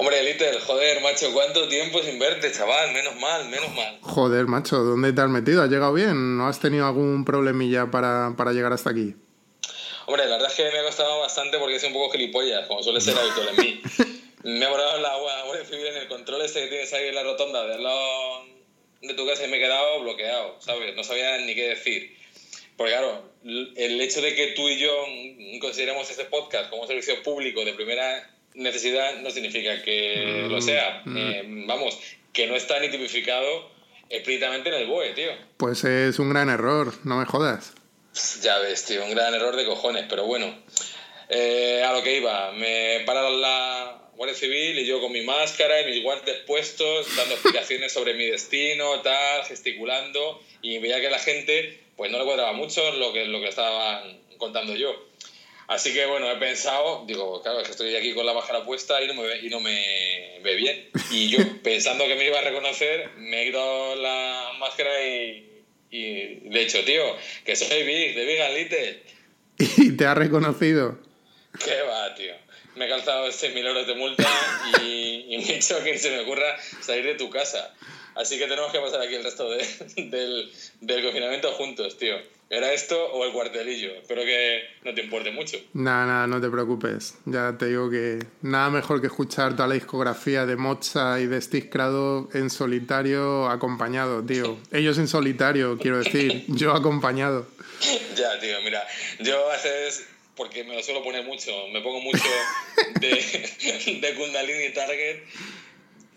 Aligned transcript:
Hombre, 0.00 0.22
Little, 0.22 0.58
joder, 0.60 1.02
macho, 1.02 1.30
¿cuánto 1.34 1.68
tiempo 1.68 2.02
sin 2.02 2.18
verte, 2.18 2.50
chaval? 2.50 2.90
Menos 2.94 3.16
mal, 3.16 3.46
menos 3.50 3.70
mal. 3.74 3.98
Joder, 4.00 4.46
macho, 4.46 4.78
¿dónde 4.78 5.12
te 5.12 5.20
has 5.20 5.28
metido? 5.28 5.62
¿Has 5.62 5.68
llegado 5.68 5.92
bien? 5.92 6.38
¿No 6.38 6.48
has 6.48 6.58
tenido 6.58 6.86
algún 6.86 7.26
problemilla 7.26 7.90
para, 7.90 8.32
para 8.34 8.52
llegar 8.52 8.72
hasta 8.72 8.88
aquí? 8.88 9.14
Hombre, 10.06 10.24
la 10.24 10.36
verdad 10.36 10.50
es 10.50 10.56
que 10.56 10.70
me 10.70 10.78
ha 10.78 10.84
costado 10.84 11.20
bastante 11.20 11.58
porque 11.58 11.78
soy 11.78 11.88
un 11.88 11.92
poco 11.96 12.12
gilipollas, 12.12 12.66
como 12.66 12.82
suele 12.82 12.98
ser 13.02 13.14
habitual 13.14 13.48
en 13.50 13.56
mí. 13.62 13.82
Me 14.42 14.64
ha 14.64 14.70
borrado 14.70 14.98
la 15.02 15.18
Guardia 15.44 15.66
Civil 15.66 15.88
en 15.88 15.96
el 15.98 16.08
control 16.08 16.40
ese 16.40 16.62
que 16.62 16.68
tienes 16.68 16.90
ahí 16.94 17.08
en 17.08 17.14
la 17.14 17.22
rotonda 17.22 17.66
de 17.66 17.74
al 17.74 17.82
lado 17.82 18.46
de 19.02 19.12
tu 19.12 19.26
casa 19.26 19.44
y 19.44 19.50
me 19.50 19.58
he 19.58 19.60
quedado 19.60 20.00
bloqueado, 20.00 20.56
¿sabes? 20.62 20.96
No 20.96 21.04
sabía 21.04 21.36
ni 21.44 21.54
qué 21.54 21.68
decir. 21.68 22.16
Porque 22.78 22.92
claro, 22.92 23.22
el 23.44 24.00
hecho 24.00 24.22
de 24.22 24.34
que 24.34 24.46
tú 24.52 24.66
y 24.66 24.78
yo 24.78 24.90
consideremos 25.60 26.10
este 26.10 26.24
podcast 26.24 26.70
como 26.70 26.80
un 26.80 26.88
servicio 26.88 27.22
público 27.22 27.66
de 27.66 27.74
primera 27.74 28.30
necesidad 28.54 29.20
no 29.20 29.30
significa 29.30 29.82
que 29.82 30.46
lo 30.48 30.58
mm, 30.58 30.62
sea. 30.62 31.02
Mm. 31.04 31.16
Eh, 31.16 31.42
vamos, 31.66 31.98
que 32.32 32.46
no 32.46 32.56
está 32.56 32.78
ni 32.80 32.90
tipificado 32.90 33.70
explícitamente 34.08 34.68
en 34.68 34.74
el 34.74 34.86
BOE, 34.86 35.10
tío. 35.14 35.30
Pues 35.56 35.84
es 35.84 36.18
un 36.18 36.30
gran 36.30 36.50
error, 36.50 36.92
no 37.04 37.16
me 37.16 37.26
jodas. 37.26 37.72
Ya 38.42 38.58
ves, 38.58 38.84
tío, 38.84 39.04
un 39.04 39.10
gran 39.10 39.34
error 39.34 39.56
de 39.56 39.64
cojones, 39.64 40.06
pero 40.08 40.26
bueno. 40.26 40.52
Eh, 41.28 41.82
a 41.84 41.92
lo 41.92 42.02
que 42.02 42.16
iba, 42.16 42.50
me 42.52 43.04
para 43.06 43.30
la 43.30 44.10
Guardia 44.16 44.36
Civil 44.36 44.78
y 44.80 44.84
yo 44.84 45.00
con 45.00 45.12
mi 45.12 45.22
máscara 45.22 45.80
y 45.80 45.86
mis 45.86 46.02
guantes 46.02 46.38
puestos, 46.46 47.06
dando 47.16 47.34
explicaciones 47.34 47.92
sobre 47.94 48.14
mi 48.14 48.26
destino, 48.26 49.00
tal, 49.00 49.44
gesticulando, 49.44 50.42
y 50.60 50.78
veía 50.78 51.00
que 51.00 51.08
la 51.08 51.20
gente 51.20 51.80
pues 51.96 52.10
no 52.10 52.18
le 52.18 52.24
cuadraba 52.24 52.52
mucho 52.52 52.92
lo 52.92 53.12
que, 53.12 53.26
lo 53.26 53.40
que 53.40 53.48
estaban 53.48 54.20
contando 54.38 54.74
yo. 54.74 54.92
Así 55.70 55.92
que 55.94 56.04
bueno, 56.04 56.28
he 56.28 56.36
pensado, 56.36 57.04
digo, 57.06 57.40
claro, 57.42 57.60
es 57.60 57.66
que 57.66 57.70
estoy 57.70 57.94
aquí 57.94 58.12
con 58.12 58.26
la 58.26 58.34
máscara 58.34 58.64
puesta 58.64 59.00
y 59.00 59.06
no 59.06 59.14
me 59.14 59.22
ve, 59.22 59.38
y 59.40 59.50
no 59.50 59.60
me 59.60 60.40
ve 60.42 60.56
bien. 60.56 60.90
Y 61.12 61.28
yo, 61.28 61.38
pensando 61.62 62.08
que 62.08 62.16
me 62.16 62.26
iba 62.26 62.40
a 62.40 62.42
reconocer, 62.42 63.08
me 63.18 63.40
he 63.40 63.46
quitado 63.46 63.94
la 63.94 64.50
máscara 64.58 64.90
y, 65.06 65.62
y 65.92 66.40
le 66.50 66.60
he 66.60 66.64
dicho, 66.64 66.84
tío, 66.84 67.16
que 67.44 67.54
soy 67.54 67.84
Big, 67.84 68.16
de 68.16 68.24
Big 68.24 68.40
and 68.40 68.54
Little. 68.56 69.02
¿Y 69.76 69.96
te 69.96 70.06
ha 70.06 70.14
reconocido? 70.14 70.98
¿Qué 71.64 71.82
va, 71.82 72.16
tío? 72.16 72.34
Me 72.74 72.86
he 72.86 72.88
calzado 72.88 73.28
6.000 73.28 73.64
euros 73.64 73.86
de 73.86 73.94
multa 73.94 74.28
y, 74.82 75.26
y, 75.28 75.38
me 75.38 75.52
he 75.52 75.54
dicho 75.54 75.80
que 75.84 75.96
se 75.98 76.10
me 76.10 76.18
ocurra 76.22 76.56
salir 76.80 77.04
de 77.04 77.14
tu 77.14 77.30
casa. 77.30 77.72
Así 78.16 78.40
que 78.40 78.48
tenemos 78.48 78.72
que 78.72 78.80
pasar 78.80 79.02
aquí 79.02 79.14
el 79.14 79.22
resto 79.22 79.48
de, 79.48 79.64
del, 79.98 80.52
del, 80.80 81.04
confinamiento 81.04 81.52
juntos, 81.52 81.96
tío. 81.96 82.16
¿Era 82.52 82.72
esto 82.72 83.00
o 83.12 83.24
el 83.24 83.32
cuartelillo? 83.32 83.92
Espero 83.94 84.22
que 84.22 84.64
no 84.82 84.92
te 84.92 85.02
importe 85.02 85.30
mucho. 85.30 85.56
Nada, 85.72 86.04
nada, 86.04 86.26
no 86.26 86.40
te 86.40 86.50
preocupes. 86.50 87.14
Ya 87.24 87.56
te 87.56 87.66
digo 87.66 87.88
que 87.88 88.26
nada 88.42 88.70
mejor 88.70 89.00
que 89.00 89.06
escuchar 89.06 89.54
toda 89.54 89.68
la 89.68 89.74
discografía 89.74 90.44
de 90.46 90.56
Mocha 90.56 91.20
y 91.20 91.26
de 91.26 91.40
Steve 91.40 91.70
Crado 91.70 92.28
en 92.34 92.50
solitario 92.50 93.48
acompañado, 93.48 94.24
tío. 94.24 94.58
Ellos 94.72 94.98
en 94.98 95.06
solitario, 95.06 95.78
quiero 95.78 95.98
decir, 95.98 96.44
yo 96.48 96.72
acompañado. 96.72 97.46
Ya, 98.16 98.40
tío, 98.40 98.60
mira, 98.64 98.84
yo 99.20 99.48
a 99.48 99.52
veces 99.52 100.08
porque 100.34 100.64
me 100.64 100.74
lo 100.74 100.82
suelo 100.82 101.04
poner 101.04 101.24
mucho, 101.24 101.52
me 101.68 101.80
pongo 101.82 102.00
mucho 102.00 102.24
de, 102.98 104.00
de 104.00 104.14
Kundalini 104.16 104.74
Target 104.74 105.20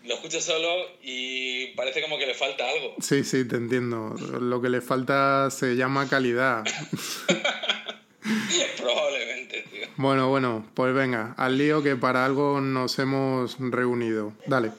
lo 0.04 0.14
escucho 0.14 0.40
solo 0.40 0.90
y 1.02 1.68
parece 1.68 2.02
como 2.02 2.18
que 2.18 2.26
le 2.26 2.34
falta 2.34 2.68
algo. 2.68 2.94
Sí, 3.00 3.24
sí, 3.24 3.48
te 3.48 3.56
entiendo. 3.56 4.14
Lo 4.40 4.60
que 4.60 4.68
le 4.68 4.80
falta 4.80 5.50
se 5.50 5.76
llama 5.76 6.08
calidad. 6.08 6.64
Probablemente, 8.76 9.64
tío. 9.70 9.86
Bueno, 9.96 10.28
bueno, 10.28 10.66
pues 10.74 10.94
venga, 10.94 11.34
al 11.36 11.58
lío 11.58 11.82
que 11.82 11.96
para 11.96 12.24
algo 12.24 12.60
nos 12.60 12.98
hemos 12.98 13.56
reunido. 13.58 14.32
Dale. 14.46 14.70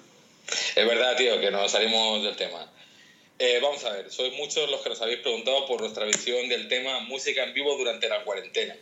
Es 0.76 0.88
verdad, 0.88 1.16
tío, 1.18 1.40
que 1.40 1.52
nos 1.52 1.72
salimos 1.72 2.24
del 2.24 2.36
tema. 2.36 2.72
Eh, 3.38 3.60
vamos 3.62 3.84
a 3.84 3.92
ver, 3.92 4.12
sois 4.12 4.34
muchos 4.34 4.70
los 4.70 4.82
que 4.82 4.90
nos 4.90 5.02
habéis 5.02 5.20
preguntado 5.20 5.66
por 5.66 5.82
nuestra 5.82 6.06
visión 6.06 6.48
del 6.48 6.68
tema 6.68 7.00
música 7.02 7.44
en 7.44 7.54
vivo 7.54 7.76
durante 7.78 8.08
la 8.08 8.24
cuarentena. 8.24 8.76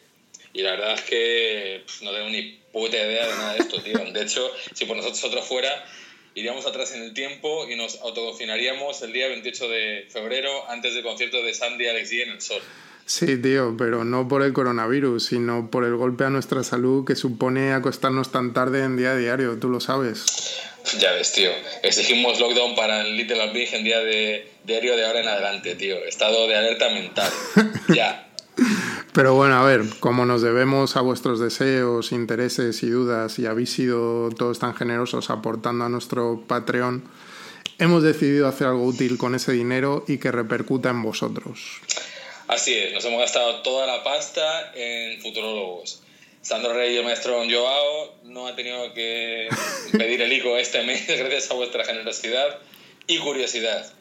Y 0.53 0.61
la 0.61 0.71
verdad 0.71 0.93
es 0.93 1.01
que 1.01 1.83
no 2.01 2.11
tengo 2.11 2.29
ni 2.29 2.59
puta 2.71 2.95
idea 2.95 3.27
de 3.27 3.33
nada 3.33 3.53
de 3.53 3.59
esto, 3.59 3.81
tío. 3.81 3.97
De 3.97 4.21
hecho, 4.21 4.51
si 4.73 4.85
por 4.85 4.95
nosotros 4.95 5.47
fuera, 5.47 5.83
iríamos 6.35 6.65
atrás 6.65 6.93
en 6.93 7.03
el 7.03 7.13
tiempo 7.13 7.67
y 7.69 7.75
nos 7.75 7.99
autoconfinaríamos 8.01 9.01
el 9.01 9.13
día 9.13 9.27
28 9.27 9.67
de 9.67 10.07
febrero 10.09 10.69
antes 10.69 10.93
del 10.93 11.03
concierto 11.03 11.41
de 11.43 11.53
Sandy 11.53 11.87
Alexi 11.87 12.21
en 12.21 12.31
el 12.31 12.41
Sol. 12.41 12.61
Sí, 13.05 13.37
tío, 13.41 13.75
pero 13.77 14.05
no 14.05 14.27
por 14.27 14.43
el 14.43 14.53
coronavirus, 14.53 15.25
sino 15.25 15.69
por 15.69 15.83
el 15.83 15.95
golpe 15.95 16.23
a 16.23 16.29
nuestra 16.29 16.63
salud 16.63 17.05
que 17.05 17.15
supone 17.15 17.73
acostarnos 17.73 18.31
tan 18.31 18.53
tarde 18.53 18.83
en 18.83 18.95
día 18.95 19.11
a 19.11 19.17
diario, 19.17 19.59
tú 19.59 19.69
lo 19.69 19.81
sabes. 19.81 20.25
Ya 20.99 21.11
ves, 21.13 21.33
tío. 21.33 21.51
Exigimos 21.81 22.39
lockdown 22.39 22.75
para 22.75 23.01
el 23.01 23.17
Little 23.17 23.51
Big 23.51 23.73
en 23.73 23.83
día 23.83 23.99
de 23.99 24.47
diario 24.63 24.95
de 24.95 25.05
ahora 25.05 25.21
en 25.21 25.27
adelante, 25.27 25.75
tío. 25.75 25.97
Estado 26.05 26.47
de 26.47 26.55
alerta 26.55 26.89
mental. 26.89 27.31
ya. 27.93 28.27
Pero 29.13 29.35
bueno, 29.35 29.55
a 29.55 29.63
ver, 29.63 29.81
como 29.99 30.25
nos 30.25 30.41
debemos 30.41 30.95
a 30.97 31.01
vuestros 31.01 31.39
deseos, 31.39 32.11
intereses 32.11 32.81
y 32.81 32.89
dudas 32.89 33.37
y 33.37 33.45
habéis 33.45 33.71
sido 33.71 34.29
todos 34.31 34.57
tan 34.57 34.73
generosos 34.73 35.29
aportando 35.29 35.85
a 35.85 35.89
nuestro 35.89 36.43
Patreon, 36.47 37.03
hemos 37.77 38.01
decidido 38.01 38.47
hacer 38.47 38.67
algo 38.67 38.85
útil 38.85 39.19
con 39.19 39.35
ese 39.35 39.51
dinero 39.51 40.03
y 40.07 40.17
que 40.17 40.31
repercuta 40.31 40.89
en 40.89 41.03
vosotros. 41.03 41.79
Así 42.47 42.73
es, 42.73 42.91
nos 42.91 43.05
hemos 43.05 43.19
gastado 43.19 43.61
toda 43.61 43.85
la 43.85 44.03
pasta 44.03 44.71
en 44.73 45.21
futurólogos. 45.21 46.01
Sandro 46.41 46.73
Rey 46.73 46.95
y 46.95 46.97
el 46.97 47.05
maestro 47.05 47.35
Joao 47.47 48.15
no 48.23 48.47
ha 48.47 48.55
tenido 48.55 48.95
que 48.95 49.47
pedir 49.91 50.23
el 50.23 50.33
ICO 50.33 50.57
este 50.57 50.83
mes 50.83 51.05
gracias 51.07 51.51
a 51.51 51.53
vuestra 51.53 51.85
generosidad 51.85 52.57
y 53.05 53.19
curiosidad. 53.19 53.93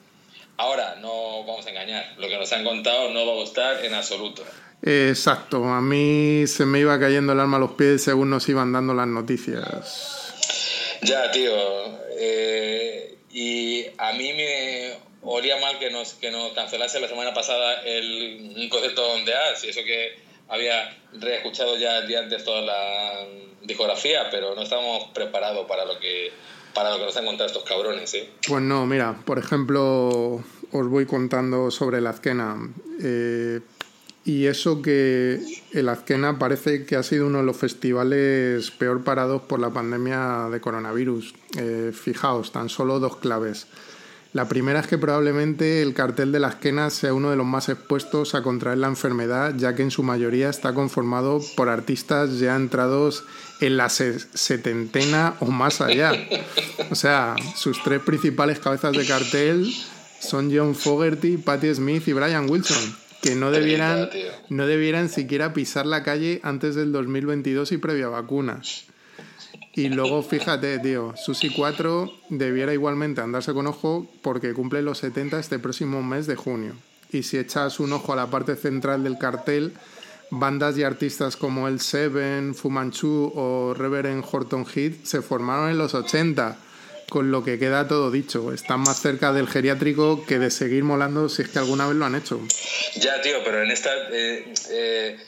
Ahora, 0.57 0.97
no 1.01 1.45
vamos 1.45 1.67
a 1.67 1.71
engañar, 1.71 2.15
lo 2.19 2.29
que 2.29 2.37
nos 2.37 2.53
han 2.53 2.65
contado 2.65 3.11
no 3.11 3.27
va 3.27 3.33
a 3.33 3.37
gustar 3.37 3.85
en 3.85 3.95
absoluto. 3.95 4.45
Exacto, 4.83 5.65
a 5.65 5.81
mí 5.81 6.45
se 6.47 6.67
me 6.67 6.81
iba 6.81 6.99
cayendo 6.99 7.33
el 7.33 7.41
alma 7.41 7.57
a 7.57 7.61
los 7.61 7.73
pies 7.73 8.03
según 8.03 8.31
nos 8.31 8.49
iban 8.49 8.73
dando 8.73 8.95
las 8.95 9.07
noticias. 9.07 10.99
Ya, 11.03 11.31
tío. 11.31 11.53
Eh, 12.19 13.19
y 13.33 13.87
a 13.99 14.13
mí 14.13 14.33
me 14.33 14.97
olía 15.23 15.59
mal 15.61 15.79
que 15.79 15.91
nos, 15.91 16.15
que 16.15 16.31
nos 16.31 16.53
cancelase 16.53 17.01
la 17.01 17.09
semana 17.09 17.33
pasada 17.33 17.83
el, 17.85 18.55
un 18.57 18.69
concierto 18.69 19.03
donde 19.03 19.33
y 19.63 19.69
eso 19.69 19.81
que 19.85 20.17
había 20.49 20.97
reescuchado 21.13 21.77
ya 21.77 21.99
el 21.99 22.09
día 22.09 22.21
antes 22.21 22.45
toda 22.45 22.61
la 22.61 23.27
discografía, 23.63 24.29
pero 24.31 24.55
no 24.55 24.63
estábamos 24.63 25.11
preparados 25.15 25.67
para 25.67 25.85
lo 25.85 25.99
que 25.99 26.33
para 26.75 26.91
lo 26.91 26.99
que 26.99 27.05
nos 27.07 27.17
han 27.17 27.25
contado 27.25 27.47
estos 27.47 27.65
cabrones, 27.65 28.15
¿eh? 28.15 28.31
Pues 28.47 28.63
no, 28.63 28.87
mira, 28.87 29.17
por 29.25 29.39
ejemplo, 29.39 30.43
os 30.73 30.89
voy 30.89 31.07
contando 31.07 31.71
sobre 31.71 32.01
la 32.01 32.11
Azquena. 32.11 32.57
Eh, 33.01 33.61
y 34.25 34.47
eso 34.47 34.83
que 34.83 35.41
el 35.73 35.89
Azquena 35.89 36.39
parece 36.39 36.87
que 36.87 36.95
ha 36.95 37.03
sido 37.03 37.27
uno 37.27 37.39
de 37.39 37.45
los 37.45 37.57
festivales 37.57 38.71
peor 38.71 39.03
parados 39.03 39.43
por 39.43 39.59
la 39.59 39.71
pandemia 39.71 40.49
de 40.51 40.61
coronavirus. 40.61 41.35
Eh, 41.59 41.93
fijaos, 41.93 42.53
tan 42.53 42.69
solo 42.69 43.01
dos 43.01 43.17
claves. 43.17 43.67
La 44.33 44.49
primera 44.49 44.81
es 44.81 44.87
que 44.87 44.97
probablemente 44.97 45.83
el 45.83 45.93
cartel 45.93 46.33
de 46.33 46.41
la 46.41 46.49
Azquena 46.49 46.89
sea 46.89 47.13
uno 47.13 47.29
de 47.29 47.37
los 47.37 47.45
más 47.45 47.69
expuestos 47.69 48.35
a 48.35 48.43
contraer 48.43 48.79
la 48.79 48.87
enfermedad, 48.87 49.55
ya 49.57 49.75
que 49.75 49.83
en 49.83 49.91
su 49.91 50.03
mayoría 50.03 50.49
está 50.49 50.73
conformado 50.73 51.41
por 51.55 51.69
artistas 51.69 52.39
ya 52.39 52.57
entrados 52.57 53.25
en 53.61 53.77
la 53.77 53.91
setentena 53.91 55.35
o 55.41 55.47
más 55.47 55.83
allá. 55.83 56.13
O 56.91 56.95
sea, 56.95 57.37
sus 57.57 57.83
tres 57.83 58.01
principales 58.01 58.59
cabezas 58.59 58.93
de 58.97 59.07
cartel 59.07 59.71
son 60.19 60.51
John 60.55 60.75
Fogerty, 60.75 61.37
Patti 61.37 61.75
Smith 61.75 62.09
y 62.09 62.15
Brian 62.15 62.49
Wilson 62.49 63.03
que 63.23 63.37
no 63.37 63.53
debieran, 63.53 64.11
no 64.49 64.67
debieran 64.67 65.09
siquiera 65.09 65.53
pisar 65.53 65.87
la 65.87 66.03
calle 66.03 66.41
antes 66.43 66.75
del 66.75 66.91
2022 66.91 67.71
y 67.71 67.79
previa 67.79 68.09
vacuna. 68.09 68.61
Y 69.75 69.89
luego, 69.89 70.23
fíjate, 70.23 70.79
tío, 70.81 71.15
Susi 71.17 71.49
4 71.51 72.13
debiera 72.29 72.75
igualmente 72.75 73.23
andarse 73.23 73.55
con 73.55 73.67
ojo 73.67 74.07
porque 74.21 74.53
cumple 74.53 74.83
los 74.83 74.99
70 74.99 75.39
este 75.39 75.59
próximo 75.59 76.03
mes 76.03 76.27
de 76.27 76.37
junio. 76.37 76.75
Y 77.11 77.23
si 77.23 77.39
echas 77.39 77.81
un 77.81 77.93
ojo 77.93 78.13
a 78.13 78.17
la 78.17 78.27
parte 78.27 78.57
central 78.57 79.03
del 79.03 79.19
cartel, 79.19 79.73
bandas 80.31 80.77
y 80.77 80.83
artistas 80.83 81.37
como 81.37 81.69
El 81.69 81.81
Seven, 81.81 82.55
Fu 82.55 82.69
Manchu 82.71 83.33
o 83.35 83.75
Reverend 83.75 84.25
Horton 84.31 84.67
Heat 84.67 85.05
se 85.05 85.23
formaron 85.23 85.71
en 85.71 85.79
los 85.79 85.95
80 85.95 86.59
con 87.09 87.31
lo 87.31 87.45
que 87.45 87.59
queda 87.59 87.89
todo 87.89 88.11
dicho. 88.11 88.53
Están 88.53 88.81
más 88.81 89.01
cerca 89.01 89.35
del 89.35 89.47
geriátrico 89.47 90.25
que 90.27 90.39
de 90.39 90.51
seguir 90.51 90.85
molando 90.85 91.29
si 91.29 91.43
es 91.43 91.49
que 91.49 91.59
alguna 91.59 91.87
vez 91.87 91.97
lo 91.97 92.07
han 92.07 92.15
hecho. 92.15 92.41
Ya, 92.97 93.21
tío, 93.21 93.37
pero 93.45 93.63
en 93.63 93.71
esta... 93.71 93.91
Eh, 94.11 94.55
eh, 94.71 95.19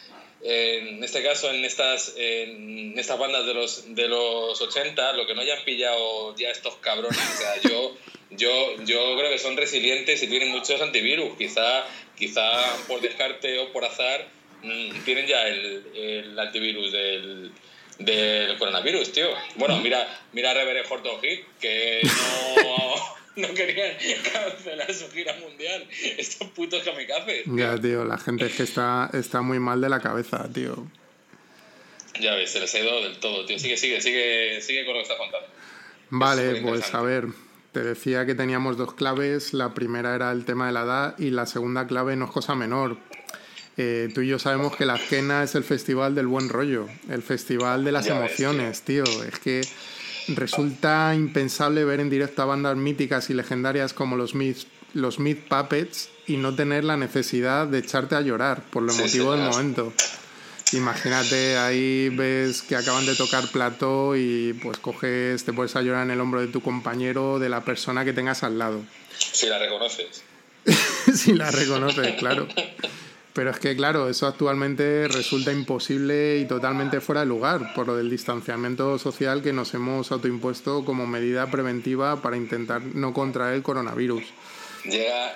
en 0.47 1.03
este 1.03 1.23
caso, 1.23 1.51
en 1.51 1.65
estas, 1.65 2.15
en 2.19 2.99
estas 2.99 3.19
bandas 3.19 3.47
de 3.47 3.55
los, 3.55 3.95
de 3.95 4.09
los 4.09 4.61
80, 4.61 5.15
lo 5.15 5.27
que 5.27 5.35
no 5.35 5.41
hayan 5.41 5.65
pillado 5.65 6.37
ya 6.37 6.51
estos 6.51 6.77
cabrones, 6.77 7.19
o 7.19 7.39
sea, 7.39 7.61
yo, 7.63 7.97
yo, 8.31 8.85
yo 8.85 9.17
creo 9.17 9.31
que 9.31 9.39
son 9.39 9.57
resilientes 9.57 10.23
y 10.23 10.27
tienen 10.27 10.51
muchos 10.51 10.83
antivirus. 10.83 11.37
Quizá, 11.39 11.87
quizá 12.17 12.51
por 12.87 13.01
descarte 13.01 13.59
o 13.59 13.73
por 13.73 13.87
azar 13.87 14.29
mm, 14.63 15.05
tienen 15.07 15.27
ya 15.27 15.49
el, 15.49 15.83
el 15.95 16.39
antivirus 16.39 16.93
del, 16.93 17.51
del 17.99 18.59
coronavirus, 18.59 19.13
tío. 19.13 19.29
Bueno, 19.57 19.79
mira, 19.79 20.07
mira 20.33 20.51
a 20.51 20.55
Reverend 20.55 20.93
Horton 20.93 21.21
Heat, 21.23 21.41
que 21.59 22.03
no, 22.05 22.95
no 23.37 23.49
querían 23.55 23.97
cancelar 24.33 24.93
su 24.95 25.11
gira 25.11 25.35
mundial. 25.39 25.87
Estos 26.19 26.49
putos 26.49 26.83
kamikazes. 26.83 27.45
Ya, 27.47 27.79
tío, 27.81 28.05
la 28.05 28.19
gente 28.19 28.47
es 28.47 28.55
que 28.55 28.63
está, 28.63 29.11
está 29.13 29.43
muy 29.43 29.59
mal 29.59 29.81
de 29.81 29.89
la 29.89 30.01
cabeza, 30.01 30.49
tío. 30.53 30.87
Ya 32.21 32.35
ves, 32.35 32.51
se 32.51 32.61
les 32.61 32.75
ha 32.75 32.79
ido 32.79 33.03
del 33.03 33.19
todo, 33.19 33.45
tío. 33.45 33.59
Sigue, 33.59 33.77
sigue, 33.77 34.01
sigue, 34.01 34.61
sigue 34.61 34.85
con 34.85 34.95
lo 34.95 35.01
que 35.01 35.03
estás 35.03 35.19
contando. 35.19 35.49
Vale, 36.11 36.61
pues 36.63 36.95
a 36.95 37.03
ver, 37.03 37.27
te 37.73 37.83
decía 37.83 38.25
que 38.25 38.35
teníamos 38.35 38.77
dos 38.77 38.95
claves. 38.95 39.53
La 39.53 39.75
primera 39.75 40.15
era 40.15 40.31
el 40.31 40.45
tema 40.45 40.67
de 40.67 40.73
la 40.73 40.83
edad 40.83 41.19
y 41.19 41.31
la 41.31 41.47
segunda 41.47 41.87
clave 41.87 42.15
no 42.15 42.27
es 42.27 42.31
cosa 42.31 42.55
menor. 42.55 42.97
Eh, 43.77 44.11
tú 44.15 44.21
y 44.21 44.29
yo 44.29 44.39
sabemos 44.39 44.77
que 44.77 44.87
la 44.87 44.95
Azquena 44.95 45.43
es 45.43 45.57
el 45.57 45.65
festival 45.65 46.15
del 46.15 46.29
buen 46.29 46.49
rollo, 46.49 46.89
el 47.11 47.23
festival 47.23 47.83
de 47.83 47.91
las 47.91 48.07
emociones, 48.07 48.83
tío. 48.83 49.03
Es 49.03 49.41
que 49.41 49.63
resulta 50.29 51.15
impensable 51.15 51.85
ver 51.85 52.01
en 52.01 52.11
directo 52.11 52.43
a 52.43 52.47
bandas 52.47 52.77
míticas 52.77 53.31
y 53.31 53.35
legendarias 53.35 53.93
como 53.93 54.17
los 54.17 54.35
Myth, 54.35 54.67
los 54.93 55.19
Myth 55.19 55.49
Puppets 55.49 56.11
y 56.27 56.37
no 56.37 56.55
tener 56.55 56.85
la 56.85 56.97
necesidad 56.97 57.67
de 57.67 57.79
echarte 57.79 58.15
a 58.15 58.21
llorar 58.21 58.63
por 58.71 58.83
lo 58.83 58.95
motivo 58.95 59.33
del 59.33 59.43
momento. 59.43 59.93
Imagínate, 60.73 61.57
ahí 61.57 62.09
ves 62.09 62.63
que 62.63 62.75
acaban 62.75 63.07
de 63.07 63.15
tocar 63.15 63.47
plató 63.49 64.17
y 64.17 64.55
pues 64.63 64.79
coges, 64.79 65.45
te 65.45 65.53
puedes 65.53 65.77
a 65.77 65.83
llorar 65.83 66.05
en 66.05 66.11
el 66.11 66.21
hombro 66.21 66.41
de 66.41 66.49
tu 66.49 66.63
compañero, 66.63 67.39
de 67.39 67.49
la 67.49 67.65
persona 67.65 68.05
que 68.05 68.13
tengas 68.13 68.43
al 68.43 68.59
lado. 68.59 68.83
Si 69.17 69.47
la 69.47 69.59
reconoces. 69.59 70.23
si 71.15 71.35
la 71.35 71.51
reconoces, 71.51 72.15
claro. 72.17 72.49
Pero 73.35 73.51
es 73.51 73.59
que, 73.59 73.75
claro, 73.75 74.09
eso 74.09 74.29
actualmente 74.29 75.09
resulta 75.09 75.53
imposible 75.53 76.39
y 76.39 76.47
totalmente 76.47 77.01
fuera 77.01 77.23
de 77.23 77.27
lugar 77.27 77.75
por 77.75 77.89
lo 77.89 77.97
del 77.97 78.09
distanciamiento 78.09 78.97
social 78.97 79.43
que 79.43 79.53
nos 79.53 79.75
hemos 79.75 80.13
autoimpuesto 80.13 80.85
como 80.85 81.05
medida 81.09 81.51
preventiva 81.51 82.23
para 82.23 82.37
intentar 82.37 82.83
no 82.95 83.13
contraer 83.13 83.55
el 83.55 83.63
coronavirus. 83.65 84.23
Llega, 84.85 85.35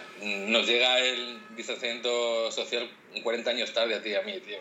nos 0.49 0.67
llega 0.67 0.99
el 0.99 1.39
distanciamiento 1.56 2.50
social 2.53 2.89
40 3.23 3.50
años 3.50 3.73
tarde 3.73 3.95
a 3.95 4.03
ti 4.03 4.11
y 4.11 4.15
a 4.15 4.23
mí, 4.23 4.41
tío. 4.41 4.59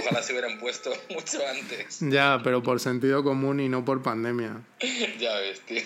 Ojalá 0.00 0.22
se 0.22 0.32
hubieran 0.32 0.58
puesto 0.58 0.90
mucho 1.10 1.38
antes. 1.48 1.98
Ya, 2.00 2.40
pero 2.42 2.62
por 2.62 2.80
sentido 2.80 3.22
común 3.22 3.60
y 3.60 3.68
no 3.68 3.84
por 3.84 4.02
pandemia. 4.02 4.60
ya 5.18 5.36
ves, 5.36 5.60
tío. 5.60 5.82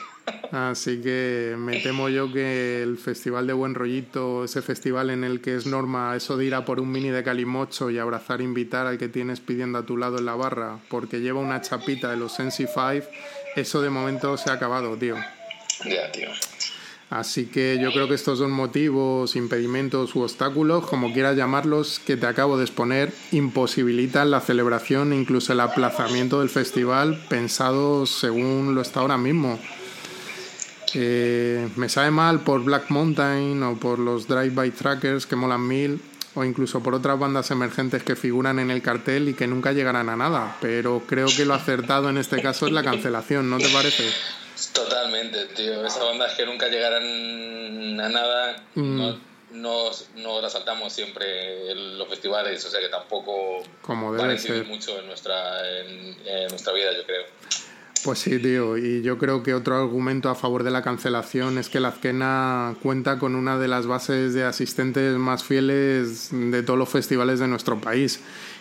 Así 0.53 1.01
que 1.01 1.55
me 1.59 1.81
temo 1.81 2.09
yo 2.09 2.33
que 2.33 2.83
el 2.83 2.99
Festival 2.99 3.47
de 3.47 3.53
Buen 3.53 3.75
Rollito, 3.75 4.45
ese 4.45 4.63
festival 4.63 5.11
en 5.11 5.25
el 5.25 5.41
que 5.41 5.57
es 5.57 5.67
norma 5.67 6.15
eso 6.15 6.37
de 6.37 6.45
ir 6.45 6.55
a 6.55 6.65
por 6.65 6.81
un 6.81 6.93
mini 6.93 7.11
de 7.11 7.25
calimocho 7.25 7.91
y 7.91 7.99
abrazar 7.99 8.41
e 8.41 8.45
invitar 8.45 8.87
al 8.87 8.99
que 8.99 9.09
tienes 9.09 9.41
pidiendo 9.41 9.79
a 9.79 9.87
tu 9.87 9.97
lado 9.97 10.19
en 10.19 10.27
la 10.27 10.35
barra 10.35 10.79
porque 10.89 11.21
lleva 11.21 11.41
una 11.41 11.61
chapita 11.61 12.11
de 12.11 12.17
los 12.17 12.35
Sensi 12.35 12.67
5, 12.67 13.09
eso 13.57 13.83
de 13.83 13.91
momento 13.91 14.37
se 14.37 14.51
ha 14.51 14.55
acabado, 14.55 14.97
tío. 14.97 15.17
Ya, 15.85 16.13
tío. 16.13 16.29
Así 17.11 17.47
que 17.47 17.77
yo 17.83 17.91
creo 17.91 18.07
que 18.07 18.15
estos 18.15 18.39
dos 18.39 18.51
motivos, 18.51 19.35
impedimentos 19.35 20.15
u 20.15 20.21
obstáculos, 20.21 20.87
como 20.87 21.13
quieras 21.13 21.37
llamarlos, 21.37 21.99
que 21.99 22.17
te 22.17 22.27
acabo 22.27 22.57
de 22.57 22.63
exponer, 22.63 23.13
imposibilitan 23.33 24.31
la 24.31 24.41
celebración 24.41 25.13
e 25.13 25.17
incluso 25.17 25.53
el 25.53 25.59
aplazamiento 25.59 26.39
del 26.39 26.49
festival 26.49 27.21
pensado 27.29 28.07
según 28.07 28.77
lo 28.77 28.81
está 28.81 29.01
ahora 29.01 29.19
mismo. 29.19 29.59
Eh, 30.95 31.69
me 31.75 31.89
sabe 31.89 32.13
mal 32.13 32.41
por 32.41 32.63
Black 32.63 32.91
Mountain 32.91 33.61
o 33.65 33.75
por 33.77 33.99
los 33.99 34.29
Drive-By 34.29 34.71
Trackers 34.71 35.27
que 35.27 35.35
molan 35.35 35.67
mil 35.67 36.01
o 36.35 36.45
incluso 36.45 36.81
por 36.81 36.95
otras 36.95 37.19
bandas 37.19 37.51
emergentes 37.51 38.05
que 38.05 38.15
figuran 38.15 38.61
en 38.61 38.71
el 38.71 38.83
cartel 38.83 39.29
y 39.29 39.35
que 39.35 39.49
nunca 39.49 39.73
llegarán 39.73 40.09
a 40.09 40.17
nada, 40.17 40.57
pero 40.61 41.03
creo 41.09 41.27
que 41.27 41.45
lo 41.45 41.55
acertado 41.55 42.09
en 42.09 42.19
este 42.19 42.41
caso 42.41 42.67
es 42.67 42.73
la 42.73 42.85
cancelación, 42.85 43.51
¿no 43.51 43.59
te 43.59 43.69
parece? 43.69 44.05
Totalmente, 44.69 45.47
tío. 45.47 45.85
Esas 45.85 46.05
bandas 46.05 46.35
que 46.35 46.47
nunca 46.47 46.69
llegarán 46.69 48.01
a 48.01 48.09
nada, 48.09 48.57
mm. 48.75 48.97
no, 49.53 49.91
no, 50.17 50.41
las 50.41 50.53
saltamos 50.53 50.93
siempre 50.93 51.71
en 51.73 51.99
los 51.99 52.09
festivales, 52.09 52.65
o 52.65 52.71
sea 52.71 52.81
que 52.81 52.89
tampoco 52.89 53.63
Como 53.83 54.13
debe 54.13 54.39
ser. 54.39 54.67
mucho 54.67 54.99
en 54.99 55.07
nuestra, 55.07 55.81
en, 55.81 56.17
nuestra 56.49 56.73
vida, 56.73 56.93
yo 56.97 57.05
creo. 57.05 57.25
Pues 58.03 58.19
sí, 58.19 58.39
tío, 58.39 58.79
y 58.79 59.03
yo 59.03 59.19
creo 59.19 59.43
que 59.43 59.53
otro 59.53 59.77
argumento 59.77 60.31
a 60.31 60.35
favor 60.35 60.65
de 60.65 60.71
la 60.71 60.83
cancelación 60.83 61.59
es 61.59 61.69
que 61.69 61.81
la 61.81 61.89
Azquena 61.89 62.75
cuenta 62.83 63.19
con 63.19 63.35
una 63.35 63.59
de 63.59 63.69
las 63.69 63.87
bases 63.87 64.33
de 64.33 64.45
asistentes 64.45 65.17
más 65.17 65.45
fieles 65.45 66.31
de 66.33 66.63
todos 66.63 66.79
los 66.79 66.89
festivales 66.89 67.41
de 67.41 67.49
nuestro 67.49 67.79
país 67.79 68.21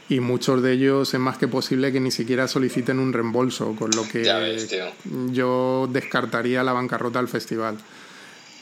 y 0.09 0.19
muchos 0.19 0.63
de 0.63 0.73
ellos 0.73 1.13
es 1.13 1.19
más 1.19 1.37
que 1.37 1.47
posible 1.47 1.91
que 1.93 1.99
ni 1.99 2.09
siquiera 2.09 2.47
soliciten 2.47 2.99
un 2.99 3.13
reembolso, 3.13 3.75
con 3.77 3.91
lo 3.91 4.07
que 4.07 4.23
yo 5.31 5.87
descartaría 5.91 6.63
la 6.63 6.73
bancarrota 6.73 7.19
del 7.19 7.27
festival. 7.27 7.77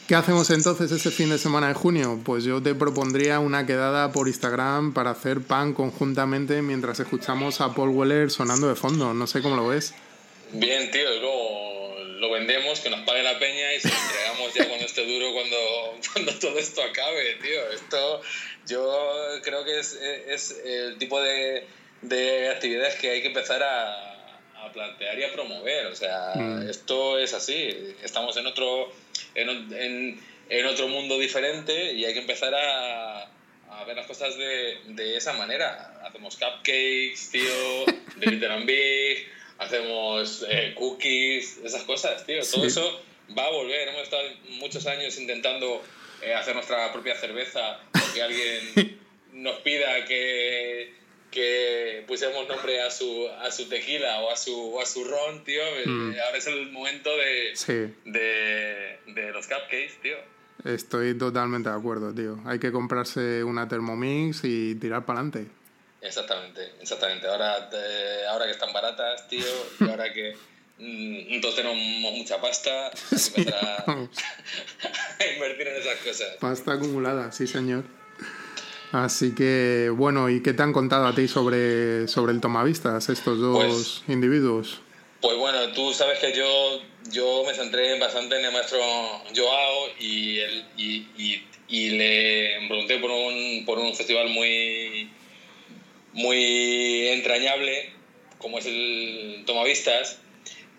¿Qué 0.06 0.14
hacemos 0.14 0.48
entonces 0.50 0.90
ese 0.90 1.10
fin 1.10 1.28
de 1.28 1.36
semana 1.38 1.68
de 1.68 1.74
junio? 1.74 2.18
Pues 2.24 2.44
yo 2.44 2.62
te 2.62 2.74
propondría 2.74 3.40
una 3.40 3.66
quedada 3.66 4.10
por 4.12 4.28
Instagram 4.28 4.94
para 4.94 5.10
hacer 5.10 5.42
pan 5.42 5.74
conjuntamente 5.74 6.62
mientras 6.62 7.00
escuchamos 7.00 7.60
a 7.60 7.74
Paul 7.74 7.90
Weller 7.90 8.30
sonando 8.30 8.68
de 8.68 8.74
fondo. 8.74 9.12
No 9.12 9.26
sé 9.26 9.42
cómo 9.42 9.56
lo 9.56 9.68
ves. 9.68 9.94
Bien, 10.52 10.90
tío, 10.90 11.10
luego 11.20 12.02
lo 12.20 12.30
vendemos, 12.30 12.80
que 12.80 12.88
nos 12.88 13.00
pague 13.00 13.22
la 13.22 13.38
peña 13.38 13.74
y 13.74 13.80
se 13.80 13.88
lo 13.88 13.94
entregamos 13.94 14.54
ya 14.54 14.66
cuando 14.66 14.86
esté 14.86 15.06
duro, 15.06 15.32
cuando, 15.34 15.56
cuando 16.12 16.38
todo 16.38 16.58
esto 16.58 16.82
acabe, 16.82 17.36
tío. 17.42 17.70
Esto 17.74 18.22
yo 18.68 19.40
creo 19.42 19.64
que 19.64 19.78
es, 19.78 19.94
es 19.94 20.60
el 20.64 20.98
tipo 20.98 21.20
de, 21.20 21.66
de, 22.02 22.50
actividades 22.50 22.96
que 22.96 23.10
hay 23.10 23.22
que 23.22 23.28
empezar 23.28 23.62
a, 23.62 24.64
a 24.64 24.72
plantear 24.72 25.18
y 25.18 25.24
a 25.24 25.32
promover. 25.32 25.86
O 25.86 25.96
sea, 25.96 26.34
mm. 26.34 26.68
esto 26.68 27.18
es 27.18 27.34
así. 27.34 27.94
Estamos 28.02 28.36
en 28.36 28.46
otro, 28.46 28.92
en, 29.34 29.48
en, 29.48 30.20
en, 30.48 30.66
otro 30.66 30.88
mundo 30.88 31.18
diferente 31.18 31.94
y 31.94 32.04
hay 32.04 32.12
que 32.12 32.20
empezar 32.20 32.54
a, 32.54 33.22
a 33.70 33.84
ver 33.86 33.96
las 33.96 34.06
cosas 34.06 34.36
de, 34.36 34.78
de, 34.86 35.16
esa 35.16 35.32
manera. 35.32 36.00
Hacemos 36.04 36.36
cupcakes, 36.36 37.30
tío, 37.30 37.86
de 38.16 38.26
Little 38.30 38.52
and 38.52 38.66
Big, 38.66 39.26
hacemos 39.58 40.44
eh, 40.48 40.74
cookies, 40.76 41.58
esas 41.64 41.82
cosas, 41.84 42.24
tío. 42.26 42.40
Todo 42.50 42.66
eso 42.66 43.02
va 43.36 43.46
a 43.46 43.50
volver. 43.50 43.88
Hemos 43.88 44.02
estado 44.02 44.22
muchos 44.50 44.86
años 44.86 45.18
intentando 45.18 45.82
eh, 46.22 46.34
hacer 46.34 46.54
nuestra 46.54 46.92
propia 46.92 47.14
cerveza 47.14 47.80
o 47.94 48.14
que 48.14 48.22
alguien 48.22 48.98
nos 49.32 49.58
pida 49.60 50.04
que, 50.04 50.94
que 51.30 52.04
pusiéramos 52.06 52.48
nombre 52.48 52.80
a 52.82 52.90
su, 52.90 53.28
a 53.40 53.50
su 53.50 53.68
tequila 53.68 54.20
o 54.20 54.30
a 54.30 54.36
su, 54.36 54.78
a 54.80 54.86
su 54.86 55.04
ron, 55.04 55.44
tío. 55.44 55.62
Eh, 55.62 55.86
mm. 55.86 56.14
Ahora 56.24 56.38
es 56.38 56.46
el 56.46 56.70
momento 56.70 57.10
de, 57.16 57.92
de, 58.04 58.98
de 59.12 59.32
los 59.32 59.46
cupcakes, 59.46 59.98
tío. 60.02 60.16
Estoy 60.64 61.16
totalmente 61.16 61.70
de 61.70 61.76
acuerdo, 61.76 62.12
tío. 62.12 62.40
Hay 62.44 62.58
que 62.58 62.72
comprarse 62.72 63.44
una 63.44 63.68
Thermomix 63.68 64.42
y 64.42 64.74
tirar 64.74 65.04
para 65.04 65.20
adelante. 65.20 65.46
Exactamente, 66.00 66.72
exactamente. 66.80 67.26
Ahora, 67.26 67.68
eh, 67.72 68.22
ahora 68.28 68.46
que 68.46 68.52
están 68.52 68.72
baratas, 68.72 69.28
tío, 69.28 69.46
y 69.80 69.88
ahora 69.88 70.12
que 70.12 70.36
entonces 70.78 71.64
mm, 71.64 71.68
tenemos 71.68 72.12
mucha 72.14 72.40
pasta, 72.40 72.90
que 73.10 73.40
empezar 73.40 73.84
a, 73.86 75.32
invertir 75.34 75.68
en 75.68 75.76
esas 75.76 75.96
cosas. 75.98 76.36
Pasta 76.40 76.72
acumulada, 76.74 77.32
sí, 77.32 77.46
señor. 77.46 77.84
Así 78.92 79.34
que, 79.34 79.90
bueno, 79.94 80.30
¿y 80.30 80.42
qué 80.42 80.54
te 80.54 80.62
han 80.62 80.72
contado 80.72 81.06
a 81.06 81.14
ti 81.14 81.28
sobre, 81.28 82.08
sobre 82.08 82.32
el 82.32 82.40
tomavistas, 82.40 83.08
estos 83.10 83.38
dos 83.38 83.64
pues, 83.64 84.02
individuos? 84.08 84.80
Pues 85.20 85.36
bueno, 85.36 85.72
tú 85.74 85.92
sabes 85.92 86.20
que 86.20 86.32
yo, 86.32 86.80
yo 87.10 87.44
me 87.46 87.52
centré 87.52 87.98
bastante 87.98 88.38
en 88.38 88.46
el 88.46 88.52
maestro 88.52 88.78
Joao 89.36 89.88
y, 89.98 90.38
el, 90.38 90.64
y, 90.78 91.44
y, 91.68 91.90
le 91.90 92.66
pregunté 92.68 92.98
por 92.98 93.10
un, 93.10 93.64
por 93.66 93.78
un 93.78 93.94
festival 93.94 94.30
muy, 94.30 95.10
muy 96.12 97.08
entrañable 97.08 97.92
como 98.38 98.58
es 98.58 98.66
el 98.66 99.42
tomavistas 99.44 100.20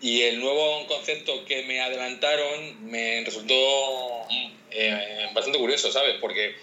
y 0.02 0.22
el 0.22 0.40
nuevo 0.40 0.88
concepto 0.88 1.46
que 1.46 1.64
me 1.64 1.82
adelantaron 1.82 2.90
me 2.90 3.24
resultó 3.26 4.28
eh, 4.72 5.28
bastante 5.34 5.60
curioso, 5.60 5.92
¿sabes? 5.92 6.16
Porque 6.22 6.56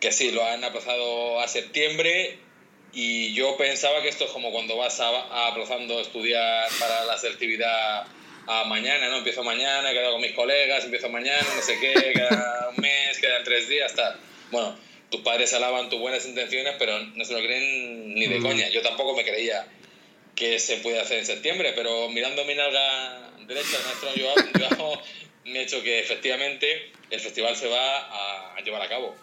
que 0.00 0.12
sí, 0.12 0.30
lo 0.30 0.44
han 0.44 0.62
aplazado 0.64 1.40
a 1.40 1.48
septiembre 1.48 2.38
y 2.92 3.34
yo 3.34 3.56
pensaba 3.56 4.00
que 4.02 4.08
esto 4.08 4.24
es 4.24 4.30
como 4.30 4.52
cuando 4.52 4.76
vas 4.76 5.00
a, 5.00 5.48
aplazando 5.48 6.00
estudiar 6.00 6.68
para 6.78 7.04
la 7.04 7.18
selectividad 7.18 8.06
a 8.46 8.64
mañana, 8.64 9.08
¿no? 9.08 9.18
Empiezo 9.18 9.42
mañana, 9.42 9.92
quedo 9.92 10.12
con 10.12 10.20
mis 10.20 10.32
colegas, 10.32 10.84
empiezo 10.84 11.08
mañana, 11.08 11.46
no 11.54 11.62
sé 11.62 11.78
qué, 11.78 11.92
queda 12.12 12.70
un 12.74 12.80
mes, 12.80 13.18
quedan 13.18 13.44
tres 13.44 13.68
días, 13.68 13.94
tal. 13.94 14.18
Bueno, 14.50 14.76
tus 15.10 15.20
padres 15.20 15.52
alaban 15.52 15.90
tus 15.90 15.98
buenas 15.98 16.24
intenciones, 16.26 16.74
pero 16.78 16.98
no 16.98 17.24
se 17.24 17.32
lo 17.32 17.40
creen 17.40 18.14
ni 18.14 18.26
de 18.26 18.38
mm. 18.38 18.42
coña. 18.42 18.68
Yo 18.68 18.82
tampoco 18.82 19.16
me 19.16 19.24
creía 19.24 19.66
que 20.36 20.58
se 20.60 20.76
puede 20.76 21.00
hacer 21.00 21.18
en 21.18 21.26
septiembre, 21.26 21.72
pero 21.74 22.08
mirando 22.10 22.44
mi 22.44 22.54
nalga 22.54 23.32
derecha, 23.46 23.78
maestro 23.84 24.14
yo, 24.14 24.34
me 25.46 25.60
he 25.60 25.62
hecho 25.62 25.82
que 25.82 25.98
efectivamente 26.00 26.92
el 27.10 27.20
festival 27.20 27.56
se 27.56 27.66
va 27.68 28.54
a, 28.54 28.60
llevar 28.60 28.82
a 28.82 28.88
cabo. 28.88 29.16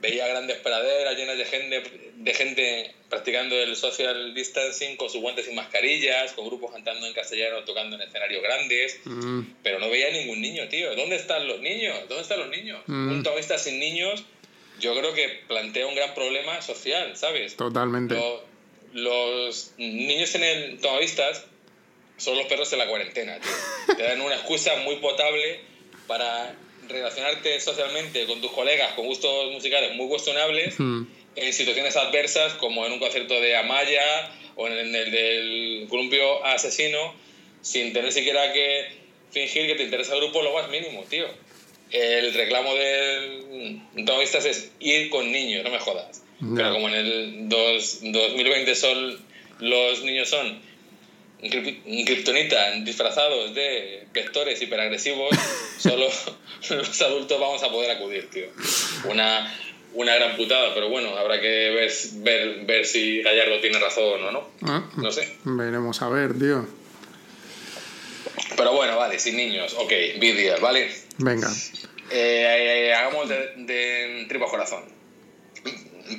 veía 0.00 0.26
grandes 0.26 0.58
praderas 0.58 1.16
llenas 1.16 1.38
de 1.38 1.44
gente, 1.44 1.82
de 2.16 2.34
gente 2.34 2.94
practicando 3.08 3.54
el 3.56 3.76
social 3.76 4.34
distancing 4.34 4.96
con 4.96 5.08
sus 5.08 5.20
guantes 5.20 5.46
y 5.48 5.52
mascarillas, 5.54 6.32
con 6.32 6.46
grupos 6.46 6.72
cantando 6.72 7.06
en 7.06 7.12
castellano, 7.14 7.62
tocando 7.64 7.96
en 7.96 8.02
escenarios 8.02 8.42
grandes, 8.42 9.00
Mm, 9.04 9.40
pero 9.62 9.78
no 9.78 9.88
veía 9.88 10.10
ningún 10.10 10.40
niño, 10.40 10.66
tío. 10.68 10.94
¿Dónde 10.96 11.16
están 11.16 11.46
los 11.46 11.60
niños? 11.60 11.96
¿Dónde 12.08 12.22
están 12.22 12.40
los 12.40 12.48
niños? 12.48 12.82
Mm. 12.86 13.12
Un 13.12 13.22
taoísta 13.22 13.56
sin 13.58 13.78
niños, 13.78 14.24
yo 14.80 14.94
creo 14.98 15.14
que 15.14 15.28
plantea 15.46 15.86
un 15.86 15.94
gran 15.94 16.12
problema 16.14 16.60
social, 16.60 17.16
¿sabes? 17.16 17.54
totalmente. 17.56 18.14
Lo- 18.14 18.53
los 18.94 19.72
niños 19.76 20.34
en 20.36 20.44
el 20.44 20.80
taoístas 20.80 21.44
son 22.16 22.38
los 22.38 22.46
perros 22.46 22.70
de 22.70 22.76
la 22.76 22.86
cuarentena, 22.86 23.38
tío. 23.40 23.96
Te 23.96 24.02
dan 24.02 24.20
una 24.20 24.36
excusa 24.36 24.76
muy 24.76 24.96
potable 24.96 25.60
para 26.06 26.54
relacionarte 26.88 27.60
socialmente 27.60 28.26
con 28.26 28.40
tus 28.40 28.52
colegas 28.52 28.92
con 28.92 29.06
gustos 29.06 29.50
musicales 29.52 29.96
muy 29.96 30.06
cuestionables 30.06 30.78
Mm, 30.78 31.06
en 31.36 31.52
situaciones 31.52 31.96
adversas 31.96 32.54
como 32.54 32.86
en 32.86 32.92
un 32.92 32.98
concierto 32.98 33.40
de 33.40 33.56
Amaya 33.56 34.32
o 34.56 34.68
en 34.68 34.94
el 34.94 35.10
del 35.10 35.86
columpio 35.88 36.44
asesino 36.44 37.14
sin 37.62 37.92
tener 37.92 38.12
siquiera 38.12 38.52
que 38.52 38.86
fingir 39.32 39.66
que 39.66 39.74
te 39.74 39.82
interesa 39.84 40.14
el 40.14 40.20
grupo 40.20 40.42
lo 40.42 40.52
más 40.52 40.68
mínimo, 40.68 41.02
tío. 41.04 41.26
El 41.90 42.34
reclamo 42.34 42.74
de 42.74 43.80
taoístas 44.06 44.44
es 44.44 44.70
ir 44.78 45.10
con 45.10 45.32
niños, 45.32 45.64
no 45.64 45.70
me 45.70 45.78
jodas. 45.78 46.23
Ya. 46.50 46.56
Pero 46.56 46.72
como 46.74 46.88
en 46.88 46.94
el 46.94 47.48
dos- 47.48 48.00
2020 48.02 48.74
son, 48.74 49.18
los 49.60 50.02
niños 50.02 50.28
son 50.28 50.60
krip- 51.42 52.04
kriptonita 52.06 52.72
disfrazados 52.80 53.54
de 53.54 54.06
vectores 54.12 54.60
hiperagresivos, 54.60 55.30
solo 55.78 56.06
los 56.70 57.02
adultos 57.02 57.40
vamos 57.40 57.62
a 57.62 57.68
poder 57.70 57.90
acudir, 57.92 58.28
tío. 58.30 58.46
Una, 59.10 59.52
una 59.94 60.14
gran 60.16 60.36
putada, 60.36 60.74
pero 60.74 60.88
bueno, 60.88 61.16
habrá 61.16 61.40
que 61.40 61.46
ver, 61.70 61.92
ver, 62.16 62.64
ver 62.66 62.84
si 62.86 63.22
Gallardo 63.22 63.60
tiene 63.60 63.78
razón 63.78 64.22
o 64.24 64.30
no. 64.32 64.48
ah, 64.62 64.90
No 64.96 65.10
sé. 65.12 65.36
Veremos 65.44 66.02
a 66.02 66.08
ver, 66.08 66.38
tío. 66.38 66.66
Pero 68.56 68.72
bueno, 68.72 68.96
vale, 68.96 69.18
sin 69.18 69.36
niños, 69.36 69.74
ok, 69.78 69.92
vídeos, 70.18 70.60
¿vale? 70.60 70.90
Venga. 71.18 71.48
Eh, 72.10 72.86
eh, 72.88 72.94
hagamos 72.94 73.28
de, 73.28 73.36
de 73.56 74.26
tripa 74.28 74.46
corazón. 74.46 74.84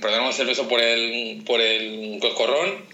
Perdonamos 0.01 0.39
el 0.39 0.47
beso 0.47 0.67
por 0.67 0.81
el, 0.81 1.43
por 1.45 1.61
el 1.61 2.17
coscorrón 2.19 2.85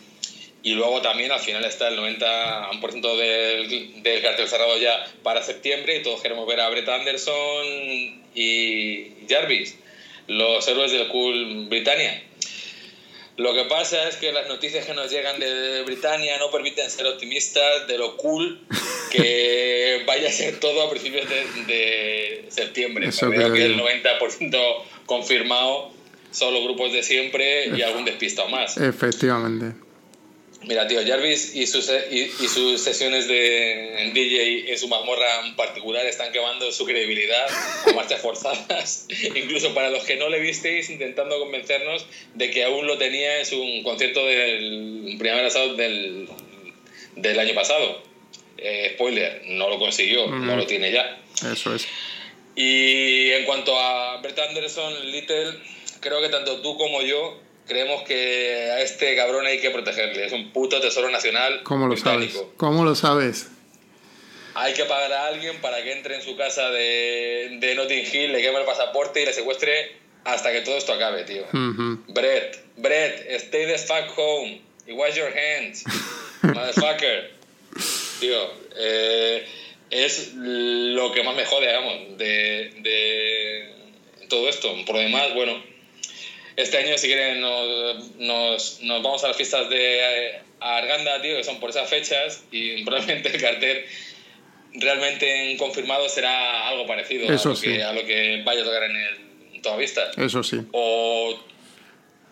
y 0.63 0.73
luego 0.73 1.01
también 1.01 1.31
al 1.31 1.39
final 1.39 1.65
está 1.65 1.87
el 1.87 1.97
90% 1.97 3.17
del, 3.17 4.03
del 4.03 4.21
cartel 4.21 4.47
cerrado 4.47 4.77
ya 4.77 5.05
para 5.23 5.41
septiembre 5.41 5.97
y 5.97 6.03
todos 6.03 6.21
queremos 6.21 6.47
ver 6.47 6.59
a 6.59 6.69
Brett 6.69 6.87
Anderson 6.87 7.65
y 8.35 9.11
Jarvis, 9.27 9.75
los 10.27 10.67
héroes 10.67 10.91
del 10.91 11.07
cool 11.07 11.67
Britannia. 11.67 12.23
Lo 13.37 13.55
que 13.55 13.63
pasa 13.63 14.07
es 14.07 14.17
que 14.17 14.31
las 14.31 14.47
noticias 14.47 14.85
que 14.85 14.93
nos 14.93 15.09
llegan 15.09 15.39
de 15.39 15.81
Britannia 15.83 16.37
no 16.37 16.51
permiten 16.51 16.91
ser 16.91 17.07
optimistas 17.07 17.87
de 17.87 17.97
lo 17.97 18.15
cool 18.17 18.61
que 19.09 20.03
vaya 20.05 20.29
a 20.29 20.31
ser 20.31 20.59
todo 20.59 20.83
a 20.83 20.89
principios 20.91 21.27
de, 21.27 21.45
de 21.65 22.45
septiembre. 22.49 23.09
Creo 23.17 23.53
que 23.53 23.65
el 23.65 23.77
yo. 23.77 23.85
90% 23.85 24.83
confirmado 25.07 25.91
son 26.31 26.53
los 26.53 26.63
grupos 26.63 26.93
de 26.93 27.03
siempre 27.03 27.67
y 27.75 27.81
algún 27.81 28.05
despistado 28.05 28.49
más. 28.49 28.77
Efectivamente. 28.77 29.75
Mira, 30.63 30.87
tío, 30.87 30.99
Jarvis 31.05 31.55
y 31.55 31.65
sus, 31.65 31.89
y, 32.11 32.19
y 32.21 32.47
sus 32.47 32.81
sesiones 32.81 33.27
de 33.27 34.03
en 34.03 34.13
DJ 34.13 34.71
en 34.71 34.77
su 34.77 34.87
mazmorra 34.87 35.47
en 35.47 35.55
particular 35.55 36.05
están 36.05 36.31
quemando 36.31 36.71
su 36.71 36.85
credibilidad 36.85 37.47
a 37.87 37.93
marchas 37.93 38.21
forzadas. 38.21 39.07
Incluso 39.35 39.73
para 39.73 39.89
los 39.89 40.03
que 40.03 40.17
no 40.17 40.29
le 40.29 40.39
visteis, 40.39 40.91
intentando 40.91 41.39
convencernos 41.39 42.05
de 42.35 42.51
que 42.51 42.63
aún 42.63 42.85
lo 42.85 42.99
tenía 42.99 43.39
en 43.39 43.45
su 43.45 43.59
concierto 43.83 44.23
del 44.23 45.15
primer 45.17 45.45
asado 45.45 45.75
del, 45.75 46.27
del 47.15 47.39
año 47.39 47.55
pasado. 47.55 48.03
Eh, 48.57 48.91
spoiler, 48.93 49.41
no 49.47 49.67
lo 49.67 49.79
consiguió, 49.79 50.27
no 50.27 50.55
lo 50.55 50.67
tiene 50.67 50.91
ya. 50.91 51.19
Eso 51.51 51.73
es. 51.73 51.87
Y 52.55 53.31
en 53.31 53.45
cuanto 53.45 53.79
a 53.79 54.21
Brett 54.21 54.37
Anderson, 54.37 55.11
Little, 55.11 55.53
creo 56.01 56.21
que 56.21 56.29
tanto 56.29 56.61
tú 56.61 56.77
como 56.77 57.01
yo 57.01 57.39
creemos 57.67 58.03
que 58.03 58.69
a 58.71 58.81
este 58.81 59.15
cabrón 59.15 59.45
hay 59.45 59.61
que 59.61 59.69
protegerle. 59.69 60.25
Es 60.25 60.33
un 60.33 60.51
puto 60.51 60.81
tesoro 60.81 61.09
nacional. 61.09 61.61
¿Cómo 61.63 61.87
lo 61.87 61.95
sabes? 61.95 62.37
¿Cómo 62.57 62.83
lo 62.83 62.95
sabes? 62.95 63.47
Hay 64.53 64.73
que 64.73 64.83
pagar 64.83 65.13
a 65.13 65.27
alguien 65.27 65.61
para 65.61 65.81
que 65.81 65.93
entre 65.93 66.15
en 66.15 66.21
su 66.21 66.35
casa 66.35 66.69
de, 66.71 67.57
de 67.61 67.75
Notting 67.75 68.05
Hill, 68.11 68.33
le 68.33 68.41
queme 68.41 68.59
el 68.59 68.65
pasaporte 68.65 69.21
y 69.21 69.25
le 69.25 69.33
secuestre 69.33 69.95
hasta 70.25 70.51
que 70.51 70.61
todo 70.61 70.77
esto 70.77 70.91
acabe, 70.91 71.23
tío. 71.23 71.43
Ujú. 71.53 72.03
Brett, 72.09 72.61
Brett, 72.75 73.25
stay 73.39 73.65
the 73.65 73.77
fuck 73.77 74.17
home 74.17 74.61
y 74.85 74.91
wash 74.91 75.15
your 75.15 75.31
hands, 75.31 75.85
motherfucker. 76.41 77.31
Tío, 78.19 78.51
eh, 78.75 79.47
es 79.89 80.33
lo 80.35 81.11
que 81.13 81.23
más 81.23 81.35
me 81.35 81.45
jode, 81.45 81.67
digamos, 81.67 82.17
de, 82.17 82.73
de 82.81 83.73
todo 84.27 84.49
esto. 84.49 84.69
Por 84.85 84.95
lo 84.95 85.01
demás, 85.01 85.33
bueno, 85.33 85.63
este 86.61 86.77
año 86.77 86.97
si 86.97 87.07
quieren 87.07 87.41
nos, 87.41 88.15
nos, 88.17 88.81
nos 88.81 89.03
vamos 89.03 89.23
a 89.23 89.29
las 89.29 89.37
fiestas 89.37 89.69
de 89.69 89.99
eh, 89.99 90.39
Arganda, 90.59 91.21
tío, 91.21 91.37
que 91.37 91.43
son 91.43 91.59
por 91.59 91.69
esas 91.69 91.89
fechas 91.89 92.43
y 92.51 92.83
probablemente 92.83 93.29
el 93.29 93.41
cartel 93.41 93.85
realmente 94.73 95.55
confirmado 95.57 96.07
será 96.07 96.67
algo 96.69 96.87
parecido 96.87 97.31
Eso 97.31 97.49
a, 97.49 97.51
lo 97.51 97.55
sí. 97.57 97.65
que, 97.67 97.83
a 97.83 97.93
lo 97.93 98.05
que 98.05 98.41
vaya 98.45 98.61
a 98.61 98.65
tocar 98.65 98.83
en 98.83 98.95
el 98.95 99.61
Toda 99.61 99.77
Eso 99.81 100.41
sí. 100.43 100.57
¿O 100.71 101.39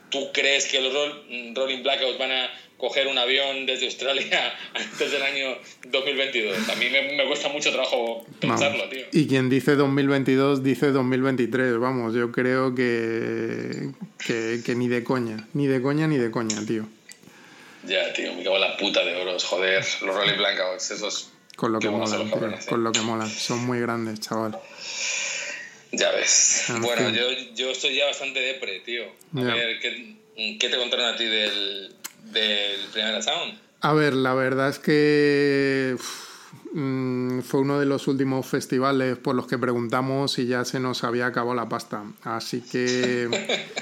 tú 0.09 0.31
crees 0.31 0.65
que 0.65 0.81
los 0.81 0.91
Roll- 0.93 1.53
Rolling 1.55 1.83
Blackouts 1.83 2.17
van 2.17 2.31
a 2.31 2.50
coger 2.79 3.07
un 3.07 3.17
avión 3.19 3.67
desde 3.67 3.86
Australia 3.86 4.51
antes 4.74 5.12
del 5.12 5.21
año 5.21 5.57
2022? 5.89 6.69
A 6.69 6.75
mí 6.75 6.89
me, 6.89 7.13
me 7.15 7.27
cuesta 7.27 7.50
mucho 7.50 7.71
trabajo 7.71 8.25
pensarlo, 8.39 8.79
Vamos. 8.79 8.89
tío. 8.95 9.05
Y 9.12 9.27
quien 9.27 9.50
dice 9.50 9.75
2022 9.75 10.63
dice 10.63 10.88
2023. 10.91 11.77
Vamos, 11.77 12.15
yo 12.15 12.31
creo 12.31 12.74
que, 12.74 13.91
que, 14.25 14.62
que 14.65 14.75
ni 14.75 14.88
de 14.88 15.03
coña. 15.03 15.48
Ni 15.53 15.67
de 15.67 15.81
coña 15.81 16.07
ni 16.07 16.17
de 16.17 16.31
coña, 16.31 16.65
tío. 16.65 16.88
Ya, 17.83 18.12
tío, 18.13 18.33
me 18.33 18.43
cago 18.43 18.55
en 18.55 18.62
la 18.62 18.77
puta 18.77 19.03
de 19.05 19.15
oros, 19.15 19.43
joder. 19.43 19.86
Los 20.01 20.15
Rolling 20.15 20.38
Blackouts, 20.38 20.91
esos... 20.91 21.31
Con 21.55 21.74
lo 21.74 21.79
que 21.79 21.89
molan, 21.89 22.29
cabrones, 22.29 22.65
eh. 22.65 22.69
Con 22.69 22.83
lo 22.83 22.91
que 22.91 23.01
molan. 23.01 23.29
Son 23.29 23.59
muy 23.65 23.81
grandes, 23.81 24.21
chaval. 24.21 24.57
Ya 25.91 26.12
ves. 26.12 26.69
En 26.69 26.81
bueno, 26.81 27.07
fin. 27.07 27.15
yo, 27.15 27.25
yo 27.55 27.71
estoy 27.71 27.95
ya 27.95 28.05
bastante 28.05 28.39
depre, 28.39 28.79
tío. 28.81 29.03
A 29.36 29.41
ver, 29.41 29.79
¿qué, 29.79 30.15
qué 30.57 30.69
te 30.69 30.77
contaron 30.77 31.13
a 31.13 31.17
ti 31.17 31.25
del, 31.25 31.95
del 32.31 32.88
primer 32.91 33.21
sound? 33.24 33.59
A 33.81 33.93
ver, 33.93 34.13
la 34.13 34.33
verdad 34.33 34.69
es 34.69 34.79
que 34.79 35.95
mm, 36.74 37.39
fue 37.41 37.62
uno 37.62 37.79
de 37.79 37.86
los 37.86 38.07
últimos 38.07 38.45
festivales 38.45 39.17
por 39.17 39.36
los 39.36 39.48
que 39.48 39.57
preguntamos 39.57 40.38
y 40.38 40.48
ya 40.48 40.65
se 40.65 40.79
nos 40.79 41.03
había 41.05 41.27
acabado 41.27 41.55
la 41.55 41.69
pasta. 41.69 42.03
Así 42.24 42.62
que 42.62 43.29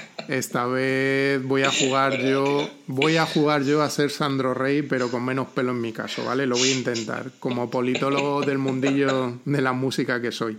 esta 0.28 0.66
vez 0.66 1.42
voy 1.42 1.62
a 1.62 1.72
jugar 1.72 2.20
yo, 2.20 2.70
voy 2.86 3.16
a 3.16 3.26
jugar 3.26 3.64
yo 3.64 3.82
a 3.82 3.90
ser 3.90 4.10
Sandro 4.10 4.54
Rey, 4.54 4.82
pero 4.82 5.10
con 5.10 5.24
menos 5.24 5.48
pelo 5.48 5.72
en 5.72 5.80
mi 5.80 5.92
caso, 5.92 6.24
¿vale? 6.24 6.46
Lo 6.46 6.56
voy 6.56 6.70
a 6.70 6.76
intentar, 6.76 7.32
como 7.40 7.70
politólogo 7.70 8.42
del 8.42 8.58
mundillo 8.58 9.38
de 9.44 9.62
la 9.62 9.72
música 9.72 10.22
que 10.22 10.30
soy. 10.30 10.58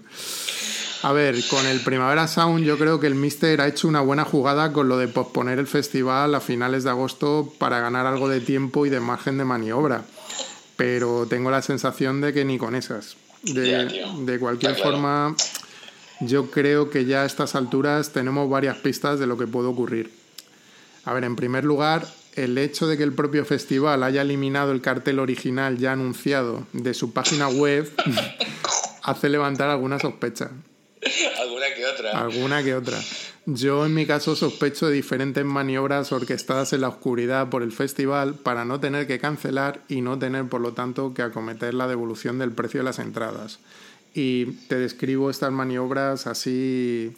A 1.01 1.13
ver, 1.13 1.36
con 1.50 1.65
el 1.65 1.79
Primavera 1.79 2.27
Sound 2.27 2.65
yo 2.65 2.77
creo 2.77 3.00
que 3.00 3.08
el 3.08 3.15
Mister 3.15 3.62
ha 3.62 3.68
hecho 3.68 3.88
una 3.88 4.01
buena 4.01 4.25
jugada 4.25 4.74
con 4.74 4.89
lo 4.89 4.98
de 4.98 5.08
posponer 5.08 5.58
el 5.58 5.68
festival 5.68 6.36
a 6.36 6.41
finales 6.41 6.84
de 6.84 6.89
agosto 6.89 7.53
para 7.58 7.79
ganar 7.79 8.06
algo 8.06 8.27
de 8.27 8.41
tiempo 8.41 8.86
y 8.86 8.89
de 8.89 9.00
margen 9.00 9.38
de 9.38 9.46
maniobra. 9.46 10.03
Pero 10.75 11.25
tengo 11.29 11.51
la 11.51 11.62
sensación 11.62 12.20
de 12.20 12.34
que 12.34 12.44
ni 12.44 12.58
con 12.58 12.75
esas. 12.75 13.15
De, 13.44 14.38
cualquier 14.39 14.75
claro. 14.75 14.91
forma, 14.91 15.36
yo 16.20 16.51
creo 16.51 16.89
que 16.89 17.06
ya 17.06 17.24
a 17.24 17.25
estas 17.25 17.56
alturas 17.56 18.12
tenemos 18.12 18.50
varias 18.50 18.75
pistas 18.77 19.20
de 19.20 19.27
lo 19.27 19.38
que 19.38 19.48
puede 19.48 19.70
ocurrir. 19.70 20.12
A 21.06 21.13
ver, 21.13 21.24
en 21.24 21.38
primer 21.38 21.63
lugar, 21.63 22.06
el 22.36 22.58
hecho 22.58 22.88
de 22.88 22.98
que 22.98 23.03
el 23.03 23.13
propio 23.13 23.46
festival 23.46 24.03
haya 24.03 24.22
eliminado 24.22 24.74
el 24.74 24.82
cartel 24.82 25.20
original 25.20 25.77
ya 25.77 25.94
anunciado 25.94 26.68
de 26.74 26.94
su 26.94 27.13
página 27.13 27.48
web 27.48 27.89
hace 29.03 29.29
levantar 29.29 29.70
alguna 29.70 29.98
sospecha. 29.98 30.51
Alguna 32.13 32.63
que 32.63 32.75
otra. 32.75 32.98
Alguna 32.98 32.98
que 32.98 33.01
otra. 33.01 33.30
Yo 33.46 33.86
en 33.86 33.96
mi 33.96 34.06
caso 34.06 34.36
sospecho 34.36 34.88
de 34.88 34.94
diferentes 34.94 35.44
maniobras 35.44 36.12
orquestadas 36.12 36.72
en 36.74 36.82
la 36.82 36.89
oscuridad 36.89 37.50
por 37.50 37.63
el 37.63 37.72
festival 37.72 38.36
para 38.36 38.63
no 38.63 38.80
tener 38.80 39.08
que 39.08 39.20
cancelar 39.20 39.82
y 39.88 40.01
no 40.01 40.20
tener 40.20 40.48
por 40.48 40.62
lo 40.62 40.74
tanto 40.74 41.16
que 41.16 41.24
acometer 41.24 41.74
la 41.74 41.88
devolución 41.88 42.38
del 42.38 42.51
precio 42.51 42.82
de 42.82 42.84
las 42.84 43.00
entradas. 43.00 43.60
Y 44.13 44.46
te 44.68 44.75
describo 44.75 45.32
estas 45.32 45.51
maniobras 45.51 46.28
así 46.28 47.12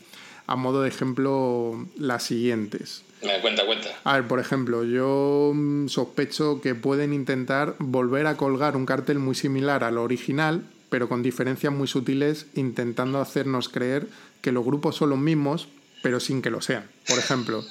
a 0.48 0.56
modo 0.56 0.84
de 0.84 0.90
ejemplo 0.90 1.86
las 1.98 2.24
siguientes. 2.24 3.04
Me 3.24 3.40
cuenta, 3.42 3.66
cuenta. 3.66 3.90
A 4.04 4.14
ver, 4.16 4.28
por 4.28 4.40
ejemplo, 4.40 4.84
yo 4.84 5.52
mm, 5.54 5.88
sospecho 5.88 6.62
que 6.62 6.76
pueden 6.76 7.14
intentar 7.14 7.76
volver 7.80 8.26
a 8.26 8.38
colgar 8.38 8.78
un 8.78 8.86
cartel 8.86 9.20
muy 9.20 9.36
similar 9.36 9.84
al 9.84 9.98
original, 9.98 10.64
pero 10.90 11.08
con 11.08 11.24
diferencias 11.24 11.74
muy 11.74 11.88
sutiles, 11.88 12.48
intentando 12.56 13.20
hacernos 13.20 13.70
creer 13.70 14.08
que 14.42 14.52
los 14.52 14.66
grupos 14.66 14.96
son 14.96 15.10
los 15.12 15.20
mismos, 15.20 15.68
pero 16.04 16.20
sin 16.20 16.42
que 16.42 16.50
lo 16.50 16.62
sean. 16.62 16.90
Por 17.08 17.20
ejemplo, 17.20 17.64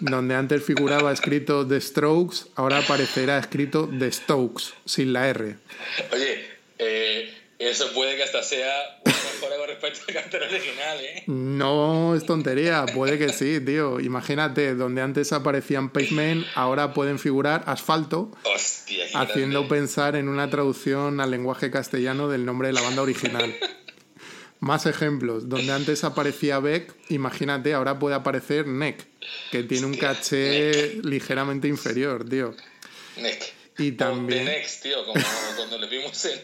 donde 0.00 0.34
antes 0.34 0.64
figuraba 0.64 1.12
escrito 1.12 1.66
The 1.66 1.80
Strokes, 1.80 2.46
ahora 2.54 2.78
aparecerá 2.78 3.38
escrito 3.38 3.88
The 3.98 4.10
Stokes, 4.12 4.74
sin 4.84 5.12
la 5.12 5.28
R. 5.28 5.56
Oye, 6.12 6.46
eh, 6.78 7.34
eso 7.58 7.92
puede 7.92 8.16
que 8.16 8.22
hasta 8.24 8.42
sea 8.42 9.00
una 9.04 9.14
mejora 9.14 9.56
con 9.56 9.68
respecto 9.68 10.00
al 10.08 10.14
cartel 10.14 10.42
original, 10.42 10.98
¿eh? 11.00 11.22
No 11.26 12.14
es 12.14 12.26
tontería, 12.26 12.86
puede 12.86 13.18
que 13.18 13.32
sí, 13.32 13.60
tío. 13.60 14.00
Imagínate, 14.00 14.74
donde 14.74 15.02
antes 15.02 15.32
aparecían 15.32 15.90
pavement, 15.90 16.44
ahora 16.54 16.92
pueden 16.94 17.18
figurar 17.18 17.64
asfalto, 17.66 18.30
Hostia, 18.44 19.04
haciendo 19.14 19.60
grande. 19.60 19.76
pensar 19.76 20.16
en 20.16 20.28
una 20.28 20.48
traducción 20.50 21.20
al 21.20 21.30
lenguaje 21.30 21.70
castellano 21.70 22.28
del 22.28 22.44
nombre 22.44 22.68
de 22.68 22.74
la 22.74 22.82
banda 22.82 23.02
original. 23.02 23.54
Más 24.62 24.86
ejemplos, 24.86 25.48
donde 25.48 25.72
antes 25.72 26.04
aparecía 26.04 26.60
Beck, 26.60 26.94
imagínate, 27.08 27.74
ahora 27.74 27.98
puede 27.98 28.14
aparecer 28.14 28.64
Neck, 28.68 29.04
que 29.50 29.64
tiene 29.64 29.86
un 29.86 29.96
caché 29.96 31.00
ligeramente 31.02 31.66
inferior, 31.66 32.28
tío. 32.28 32.54
Neck. 33.16 33.42
Y 33.78 33.90
también- 33.92 34.44
The 34.46 34.52
Next, 34.52 34.82
tío, 34.84 35.04
como 35.04 35.20
cuando 35.56 35.78
le 35.78 35.88
vimos 35.88 36.24
en, 36.26 36.40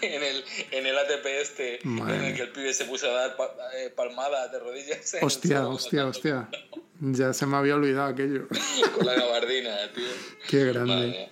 en, 0.00 0.22
el, 0.22 0.44
en 0.70 0.86
el 0.86 0.98
ATP 0.98 1.26
este, 1.42 1.80
Madre 1.84 2.16
en 2.16 2.24
el 2.24 2.34
que 2.36 2.42
el 2.42 2.48
pibe 2.48 2.72
se 2.72 2.86
puso 2.86 3.08
a 3.10 3.12
dar 3.12 3.36
eh, 3.76 3.90
palmadas 3.94 4.50
de 4.50 4.58
rodillas. 4.60 5.16
Hostia, 5.20 5.68
hostia, 5.68 6.06
hostia. 6.06 6.48
Ya 7.00 7.32
se 7.32 7.46
me 7.46 7.56
había 7.56 7.76
olvidado 7.76 8.08
aquello. 8.08 8.46
Con 8.96 9.06
la 9.06 9.14
gabardina, 9.14 9.70
tío. 9.94 10.04
Qué 10.48 10.64
grande. 10.66 11.30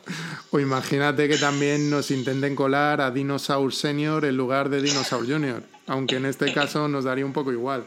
O 0.50 0.60
imagínate 0.60 1.28
que 1.28 1.36
también 1.36 1.90
nos 1.90 2.10
intenten 2.10 2.56
colar 2.56 3.00
a 3.02 3.10
Dinosaur 3.10 3.72
Senior 3.74 4.24
en 4.24 4.36
lugar 4.36 4.70
de 4.70 4.80
Dinosaur 4.80 5.26
Junior, 5.26 5.62
aunque 5.86 6.16
en 6.16 6.24
este 6.24 6.52
caso 6.54 6.88
nos 6.88 7.04
daría 7.04 7.26
un 7.26 7.34
poco 7.34 7.52
igual. 7.52 7.84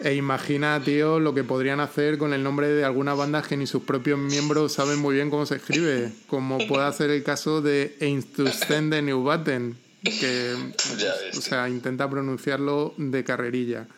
E 0.00 0.14
imagina, 0.14 0.80
tío, 0.84 1.18
lo 1.18 1.34
que 1.34 1.44
podrían 1.44 1.80
hacer 1.80 2.18
con 2.18 2.32
el 2.32 2.42
nombre 2.42 2.68
de 2.68 2.84
algunas 2.84 3.16
bandas 3.16 3.46
que 3.46 3.56
ni 3.56 3.66
sus 3.66 3.82
propios 3.82 4.18
miembros 4.18 4.72
saben 4.72 4.98
muy 4.98 5.14
bien 5.14 5.30
cómo 5.30 5.46
se 5.46 5.56
escribe, 5.56 6.12
como 6.28 6.58
puede 6.66 6.92
ser 6.92 7.10
el 7.10 7.22
caso 7.22 7.62
de 7.62 7.96
Einstürzen 8.00 8.90
de 8.90 9.02
Neubatten, 9.02 9.76
que 10.02 10.54
Ya 10.98 11.14
ves, 11.14 11.38
o 11.38 11.40
sea, 11.40 11.68
intenta 11.68 12.08
pronunciarlo 12.10 12.94
de 12.98 13.24
carrerilla. 13.24 13.88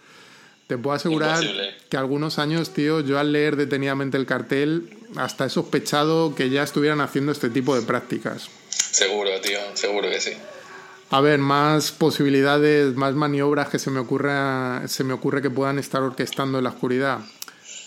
Te 0.67 0.77
puedo 0.77 0.97
asegurar 0.97 1.43
Imposible. 1.43 1.75
que 1.89 1.97
algunos 1.97 2.39
años, 2.39 2.71
tío, 2.71 3.01
yo 3.01 3.19
al 3.19 3.33
leer 3.33 3.57
detenidamente 3.57 4.17
el 4.17 4.27
cartel, 4.27 4.91
hasta 5.15 5.47
he 5.47 5.51
sospechado 5.51 6.35
que 6.35 6.51
ya 6.51 6.63
estuvieran 6.63 7.01
haciendo 7.01 7.31
este 7.31 7.51
tipo 7.51 7.77
de 7.77 7.83
prácticas. 7.83 8.49
Seguro, 8.69 9.31
tío, 9.41 9.59
seguro 9.75 10.11
que 10.11 10.21
sí. 10.21 10.33
A 11.11 11.21
ver, 11.21 11.39
más 11.39 11.93
posibilidades, 11.93 12.97
más 12.97 13.15
maniobras 13.15 13.69
que 13.69 13.79
se 13.79 13.91
me 13.91 14.01
ocurre, 14.01 14.33
se 14.89 15.05
me 15.05 15.13
ocurre 15.13 15.41
que 15.41 15.51
puedan 15.51 15.79
estar 15.79 16.03
orquestando 16.03 16.59
en 16.59 16.65
la 16.65 16.71
oscuridad. 16.71 17.21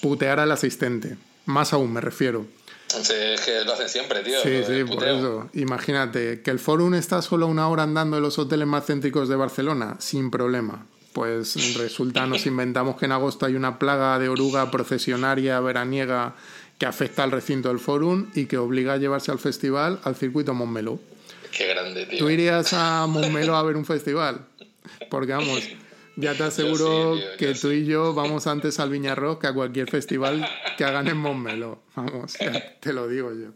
Putear 0.02 0.40
al 0.40 0.52
asistente. 0.52 1.18
Más 1.46 1.74
aún, 1.74 1.92
me 1.92 2.00
refiero. 2.00 2.46
Sí, 2.88 3.14
es 3.14 3.42
que 3.42 3.62
lo 3.66 3.74
hacen 3.74 3.90
siempre, 3.90 4.22
tío. 4.22 4.42
Sí, 4.42 4.64
sí, 4.66 4.84
por 4.86 5.04
eso. 5.04 5.50
Imagínate, 5.54 6.42
que 6.42 6.50
el 6.50 6.60
Forum 6.60 6.94
está 6.94 7.22
solo 7.22 7.48
una 7.48 7.68
hora 7.68 7.84
andando 7.84 8.18
en 8.18 8.24
los 8.24 8.40
hoteles 8.40 8.68
más 8.68 8.86
céntricos 8.86 9.28
de 9.28 9.36
Barcelona, 9.36 9.98
sin 10.00 10.32
problema. 10.32 10.86
Pues 11.20 11.76
resulta, 11.78 12.26
nos 12.28 12.46
inventamos 12.46 12.96
que 12.96 13.04
en 13.04 13.12
agosto 13.12 13.46
hay 13.46 13.56
una 13.56 13.78
plaga 13.78 14.18
de 14.20 14.30
oruga 14.30 14.72
procesionaria 14.72 15.60
veraniega 15.60 16.34
que 16.78 16.86
afecta 16.86 17.24
al 17.24 17.32
recinto 17.32 17.68
del 17.68 17.80
Forum 17.80 18.28
y 18.36 18.46
que 18.46 18.58
obliga 18.58 18.94
a 18.94 18.98
llevarse 18.98 19.30
al 19.30 19.38
festival 19.38 20.00
al 20.06 20.16
circuito 20.16 20.54
Montmeló. 20.54 20.98
Qué 21.52 21.68
grande, 21.68 22.06
tío. 22.06 22.20
¿Tú 22.20 22.30
irías 22.30 22.72
a 22.72 23.06
Montmeló 23.06 23.58
a 23.58 23.64
ver 23.64 23.76
un 23.76 23.84
festival? 23.84 24.46
Porque 25.10 25.34
vamos, 25.34 25.62
ya 26.16 26.36
te 26.36 26.44
aseguro 26.44 27.16
sí, 27.16 27.20
tío, 27.20 27.32
yo 27.32 27.38
que 27.38 27.56
sí. 27.56 27.62
tú 27.64 27.72
y 27.72 27.86
yo 27.86 28.14
vamos 28.14 28.48
antes 28.48 28.80
al 28.80 28.90
Viñarrock 28.90 29.42
que 29.42 29.48
a 29.48 29.54
cualquier 29.54 29.90
festival 29.90 30.48
que 30.78 30.86
hagan 30.86 31.10
en 31.10 31.18
Montmeló. 31.18 31.82
Vamos, 31.98 32.38
ya 32.40 32.80
te 32.80 32.94
lo 32.94 33.10
digo 33.10 33.34
yo. 33.34 33.50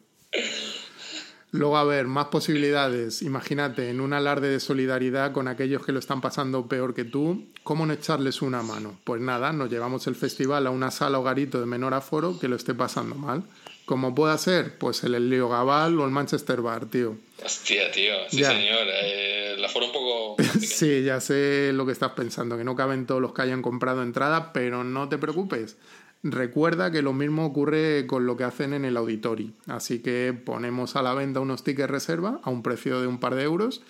Luego, 1.53 1.77
a 1.77 1.83
ver, 1.83 2.07
más 2.07 2.25
posibilidades. 2.27 3.22
Imagínate, 3.22 3.89
en 3.89 4.01
un 4.01 4.12
alarde 4.13 4.50
de 4.50 4.60
solidaridad 4.60 5.31
con 5.31 5.48
aquellos 5.48 5.86
que 5.86 5.91
lo 5.91 6.00
están 6.00 6.20
pasando 6.20 6.68
peor 6.68 6.94
que 6.96 7.03
tú, 7.05 7.46
¿cómo 7.63 7.85
no 7.85 7.94
echarles 7.94 8.42
una 8.42 8.63
mano? 8.63 9.00
Pues 9.03 9.22
nada, 9.22 9.53
nos 9.53 9.70
llevamos 9.70 10.07
el 10.07 10.16
festival 10.16 10.66
a 10.68 10.72
una 10.72 10.89
sala 10.92 11.20
o 11.20 11.24
garito 11.24 11.59
de 11.59 11.66
menor 11.68 11.94
aforo 11.94 12.39
que 12.39 12.48
lo 12.48 12.55
esté 12.55 12.74
pasando 12.74 13.16
mal. 13.16 13.44
¿Cómo 13.85 14.16
puede 14.16 14.37
ser? 14.37 14.77
Pues 14.77 15.03
el 15.03 15.13
Elio 15.13 15.48
Gabal 15.50 16.00
o 16.00 16.05
el 16.05 16.11
Manchester 16.11 16.61
Bar, 16.61 16.85
tío. 16.87 17.18
Hostia, 17.46 17.92
tío. 17.92 18.13
Sí, 18.29 18.37
Ya. 18.39 18.50
señor. 18.50 18.87
Eh, 18.87 19.55
la 19.59 19.68
fuera 19.70 19.87
un 19.87 19.94
poco. 19.94 20.35
Sí, 20.59 21.03
ya 21.03 21.20
sé 21.22 21.72
lo 21.74 21.85
que 21.85 21.92
estás 21.92 22.11
pensando, 22.13 22.57
que 22.57 22.63
no 22.63 22.75
caben 22.75 23.05
todos 23.05 23.22
los 23.22 23.33
que 23.33 23.42
hayan 23.42 23.61
comprado 23.61 24.01
entrada, 24.01 24.53
pero 24.53 24.83
no 24.83 25.07
te 25.09 25.18
preocupes. 25.18 25.75
Recuerda 26.24 26.90
que 26.90 27.01
lo 27.01 27.12
mismo 27.12 27.46
ocurre 27.46 28.07
con 28.07 28.25
lo 28.25 28.38
que 28.38 28.46
hacen 28.46 28.74
en 28.74 28.86
el 28.86 28.96
auditorio. 28.96 29.51
Así 29.68 30.00
que 30.00 30.33
ponemos 30.33 30.96
a 30.96 31.01
la 31.01 31.14
venta 31.14 31.42
unos 31.42 31.66
tickets 31.66 31.90
reserva 31.90 32.40
a 32.44 32.50
un 32.50 32.64
precio 32.64 33.01
de 33.01 33.07
un 33.07 33.20
par 33.20 33.36
de 33.36 33.44
euros 33.44 33.81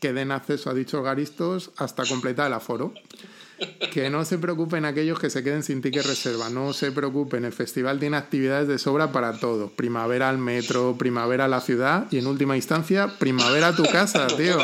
que 0.00 0.14
den 0.14 0.32
acceso 0.32 0.70
a 0.70 0.74
dichos 0.74 1.04
garistos 1.04 1.70
hasta 1.76 2.04
completar 2.04 2.46
el 2.48 2.54
aforo. 2.54 2.92
Que 3.92 4.10
no 4.10 4.24
se 4.24 4.38
preocupen 4.38 4.84
aquellos 4.84 5.20
que 5.20 5.30
se 5.30 5.44
queden 5.44 5.62
sin 5.62 5.82
ticket 5.82 6.04
reserva, 6.04 6.50
no 6.50 6.72
se 6.72 6.90
preocupen, 6.90 7.44
el 7.44 7.52
festival 7.52 8.00
tiene 8.00 8.16
actividades 8.16 8.66
de 8.66 8.78
sobra 8.78 9.12
para 9.12 9.38
todos. 9.38 9.70
Primavera 9.70 10.28
al 10.28 10.38
metro, 10.38 10.96
primavera 10.98 11.44
a 11.44 11.48
la 11.48 11.60
ciudad 11.60 12.08
y 12.10 12.18
en 12.18 12.26
última 12.26 12.56
instancia, 12.56 13.18
primavera 13.18 13.68
a 13.68 13.76
tu 13.76 13.84
casa, 13.84 14.26
tío. 14.36 14.58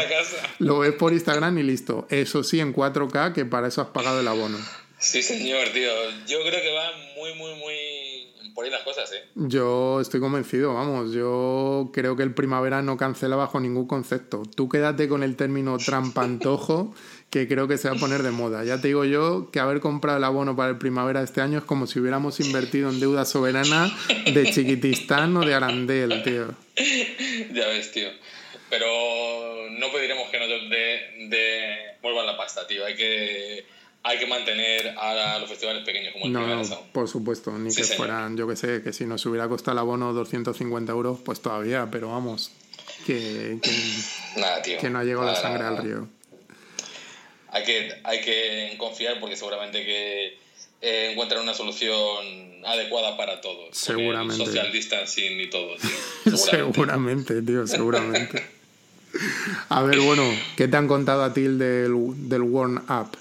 Lo 0.59 0.81
ves 0.81 0.95
por 0.95 1.13
Instagram 1.13 1.59
y 1.59 1.63
listo. 1.63 2.09
Eso 2.11 2.43
sí, 2.43 2.59
en 2.59 2.75
4K, 2.75 3.33
que 3.35 3.45
para 3.45 3.69
eso 3.69 3.83
has 3.83 3.89
pagado 3.89 4.19
el 4.19 4.27
abono. 4.27 4.59
Sí, 4.99 5.23
señor, 5.23 5.69
tío. 5.69 5.91
Yo 6.27 6.41
creo 6.41 6.61
que 6.61 6.73
van 6.73 6.93
muy, 7.17 7.35
muy, 7.35 7.55
muy. 7.55 8.53
Por 8.55 8.65
ahí 8.65 8.71
las 8.71 8.83
cosas, 8.83 9.13
¿eh? 9.13 9.25
Yo 9.37 10.01
estoy 10.01 10.19
convencido, 10.19 10.75
vamos, 10.75 11.13
yo 11.13 11.91
creo 11.93 12.17
que 12.17 12.25
el 12.25 12.35
primavera 12.35 12.83
no 12.83 12.97
cancela 12.97 13.37
bajo 13.37 13.61
ningún 13.61 13.87
concepto. 13.87 14.43
Tú 14.57 14.69
quédate 14.69 15.09
con 15.09 15.23
el 15.23 15.37
término 15.37 15.79
trampantojo, 15.79 16.93
que 17.31 17.47
creo 17.47 17.69
que 17.69 17.79
se 17.79 17.89
va 17.89 17.95
a 17.95 17.99
poner 17.99 18.25
de 18.25 18.33
moda. 18.33 18.65
Ya 18.65 18.81
te 18.81 18.89
digo 18.89 19.05
yo 19.05 19.51
que 19.53 19.61
haber 19.61 19.79
comprado 19.79 20.19
el 20.19 20.25
abono 20.25 20.57
para 20.57 20.71
el 20.71 20.79
primavera 20.79 21.23
este 21.23 21.41
año 21.41 21.59
es 21.59 21.65
como 21.65 21.87
si 21.87 22.01
hubiéramos 22.01 22.41
invertido 22.41 22.91
en 22.91 22.99
deuda 22.99 23.25
soberana 23.25 23.97
de 24.33 24.51
Chiquitistán 24.51 25.37
o 25.37 25.45
de 25.45 25.55
Arandel, 25.55 26.23
tío. 26.25 26.49
Ya 27.55 27.69
ves, 27.69 27.93
tío. 27.93 28.09
Pero 28.71 28.87
no 29.71 29.93
pediremos 29.93 30.29
que 30.31 30.39
nos 30.41 30.49
de, 30.49 31.29
de 31.29 31.77
vuelvan 32.03 32.27
la 32.27 32.37
pasta, 32.37 32.67
tío. 32.67 32.85
Hay 32.85 32.97
que, 32.97 33.65
hay 34.09 34.19
que 34.19 34.27
mantener 34.27 34.95
a 34.99 35.39
los 35.39 35.49
festivales 35.51 35.85
pequeños 35.85 36.13
como 36.15 36.27
el 36.27 36.33
No, 36.33 36.41
Primavera 36.41 36.67
Sound. 36.69 36.93
por 36.93 37.09
supuesto, 37.09 37.51
ni 37.59 37.71
Sí, 37.71 37.77
que 37.79 37.85
señor. 37.85 37.97
fueran, 37.99 38.37
yo 38.37 38.49
que 38.49 38.57
sé, 38.57 38.83
que 38.83 38.93
si 38.93 39.05
nos 39.07 39.25
hubiera 39.27 39.49
costado 39.49 39.73
el 39.73 39.79
abono 39.81 40.13
250 40.13 40.91
euros, 40.93 41.19
pues 41.25 41.41
todavía, 41.41 41.89
pero 41.91 42.09
vamos, 42.09 42.53
que, 43.07 43.59
que, 43.63 43.71
Nada, 44.41 44.63
tío. 44.63 44.79
que 44.79 44.89
no 44.91 44.99
ha 44.99 45.05
llegado 45.05 45.27
la 45.27 45.35
sangre 45.35 45.63
nada, 45.65 45.77
al 45.79 45.85
río. 45.85 46.09
Hay 47.51 47.65
que, 47.65 47.93
hay 48.05 48.21
que 48.21 48.75
confiar 48.79 49.21
porque 49.21 49.37
seguramente 49.37 49.85
que 49.85 50.39
eh, 50.81 51.11
encuentran 51.13 51.43
una 51.43 51.55
solución 51.55 51.97
adecuada 52.65 53.17
para 53.17 53.41
todos. 53.41 53.77
Seguramente. 53.77 54.45
Social 54.45 54.71
distancing 54.73 55.41
y 55.41 55.51
todo, 55.51 55.77
tío. 55.77 56.37
Seguramente. 56.37 56.73
Seguramente, 57.35 57.43
tío, 57.43 57.67
seguramente. 57.67 58.47
A 59.71 59.83
ver, 59.83 59.99
bueno, 60.01 60.23
¿qué 60.57 60.69
te 60.69 60.77
han 60.77 60.87
contado 60.87 61.25
a 61.25 61.33
ti 61.33 61.41
el 61.47 61.59
del, 61.59 61.95
del 62.29 62.43
Warm 62.43 62.85
Up? 62.91 63.17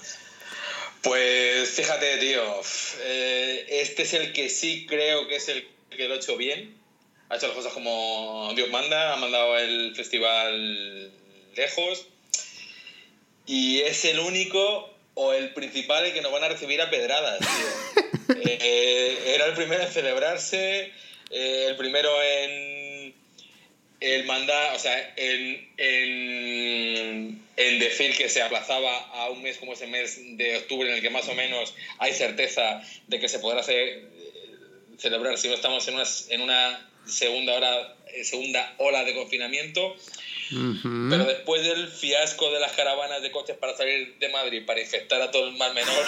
Pues 1.02 1.70
fíjate, 1.70 2.18
tío. 2.18 2.60
eh, 3.02 3.66
este 3.68 4.02
es 4.02 4.14
el 4.14 4.32
que 4.32 4.48
sí 4.48 4.86
creo 4.86 5.28
que 5.28 5.36
es 5.36 5.48
el 5.48 5.66
que 5.90 6.08
lo 6.08 6.14
ha 6.14 6.16
hecho 6.16 6.36
bien. 6.36 6.76
Ha 7.28 7.36
hecho 7.36 7.46
las 7.46 7.56
cosas 7.56 7.72
como 7.72 8.52
Dios 8.54 8.70
manda, 8.70 9.14
ha 9.14 9.16
mandado 9.16 9.58
el 9.58 9.94
festival 9.94 11.12
lejos. 11.54 12.06
Y 13.46 13.80
es 13.80 14.04
el 14.04 14.18
único 14.18 14.94
o 15.14 15.32
el 15.32 15.52
principal 15.52 16.12
que 16.12 16.22
nos 16.22 16.30
van 16.32 16.44
a 16.44 16.48
recibir 16.48 16.80
a 16.80 16.90
pedradas, 16.90 17.38
tío. 17.38 18.04
Eh, 18.40 19.34
era 19.34 19.46
el 19.46 19.54
primero 19.54 19.82
en 19.82 19.90
celebrarse, 19.90 20.92
eh, 21.30 21.66
el 21.68 21.76
primero 21.76 22.10
en 22.22 23.14
el 24.00 24.24
mandar, 24.26 24.76
o 24.76 24.78
sea, 24.78 25.14
en, 25.16 25.68
en, 25.78 27.42
en 27.58 27.80
decir 27.80 28.16
que 28.16 28.28
se 28.28 28.40
aplazaba 28.40 28.96
a 29.08 29.30
un 29.30 29.42
mes 29.42 29.58
como 29.58 29.72
ese 29.72 29.88
mes 29.88 30.16
de 30.36 30.58
octubre 30.58 30.88
en 30.88 30.94
el 30.94 31.02
que 31.02 31.10
más 31.10 31.28
o 31.28 31.34
menos 31.34 31.74
hay 31.98 32.14
certeza 32.14 32.80
de 33.08 33.18
que 33.18 33.28
se 33.28 33.40
podrá 33.40 33.60
hacer, 33.60 33.76
eh, 33.76 34.02
celebrar 34.96 35.36
si 35.36 35.48
no 35.48 35.54
estamos 35.54 35.86
en 35.88 35.94
una, 35.94 36.04
en 36.28 36.40
una 36.40 36.88
segunda 37.04 37.54
hora 37.54 37.96
eh, 38.14 38.24
segunda 38.24 38.74
ola 38.78 39.04
de 39.04 39.14
confinamiento. 39.14 39.96
Pero 40.50 41.24
después 41.26 41.62
del 41.64 41.88
fiasco 41.88 42.50
de 42.50 42.60
las 42.60 42.72
caravanas 42.72 43.22
de 43.22 43.30
coches 43.32 43.56
para 43.56 43.76
salir 43.76 44.16
de 44.18 44.28
Madrid 44.30 44.64
para 44.64 44.80
infectar 44.80 45.20
a 45.20 45.30
todo 45.30 45.48
el 45.48 45.56
mal 45.56 45.74
menor 45.74 46.04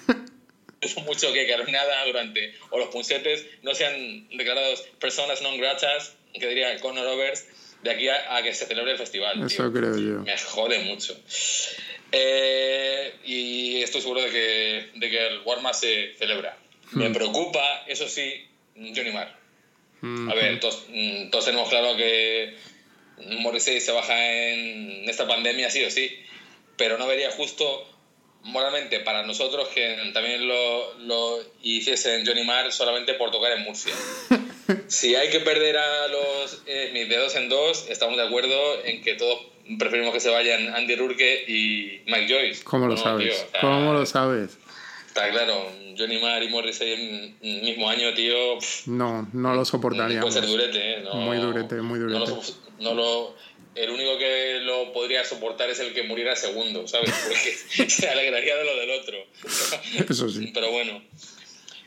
es 0.80 0.96
mucho 1.02 1.32
que 1.34 1.46
Carolina 1.46 1.82
durante 2.06 2.54
o 2.70 2.78
los 2.78 2.88
punsetes 2.88 3.44
no 3.62 3.74
sean 3.74 4.26
declarados 4.30 4.80
personas 5.00 5.42
non 5.42 5.60
gratas 5.60 6.16
que 6.32 6.48
diría 6.48 6.80
Conor 6.80 7.12
Overs 7.12 7.44
de 7.84 7.90
aquí 7.90 8.08
a, 8.08 8.42
que 8.42 8.54
se 8.54 8.64
celebre 8.64 8.92
el 8.92 8.98
festival. 8.98 9.42
Eso 9.44 9.70
creo 9.70 9.96
yo. 9.98 10.22
Me 10.22 10.36
jode 10.38 10.78
mucho. 10.80 11.14
Eh, 12.10 13.14
y 13.24 13.82
estoy 13.82 14.00
seguro 14.00 14.22
de 14.22 14.30
que, 14.30 14.90
de 14.94 15.10
que 15.10 15.26
el 15.26 15.40
Warma 15.44 15.74
se 15.74 16.14
celebra. 16.14 16.56
Me 16.92 17.10
hmm. 17.10 17.12
preocupa, 17.12 17.84
eso 17.86 18.08
sí, 18.08 18.46
Johnny 18.74 19.10
Marr. 19.12 19.36
Hmm. 20.00 20.30
A 20.30 20.34
ver, 20.34 20.60
todos, 20.60 20.86
mm, 20.88 21.28
todos, 21.30 21.44
tenemos 21.44 21.68
claro 21.68 21.94
que 21.96 22.56
Morrissey 23.40 23.80
se 23.80 23.92
baja 23.92 24.16
en 24.18 25.06
esta 25.08 25.28
pandemia, 25.28 25.70
sí 25.70 25.84
o 25.84 25.90
sí, 25.90 26.10
pero 26.78 26.96
no 26.96 27.06
vería 27.06 27.30
justo 27.32 27.86
moralmente 28.44 29.00
para 29.00 29.26
nosotros 29.26 29.68
que 29.68 30.10
también 30.12 30.46
lo, 30.46 30.94
lo 31.00 31.38
hiciesen 31.62 32.26
Johnny 32.26 32.44
Marr 32.44 32.72
solamente 32.72 33.14
por 33.14 33.30
tocar 33.30 33.52
en 33.52 33.64
Murcia. 33.64 33.92
si 34.88 35.14
hay 35.14 35.30
que 35.30 35.40
perder 35.40 35.76
a 35.76 36.08
los 36.08 36.62
eh, 36.66 36.90
mis 36.92 37.08
dedos 37.08 37.34
en 37.36 37.48
dos, 37.48 37.86
estamos 37.88 38.16
de 38.16 38.22
acuerdo 38.22 38.84
en 38.84 39.02
que 39.02 39.14
todos 39.14 39.40
preferimos 39.78 40.12
que 40.12 40.20
se 40.20 40.30
vayan 40.30 40.74
Andy 40.74 40.94
Rurke 40.94 41.44
y 41.48 42.02
Mike 42.06 42.28
Joyce. 42.28 42.64
¿Cómo 42.64 42.86
lo 42.86 42.96
sabes? 42.96 43.46
¿Cómo 43.60 43.92
lo 43.92 44.04
sabes? 44.06 44.58
Está 45.06 45.30
claro, 45.30 45.70
Johnny 45.96 46.18
Marr 46.20 46.42
y 46.42 46.48
Morrissey 46.48 46.92
en 46.92 47.36
el 47.40 47.62
mismo 47.62 47.88
año, 47.88 48.12
tío. 48.14 48.58
no, 48.86 49.28
no 49.32 49.54
lo 49.54 49.64
soportaría. 49.64 50.20
Puede 50.20 50.32
ser 50.32 50.46
durete, 50.46 50.98
¿eh? 50.98 51.04
muy 51.14 51.38
durete, 51.38 51.76
muy 51.76 51.98
durete. 52.00 52.32
No 52.80 52.92
lo, 52.94 53.36
el 53.74 53.90
único 53.90 54.18
que 54.18 54.60
lo 54.60 54.92
podría 54.92 55.24
soportar 55.24 55.70
es 55.70 55.80
el 55.80 55.92
que 55.94 56.02
muriera 56.02 56.36
segundo, 56.36 56.86
¿sabes? 56.86 57.12
Porque 57.26 57.88
se 57.90 58.08
alegraría 58.08 58.56
de 58.56 58.64
lo 58.64 58.76
del 58.76 58.90
otro. 58.90 59.18
Eso 60.08 60.28
sí. 60.28 60.50
Pero 60.54 60.70
bueno, 60.70 61.02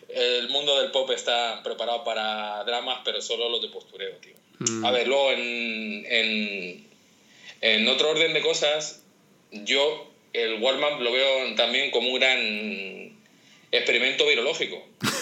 el 0.10 0.50
mundo 0.50 0.80
del 0.82 0.91
pop 0.91 1.10
está 1.12 1.62
preparado 1.63 2.04
para 2.04 2.63
dramas, 2.63 3.00
pero 3.04 3.21
solo 3.21 3.50
los 3.50 3.62
de 3.62 3.69
postureo, 3.69 4.15
tío. 4.17 4.36
Mm. 4.60 4.86
A 4.86 4.91
ver, 4.91 5.08
luego 5.08 5.32
en, 5.32 6.06
en, 6.10 6.88
en, 7.62 7.88
otro 7.88 8.10
orden 8.10 8.34
de 8.34 8.41
cosas, 8.41 9.04
yo 9.52 10.12
el 10.34 10.62
warm 10.62 11.04
lo 11.04 11.12
veo 11.12 11.56
también 11.56 11.91
como 11.91 12.10
un 12.10 12.19
gran 12.19 13.17
experimento 13.71 14.28
virológico. 14.28 14.84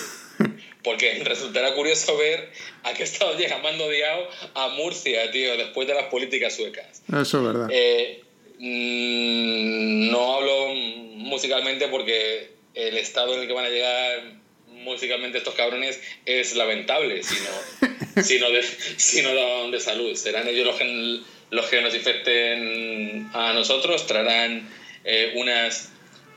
Porque 0.86 1.21
resultará 1.26 1.74
curioso 1.74 2.15
ver 2.15 2.50
a 2.84 2.93
qué 2.93 3.04
estado 3.04 3.36
llega 3.38 3.58
Mando 3.58 3.89
Diao 3.89 4.30
a 4.54 4.69
Murcia, 4.69 5.30
tío, 5.32 5.58
después 5.58 5.86
de 5.88 5.95
las 5.95 6.06
políticas 6.06 6.56
suecas. 6.56 7.02
Eso 7.10 7.39
es 7.39 7.43
verdad. 7.43 7.67
Eh, 7.69 8.24
mm, 8.60 10.12
no 10.12 10.36
hablo 10.36 10.74
musicalmente 11.15 11.89
porque 11.89 12.52
el 12.74 12.98
estado 12.98 13.34
en 13.34 13.41
el 13.41 13.48
que 13.48 13.54
van 13.54 13.65
a 13.65 13.69
llegar 13.69 14.45
musicalmente 14.67 15.39
estos 15.39 15.56
cabrones 15.56 16.00
es 16.26 16.56
lamentable, 16.56 17.24
sino, 17.24 17.50
sino, 18.24 18.50
de, 18.52 18.63
sino 18.63 19.71
de, 19.71 19.80
salud. 19.80 20.15
Serán 20.15 20.48
ellos 20.48 20.65
los 20.65 20.76
que, 20.76 21.19
los 21.50 21.65
que 21.65 21.82
nos 21.82 21.95
infecten 21.95 23.30
a 23.34 23.54
nosotros, 23.54 24.06
traerán 24.06 24.69
eh, 25.04 25.34
unas, 25.36 25.91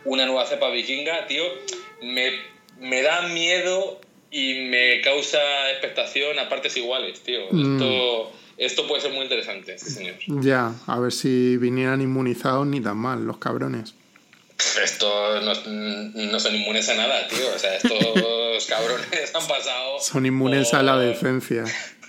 una 0.04 0.24
nueva 0.24 0.46
cepa 0.46 0.70
vikinga, 0.70 1.26
tío. 1.26 1.44
Me, 2.00 2.32
me 2.78 3.02
da 3.02 3.22
miedo 3.28 4.00
y 4.30 4.54
me 4.68 5.00
causa 5.00 5.38
expectación 5.70 6.38
a 6.38 6.48
partes 6.48 6.76
iguales, 6.76 7.20
tío. 7.20 7.40
Mm. 7.50 7.74
Esto, 7.74 8.32
esto 8.56 8.88
puede 8.88 9.02
ser 9.02 9.12
muy 9.12 9.22
interesante, 9.22 9.78
sí, 9.78 9.90
señor. 9.90 10.16
Ya, 10.26 10.74
a 10.86 10.98
ver 10.98 11.12
si 11.12 11.56
vinieran 11.56 12.00
inmunizados 12.00 12.66
ni 12.66 12.80
tan 12.80 12.98
mal, 12.98 13.24
los 13.24 13.38
cabrones. 13.38 13.94
Esto 14.82 15.40
no, 15.40 15.54
no, 15.54 16.40
son 16.40 16.54
inmunes 16.54 16.88
a 16.88 16.94
nada, 16.94 17.28
tío. 17.28 17.48
O 17.54 17.58
sea, 17.58 17.76
estos 17.76 18.66
cabrones 18.68 19.34
han 19.34 19.46
pasado. 19.46 20.00
Son 20.00 20.26
inmunes 20.26 20.74
a 20.74 20.82
la 20.82 20.98
decencia. 20.98 21.64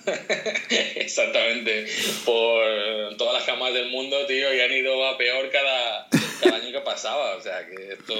Exactamente. 0.95 1.85
Por 2.25 3.17
todas 3.17 3.35
las 3.35 3.43
camas 3.43 3.73
del 3.73 3.91
mundo, 3.91 4.25
tío, 4.25 4.51
y 4.53 4.61
han 4.61 4.71
ido 4.71 5.07
a 5.07 5.17
peor 5.17 5.49
cada, 5.51 6.07
cada 6.41 6.55
año 6.57 6.71
que 6.71 6.81
pasaba. 6.81 7.35
O 7.35 7.41
sea, 7.41 7.65
que 7.67 7.93
esto. 7.93 8.15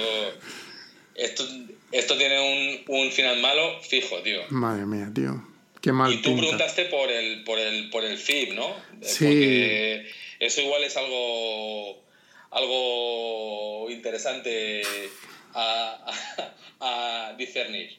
Esto, 1.20 1.46
esto 1.92 2.16
tiene 2.16 2.82
un, 2.88 2.96
un 2.96 3.12
final 3.12 3.40
malo 3.40 3.78
fijo, 3.82 4.16
tío. 4.22 4.40
Madre 4.48 4.86
mía, 4.86 5.10
tío. 5.14 5.44
Qué 5.82 5.92
mal. 5.92 6.12
Y 6.12 6.22
tú 6.22 6.36
preguntaste 6.36 6.86
por 6.86 7.10
el, 7.10 7.44
por 7.44 7.58
el, 7.58 7.90
por 7.90 8.04
el 8.04 8.16
FIB, 8.16 8.54
¿no? 8.54 8.74
Sí. 9.02 9.24
Porque 9.24 10.10
eso 10.38 10.62
igual 10.62 10.82
es 10.82 10.96
algo, 10.96 12.02
algo 12.50 13.90
interesante 13.90 14.82
a, 15.54 16.06
a, 16.80 17.34
discernir. 17.36 17.98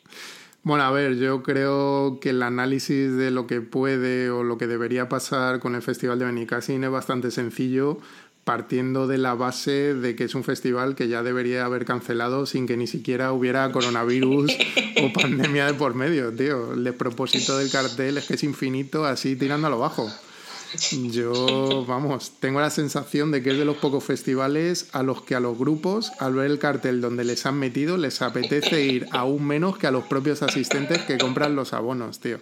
Bueno, 0.63 0.83
a 0.83 0.91
ver, 0.91 1.17
yo 1.17 1.43
creo 1.43 2.19
que 2.21 2.29
el 2.29 2.41
análisis 2.41 3.15
de 3.15 3.29
lo 3.29 3.45
que 3.45 3.61
puede 3.61 4.31
o 4.31 4.43
lo 4.43 4.57
que 4.57 4.67
debería 4.67 5.09
pasar 5.09 5.59
con 5.59 5.75
el 5.75 5.81
Festival 5.83 6.17
de 6.17 6.25
Benicassin 6.25 6.83
es 6.83 6.89
bastante 6.89 7.29
sencillo 7.31 7.99
partiendo 8.43 9.07
de 9.07 9.17
la 9.17 9.35
base 9.35 9.93
de 9.93 10.15
que 10.15 10.23
es 10.23 10.35
un 10.35 10.43
festival 10.43 10.95
que 10.95 11.07
ya 11.07 11.23
debería 11.23 11.65
haber 11.65 11.85
cancelado 11.85 12.45
sin 12.45 12.67
que 12.67 12.77
ni 12.77 12.87
siquiera 12.87 13.31
hubiera 13.33 13.71
coronavirus 13.71 14.51
o 15.01 15.13
pandemia 15.21 15.67
de 15.67 15.73
por 15.75 15.93
medio, 15.93 16.33
tío. 16.33 16.73
El 16.73 16.93
propósito 16.95 17.57
del 17.57 17.69
cartel 17.69 18.17
es 18.17 18.25
que 18.25 18.33
es 18.33 18.43
infinito, 18.43 19.05
así 19.05 19.35
tirándolo 19.35 19.77
bajo. 19.77 20.11
Yo, 21.11 21.85
vamos, 21.85 22.33
tengo 22.39 22.61
la 22.61 22.69
sensación 22.69 23.31
de 23.31 23.43
que 23.43 23.51
es 23.51 23.57
de 23.57 23.65
los 23.65 23.77
pocos 23.77 24.03
festivales 24.03 24.87
a 24.93 25.03
los 25.03 25.21
que 25.21 25.35
a 25.35 25.41
los 25.41 25.57
grupos, 25.57 26.11
al 26.19 26.33
ver 26.33 26.49
el 26.49 26.59
cartel 26.59 27.01
donde 27.01 27.25
les 27.25 27.45
han 27.45 27.59
metido, 27.59 27.97
les 27.97 28.21
apetece 28.21 28.81
ir 28.85 29.07
aún 29.11 29.45
menos 29.45 29.77
que 29.77 29.87
a 29.87 29.91
los 29.91 30.05
propios 30.05 30.41
asistentes 30.41 30.99
que 30.99 31.17
compran 31.17 31.55
los 31.55 31.73
abonos, 31.73 32.21
tío. 32.21 32.39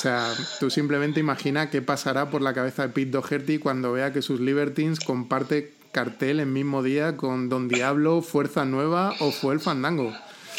O 0.00 0.02
sea, 0.02 0.34
tú 0.58 0.70
simplemente 0.70 1.20
imagina 1.20 1.68
qué 1.68 1.82
pasará 1.82 2.30
por 2.30 2.40
la 2.40 2.54
cabeza 2.54 2.84
de 2.84 2.88
Pete 2.88 3.10
Doherty 3.10 3.58
cuando 3.58 3.92
vea 3.92 4.14
que 4.14 4.22
sus 4.22 4.40
Libertines 4.40 4.98
comparte 4.98 5.74
cartel 5.92 6.40
el 6.40 6.46
mismo 6.46 6.82
día 6.82 7.18
con 7.18 7.50
Don 7.50 7.68
Diablo, 7.68 8.22
Fuerza 8.22 8.64
Nueva 8.64 9.14
o 9.18 9.30
Fue 9.30 9.52
el 9.52 9.60
Fandango. 9.60 10.16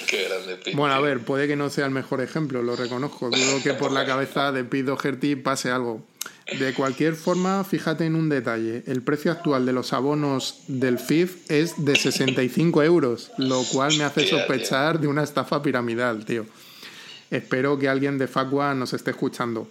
Qué 0.07 0.25
grande, 0.25 0.57
Pete. 0.57 0.77
Bueno, 0.77 0.93
a 0.93 0.99
ver, 0.99 1.21
puede 1.21 1.47
que 1.47 1.55
no 1.55 1.71
sea 1.71 1.87
el 1.87 1.91
mejor 1.91 2.21
ejemplo, 2.21 2.61
lo 2.61 2.75
reconozco. 2.75 3.31
Dudo 3.31 3.63
que 3.63 3.73
por 3.73 3.91
la 3.91 4.05
cabeza 4.05 4.51
de 4.51 4.63
Pete 4.63 4.83
Doherty 4.83 5.35
pase 5.37 5.71
algo. 5.71 6.05
De 6.59 6.75
cualquier 6.75 7.15
forma, 7.15 7.63
fíjate 7.63 8.05
en 8.05 8.13
un 8.13 8.29
detalle. 8.29 8.83
El 8.85 9.01
precio 9.01 9.31
actual 9.31 9.65
de 9.65 9.73
los 9.73 9.91
abonos 9.91 10.59
del 10.67 10.99
FIF 10.99 11.49
es 11.49 11.83
de 11.83 11.95
65 11.95 12.83
euros, 12.83 13.31
lo 13.39 13.63
cual 13.63 13.97
me 13.97 14.03
hace 14.03 14.27
sospechar 14.27 14.99
de 14.99 15.07
una 15.07 15.23
estafa 15.23 15.63
piramidal, 15.63 16.25
tío. 16.25 16.45
Espero 17.31 17.79
que 17.79 17.87
alguien 17.87 18.17
de 18.17 18.27
Facua 18.27 18.75
nos 18.75 18.93
esté 18.93 19.11
escuchando. 19.11 19.67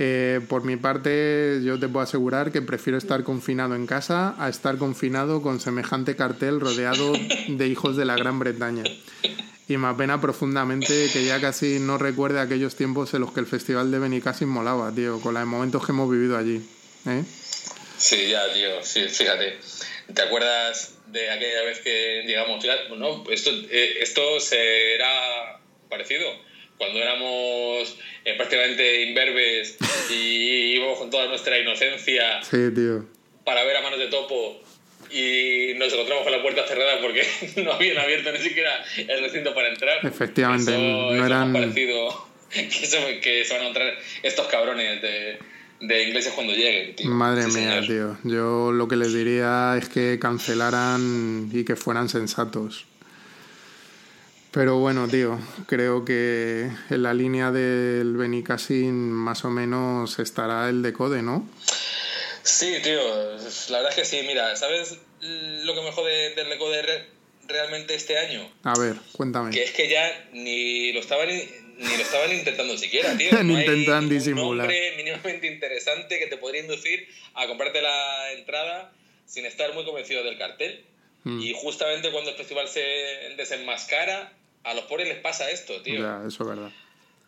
Eh, 0.00 0.40
por 0.48 0.64
mi 0.64 0.76
parte, 0.76 1.60
yo 1.64 1.78
te 1.78 1.88
puedo 1.88 2.04
asegurar 2.04 2.52
que 2.52 2.62
prefiero 2.62 2.98
estar 2.98 3.24
confinado 3.24 3.74
en 3.74 3.86
casa 3.86 4.34
a 4.38 4.48
estar 4.48 4.78
confinado 4.78 5.42
con 5.42 5.60
semejante 5.60 6.14
cartel 6.14 6.60
rodeado 6.60 7.12
de 7.48 7.66
hijos 7.66 7.96
de 7.96 8.04
la 8.04 8.16
Gran 8.16 8.38
Bretaña. 8.38 8.84
Y 9.68 9.76
me 9.76 9.88
apena 9.88 10.20
profundamente 10.20 11.08
que 11.12 11.24
ya 11.24 11.40
casi 11.40 11.78
no 11.78 11.98
recuerde 11.98 12.40
aquellos 12.40 12.74
tiempos 12.74 13.12
en 13.14 13.20
los 13.20 13.32
que 13.32 13.40
el 13.40 13.46
festival 13.46 13.90
de 13.90 13.98
Benicassim 13.98 14.48
molaba, 14.48 14.92
tío, 14.94 15.20
con 15.20 15.34
los 15.34 15.46
momentos 15.46 15.84
que 15.84 15.92
hemos 15.92 16.10
vivido 16.10 16.38
allí. 16.38 16.62
¿eh? 17.06 17.24
Sí, 17.98 18.28
ya, 18.28 18.52
tío, 18.54 18.82
sí, 18.82 19.08
fíjate. 19.08 19.58
¿Te 20.14 20.22
acuerdas 20.22 20.94
de 21.08 21.30
aquella 21.30 21.62
vez 21.64 21.80
que, 21.80 22.22
digamos, 22.26 22.64
no, 22.96 23.24
esto, 23.30 23.50
eh, 23.50 23.98
esto 24.00 24.40
será 24.40 25.60
parecido? 25.90 26.47
Cuando 26.78 26.98
éramos 26.98 27.96
eh, 28.24 28.34
prácticamente 28.36 29.02
imberbes 29.02 29.76
y 30.10 30.76
íbamos 30.76 30.98
con 30.98 31.10
toda 31.10 31.26
nuestra 31.26 31.58
inocencia 31.58 32.40
para 33.44 33.64
ver 33.64 33.76
a 33.76 33.82
manos 33.82 33.98
de 33.98 34.06
topo 34.08 34.62
y 35.10 35.74
nos 35.76 35.92
encontramos 35.92 36.24
con 36.24 36.32
la 36.32 36.42
puerta 36.42 36.66
cerrada 36.66 37.00
porque 37.00 37.26
no 37.64 37.72
habían 37.72 37.98
abierto 37.98 38.32
ni 38.32 38.38
siquiera 38.38 38.84
el 38.96 39.20
recinto 39.20 39.54
para 39.54 39.68
entrar. 39.68 40.04
Efectivamente, 40.04 40.70
no 40.72 41.24
eran... 41.24 41.52
parecido 41.52 42.28
que, 42.50 42.68
que 42.68 43.44
se 43.44 43.52
van 43.52 43.62
a 43.62 43.68
encontrar 43.68 43.94
estos 44.22 44.46
cabrones 44.48 45.02
de, 45.02 45.38
de 45.80 46.02
ingleses 46.04 46.32
cuando 46.32 46.52
lleguen. 46.52 46.94
Madre 47.10 47.46
mía, 47.48 47.80
tío. 47.86 48.18
Yo 48.24 48.72
lo 48.72 48.88
que 48.88 48.96
les 48.96 49.12
diría 49.12 49.76
es 49.78 49.88
que 49.88 50.18
cancelaran 50.20 51.50
y 51.52 51.64
que 51.64 51.76
fueran 51.76 52.08
sensatos. 52.08 52.86
Pero 54.58 54.78
bueno, 54.78 55.06
tío, 55.06 55.38
creo 55.68 56.04
que 56.04 56.68
en 56.90 57.02
la 57.04 57.14
línea 57.14 57.52
del 57.52 58.16
Benicassin 58.16 58.92
más 58.92 59.44
o 59.44 59.50
menos 59.50 60.18
estará 60.18 60.68
el 60.68 60.82
decode, 60.82 61.22
¿no? 61.22 61.48
Sí, 62.42 62.74
tío, 62.82 62.98
la 63.68 63.78
verdad 63.78 63.90
es 63.90 63.94
que 63.94 64.04
sí. 64.04 64.24
Mira, 64.26 64.56
¿sabes 64.56 64.98
lo 65.20 65.74
que 65.76 65.80
me 65.80 65.92
jode 65.92 66.34
del 66.34 66.48
decode 66.48 67.06
realmente 67.46 67.94
este 67.94 68.18
año? 68.18 68.50
A 68.64 68.76
ver, 68.76 68.96
cuéntame. 69.12 69.52
Que 69.52 69.62
es 69.62 69.70
que 69.70 69.88
ya 69.88 70.28
ni 70.32 70.92
lo 70.92 70.98
estaban, 70.98 71.28
ni 71.28 71.96
lo 71.96 72.02
estaban 72.02 72.32
intentando 72.32 72.76
siquiera, 72.76 73.16
tío. 73.16 73.30
No 73.44 73.60
Intentan 73.60 74.08
disimular. 74.08 74.66
Un 74.66 74.74
nombre 74.74 74.96
mínimamente 74.96 75.46
interesante 75.46 76.18
que 76.18 76.26
te 76.26 76.36
podría 76.36 76.62
inducir 76.62 77.06
a 77.34 77.46
comprarte 77.46 77.80
la 77.80 78.32
entrada 78.32 78.92
sin 79.24 79.46
estar 79.46 79.72
muy 79.74 79.84
convencido 79.84 80.24
del 80.24 80.36
cartel. 80.36 80.84
Mm. 81.22 81.42
Y 81.42 81.54
justamente 81.54 82.10
cuando 82.10 82.30
el 82.30 82.36
festival 82.36 82.66
se 82.66 82.80
desenmascara, 83.36 84.32
a 84.64 84.74
los 84.74 84.84
pobres 84.84 85.08
les 85.08 85.18
pasa 85.18 85.50
esto, 85.50 85.80
tío. 85.82 86.00
Ya, 86.00 86.22
eso 86.26 86.42
es 86.42 86.48
verdad. 86.48 86.70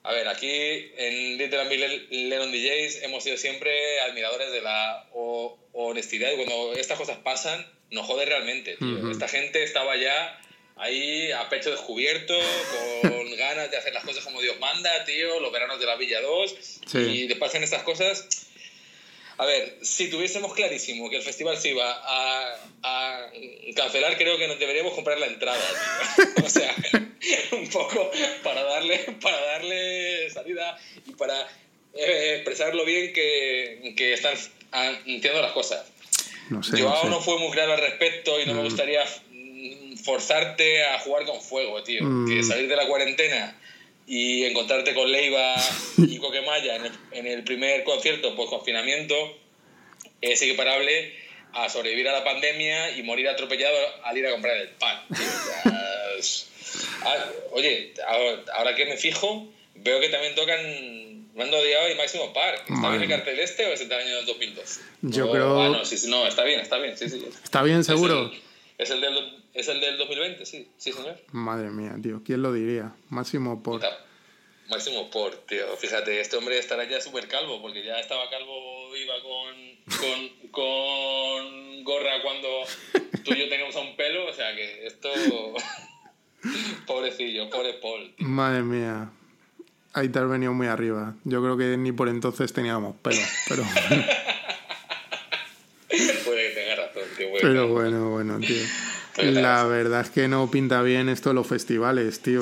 A 0.03 0.13
ver, 0.13 0.29
aquí 0.29 0.49
en 0.49 1.37
Little 1.37 1.69
Big 1.69 2.09
Lennon 2.11 2.51
DJs 2.51 3.03
hemos 3.03 3.23
sido 3.23 3.37
siempre 3.37 4.01
admiradores 4.01 4.51
de 4.51 4.63
la 4.63 5.07
honestidad 5.73 6.33
y 6.33 6.37
cuando 6.37 6.73
estas 6.73 6.97
cosas 6.97 7.19
pasan, 7.19 7.67
nos 7.91 8.07
jode 8.07 8.25
realmente, 8.25 8.77
tío. 8.77 9.11
Esta 9.11 9.29
gente 9.29 9.63
estaba 9.63 9.97
ya 9.97 10.41
ahí 10.77 11.31
a 11.33 11.49
pecho 11.51 11.71
descubierto, 11.71 12.35
con 13.03 13.31
ganas 13.37 13.71
de 13.71 13.77
hacer 13.77 13.93
las 13.93 14.05
cosas 14.05 14.25
como 14.25 14.41
Dios 14.41 14.59
manda, 14.59 15.05
tío, 15.05 15.39
los 15.41 15.53
veranos 15.53 15.79
de 15.79 15.87
la 15.87 15.97
Villa 15.97 16.23
2, 16.23 16.81
y 16.95 17.27
después 17.27 17.51
hacen 17.51 17.63
estas 17.63 17.83
cosas. 17.83 18.27
A 19.37 19.45
ver, 19.47 19.79
si 19.83 20.11
tuviésemos 20.11 20.53
clarísimo 20.55 21.09
que 21.09 21.17
el 21.17 21.23
festival 21.23 21.57
se 21.59 21.71
iba 21.71 21.91
a, 21.91 22.57
a 22.83 23.31
cancelar, 23.75 24.17
creo 24.17 24.39
que 24.39 24.49
nos 24.49 24.59
deberíamos 24.59 24.95
comprar 24.95 25.19
la 25.19 25.27
entrada, 25.27 25.63
tío. 26.17 26.27
o 26.45 26.49
sea, 26.49 26.75
un 27.53 27.69
poco 27.69 28.11
para 28.43 28.63
darle, 28.63 28.99
para 29.21 29.41
darle 29.41 30.31
salida 30.31 30.79
y 31.07 31.13
para 31.13 31.41
eh, 31.95 32.35
expresar 32.37 32.75
lo 32.75 32.85
bien 32.85 33.13
que, 33.13 33.95
que 33.97 34.15
están 34.15 34.35
entiendo 35.07 35.43
las 35.43 35.53
cosas. 35.53 35.87
No 36.49 36.63
sé, 36.63 36.79
Yo 36.79 37.05
no 37.05 37.21
fue 37.21 37.39
muy 37.39 37.51
claro 37.51 37.73
al 37.73 37.81
respecto 37.81 38.41
y 38.41 38.47
no 38.47 38.55
me 38.55 38.63
mm. 38.63 38.65
gustaría 38.65 39.05
forzarte 40.03 40.85
a 40.85 40.99
jugar 41.01 41.25
con 41.25 41.41
fuego, 41.41 41.83
tío. 41.83 42.01
Que 42.01 42.05
mm. 42.41 42.43
salir 42.43 42.69
de 42.69 42.77
la 42.77 42.87
cuarentena 42.87 43.57
y 44.07 44.45
encontrarte 44.45 44.95
con 44.95 45.11
Leiva 45.11 45.55
y 45.99 46.19
Coquemaya 46.19 46.77
en 46.77 46.87
el, 46.87 46.93
en 47.13 47.27
el 47.27 47.45
primer 47.45 47.85
concierto 47.85 48.35
post 48.35 48.51
confinamiento 48.51 49.15
es 50.21 50.43
equiparable 50.43 51.15
a 51.53 51.69
sobrevivir 51.69 52.09
a 52.09 52.13
la 52.13 52.25
pandemia 52.25 52.97
y 52.97 53.03
morir 53.03 53.29
atropellado 53.29 53.77
al 54.05 54.17
ir 54.17 54.27
a 54.27 54.31
comprar 54.31 54.57
el 54.57 54.69
pan. 54.71 55.01
Ah, 57.03 57.27
oye, 57.53 57.95
ahora 58.55 58.75
que 58.75 58.87
me 58.87 58.97
fijo, 58.97 59.49
veo 59.77 60.01
que 60.01 60.09
también 60.09 60.35
tocan 60.35 60.61
Mando 61.35 61.63
Diao 61.63 61.91
y 61.91 61.95
Máximo 61.95 62.33
Park. 62.33 62.65
¿Está 62.69 62.91
bien 62.91 63.03
el 63.03 63.09
cartel 63.09 63.39
este 63.39 63.67
o 63.67 63.73
es 63.73 63.81
el 63.81 63.89
del 63.89 64.01
año 64.01 64.23
2002? 64.27 64.81
Yo 65.03 65.31
creo. 65.31 65.61
Ah, 65.61 65.69
no, 65.69 65.85
sí, 65.85 65.97
no, 66.09 66.27
está 66.27 66.45
bien, 66.45 66.61
está 66.61 66.79
bien, 66.79 66.97
sí, 66.97 67.09
sí. 67.09 67.25
Está 67.43 67.63
bien, 67.63 67.85
seguro. 67.85 68.31
Es 68.79 68.91
el, 68.91 69.01
del, 69.01 69.43
es 69.53 69.69
el 69.69 69.81
del 69.81 69.99
2020, 69.99 70.47
sí, 70.47 70.69
sí, 70.79 70.93
señor. 70.93 71.21
Madre 71.33 71.71
mía, 71.71 71.95
tío, 72.03 72.23
¿quién 72.25 72.43
lo 72.43 72.53
diría? 72.53 72.95
Máximo 73.11 73.63
Por. 73.63 73.83
Máximo 74.69 75.11
Por, 75.11 75.35
tío. 75.47 75.77
Fíjate, 75.77 76.21
este 76.21 76.37
hombre 76.37 76.59
estará 76.59 76.89
ya 76.89 77.01
súper 77.01 77.29
calvo, 77.29 77.61
porque 77.61 77.85
ya 77.85 77.99
estaba 78.01 78.31
calvo, 78.31 78.97
iba 78.97 79.15
con, 79.23 79.99
con, 79.99 80.51
con 80.51 81.85
gorra 81.85 82.23
cuando 82.23 82.49
tú 83.25 83.35
y 83.35 83.39
yo 83.39 83.49
teníamos 83.49 83.77
a 83.77 83.81
un 83.81 83.97
pelo, 83.97 84.27
o 84.27 84.33
sea 84.33 84.55
que 84.55 84.87
esto. 84.87 85.11
Pobrecillo, 86.87 87.51
pobre 87.51 87.75
Paul. 87.75 88.15
Madre 88.19 88.63
mía. 88.63 89.11
Ahí 89.93 90.09
te 90.09 90.19
has 90.19 90.29
venido 90.29 90.53
muy 90.53 90.69
arriba. 90.69 91.15
Yo 91.25 91.43
creo 91.43 91.57
que 91.57 91.77
ni 91.77 91.93
por 91.93 92.09
entonces 92.09 92.53
teníamos 92.53 92.97
pelo, 92.97 93.21
pero. 93.49 93.63
Puede 96.25 96.49
que 96.49 96.55
tenga 96.55 96.77
razón, 96.77 97.03
tío. 97.17 97.27
Pero 97.41 97.69
bueno, 97.69 98.11
bueno, 98.11 98.39
tío. 98.39 98.63
La 99.23 99.65
verdad 99.65 100.03
es 100.03 100.11
que 100.11 100.29
no 100.29 100.51
pinta 100.51 100.83
bien 100.83 101.09
esto 101.09 101.33
los 101.33 101.47
festivales, 101.47 102.21
tío. 102.21 102.39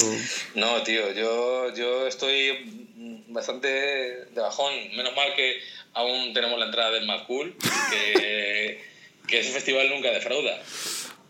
No, 0.54 0.82
tío, 0.82 1.12
yo, 1.12 1.74
yo 1.74 2.06
estoy 2.06 3.24
bastante 3.28 3.68
de 3.68 4.40
bajón. 4.40 4.72
Menos 4.96 5.16
mal 5.16 5.34
que 5.34 5.58
aún 5.94 6.32
tenemos 6.34 6.58
la 6.58 6.66
entrada 6.66 6.90
del 6.90 7.06
Mad 7.06 7.26
Cool, 7.26 7.56
que, 7.90 8.84
que 9.26 9.40
ese 9.40 9.52
festival 9.52 9.88
nunca 9.90 10.10
defrauda. 10.10 10.62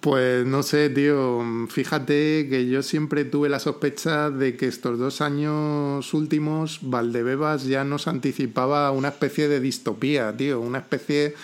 Pues 0.01 0.47
no 0.47 0.63
sé, 0.63 0.91
tío. 0.91 1.43
Fíjate 1.69 2.47
que 2.49 2.69
yo 2.69 2.83
siempre 2.83 3.25
tuve 3.25 3.49
la 3.49 3.59
sospecha 3.59 4.31
de 4.31 4.57
que 4.57 4.67
estos 4.67 4.99
dos 4.99 5.21
años 5.21 6.15
últimos 6.15 6.79
Valdebebas 6.83 7.65
ya 7.65 7.83
nos 7.83 8.07
anticipaba 8.07 8.91
una 8.93 9.09
especie 9.09 9.49
de 9.49 9.59
distopía, 9.59 10.37
tío. 10.37 10.61
Una 10.61 10.79
especie 10.79 11.35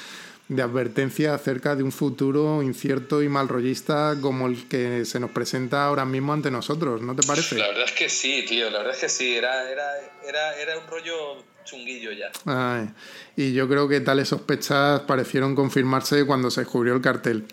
de 0.49 0.63
advertencia 0.63 1.35
acerca 1.35 1.75
de 1.75 1.83
un 1.83 1.91
futuro 1.91 2.63
incierto 2.63 3.23
y 3.23 3.29
malrollista 3.29 4.15
como 4.21 4.47
el 4.47 4.69
que 4.69 5.05
se 5.05 5.19
nos 5.19 5.31
presenta 5.31 5.87
ahora 5.87 6.05
mismo 6.05 6.33
ante 6.33 6.51
nosotros, 6.51 7.01
¿no 7.01 7.17
te 7.17 7.27
parece? 7.27 7.57
La 7.57 7.69
verdad 7.69 7.85
es 7.87 7.93
que 7.93 8.09
sí, 8.09 8.45
tío, 8.47 8.71
la 8.71 8.79
verdad 8.79 8.95
es 8.95 9.01
que 9.01 9.09
sí, 9.09 9.35
era, 9.35 9.71
era, 9.71 9.85
era, 10.27 10.61
era 10.61 10.79
un 10.79 10.87
rollo 10.87 11.43
chunguillo 11.65 12.11
ya. 12.13 12.95
y 13.37 13.55
yo 13.55 13.67
creo 13.69 13.89
que 13.89 14.01
tales 14.01 14.29
sospechas 14.29 15.01
parecieron 15.01 15.55
confirmarse 15.55 16.27
cuando 16.27 16.51
se 16.51 16.61
descubrió 16.61 16.95
el 16.95 17.01
cartel. 17.01 17.47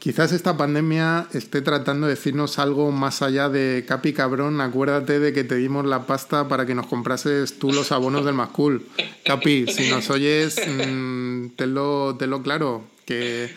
Quizás 0.00 0.32
esta 0.32 0.56
pandemia 0.56 1.28
esté 1.34 1.60
tratando 1.60 2.06
de 2.06 2.14
decirnos 2.14 2.58
algo 2.58 2.90
más 2.90 3.20
allá 3.20 3.50
de 3.50 3.84
Capi 3.86 4.14
cabrón, 4.14 4.62
acuérdate 4.62 5.20
de 5.20 5.34
que 5.34 5.44
te 5.44 5.56
dimos 5.56 5.84
la 5.84 6.06
pasta 6.06 6.48
para 6.48 6.64
que 6.64 6.74
nos 6.74 6.86
comprases 6.86 7.58
tú 7.58 7.70
los 7.70 7.92
abonos 7.92 8.24
del 8.24 8.32
Mascool. 8.32 8.86
Capi, 9.26 9.66
si 9.66 9.90
nos 9.90 10.08
oyes, 10.08 10.58
mmm, 10.66 11.48
tenlo, 11.50 12.16
claro, 12.42 12.86
que, 13.04 13.54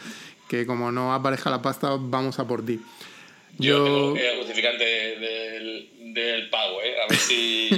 que, 0.49 0.65
como 0.65 0.91
no 0.91 1.13
aparezca 1.13 1.49
la 1.49 1.61
pasta, 1.61 1.95
vamos 1.97 2.37
a 2.39 2.45
por 2.45 2.65
ti. 2.65 2.81
Yo, 3.57 4.13
tengo 4.13 4.17
el 4.17 4.37
justificante 4.39 4.83
del, 4.83 6.13
del 6.13 6.49
pago, 6.49 6.81
¿eh? 6.81 6.95
A 7.05 7.09
ver 7.09 7.19
si... 7.19 7.69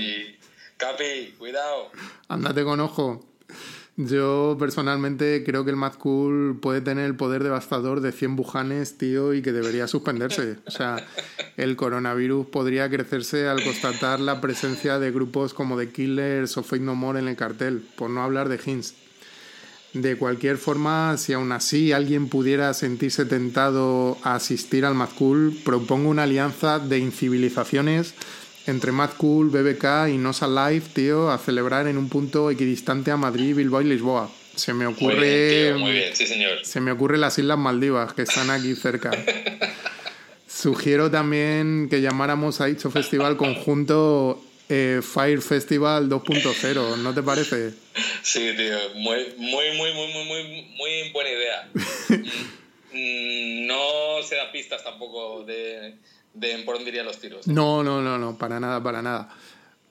Capi, 0.78 1.36
cuidado. 1.38 1.91
Ándate 2.30 2.63
con 2.63 2.80
ojo. 2.80 3.35
Yo 3.97 4.58
personalmente 4.60 5.43
creo 5.45 5.63
que 5.63 5.71
el 5.71 5.77
Mad 5.77 5.93
Cool 5.93 6.60
puede 6.62 6.81
tener 6.81 7.05
el 7.05 7.15
poder 7.15 7.43
devastador 7.43 8.01
de 8.01 8.12
100 8.12 8.36
bujanes, 8.36 8.97
tío, 8.97 9.34
y 9.34 9.41
que 9.41 9.53
debería 9.53 9.88
suspenderse. 9.88 10.58
O 10.67 10.71
sea, 10.71 10.97
el 11.55 11.77
coronavirus 11.77 12.47
podría 12.47 12.89
crecerse 12.89 13.47
al 13.47 13.63
constatar 13.63 14.19
la 14.19 14.41
presencia 14.41 14.99
de 14.99 15.12
grupos 15.12 15.53
como 15.53 15.77
The 15.77 15.91
Killers 15.91 16.58
o 16.58 16.63
Fake 16.63 16.81
No 16.81 16.95
More 16.95 17.19
en 17.19 17.29
el 17.29 17.38
cartel, 17.38 17.88
por 17.95 18.10
no 18.10 18.21
hablar 18.21 18.49
de 18.49 18.60
Hints. 18.65 18.95
De 19.93 20.17
cualquier 20.17 20.58
forma, 20.58 21.15
si 21.15 21.31
aún 21.31 21.53
así 21.53 21.93
alguien 21.93 22.27
pudiera 22.27 22.73
sentirse 22.73 23.23
tentado 23.23 24.17
a 24.23 24.36
asistir 24.36 24.84
al 24.84 24.93
Mad 24.93 25.12
Cool, 25.17 25.58
propongo 25.63 26.10
una 26.10 26.23
alianza 26.23 26.79
de 26.79 26.99
incivilizaciones 26.99 28.13
entre 28.67 28.91
Mad 28.91 29.12
Cool, 29.17 29.49
BBK 29.49 30.10
y 30.10 30.17
Nosa 30.17 30.47
Live, 30.47 30.86
tío, 30.93 31.32
a 31.32 31.38
celebrar 31.38 31.88
en 31.88 31.97
un 31.97 32.10
punto 32.10 32.49
equidistante 32.49 33.12
a 33.12 33.17
Madrid, 33.17 33.56
Bilbao 33.56 33.82
y 33.82 33.86
Lisboa. 33.86 34.32
Se 34.56 34.73
me 34.73 34.88
ocurre. 34.88 35.73
Muy 35.78 35.91
bien, 35.91 36.15
sí, 36.15 36.25
señor. 36.25 36.63
Se 36.63 36.80
me 36.80 36.91
ocurre 36.91 37.17
las 37.17 37.38
Islas 37.38 37.58
Maldivas, 37.58 38.13
que 38.13 38.23
están 38.23 38.49
aquí 38.49 38.75
cerca. 38.75 39.12
Sugiero 40.47 41.12
también 41.12 41.88
que 41.89 42.01
llamáramos 42.01 42.62
a 42.62 42.65
dicho 42.65 42.89
festival 42.89 43.36
conjunto 43.36 44.41
eh, 44.69 45.01
Fire 45.04 45.41
Festival 45.41 46.10
2.0, 46.10 46.97
¿no 46.97 47.13
te 47.13 47.21
parece? 47.21 47.73
Sí, 48.23 48.51
tío, 48.56 48.78
muy, 48.95 49.34
muy, 49.38 49.78
muy, 49.78 49.93
muy, 49.93 50.13
muy, 50.13 50.23
muy, 50.25 50.67
muy 50.78 51.12
buena 51.12 51.30
idea. 51.30 51.69
Mm, 52.95 53.67
no 53.67 54.23
se 54.23 54.38
da 54.38 54.49
pistas 54.54 54.82
tampoco 54.82 55.43
de 55.43 55.95
de 56.36 56.60
por 56.60 56.76
dónde 56.76 56.91
irían 56.91 57.06
los 57.06 57.19
tiros. 57.19 57.48
No, 57.48 57.84
no, 57.84 58.02
no, 58.02 58.17
no, 58.17 58.38
para 58.38 58.60
nada, 58.60 58.82
para 58.84 59.02
nada. 59.02 59.30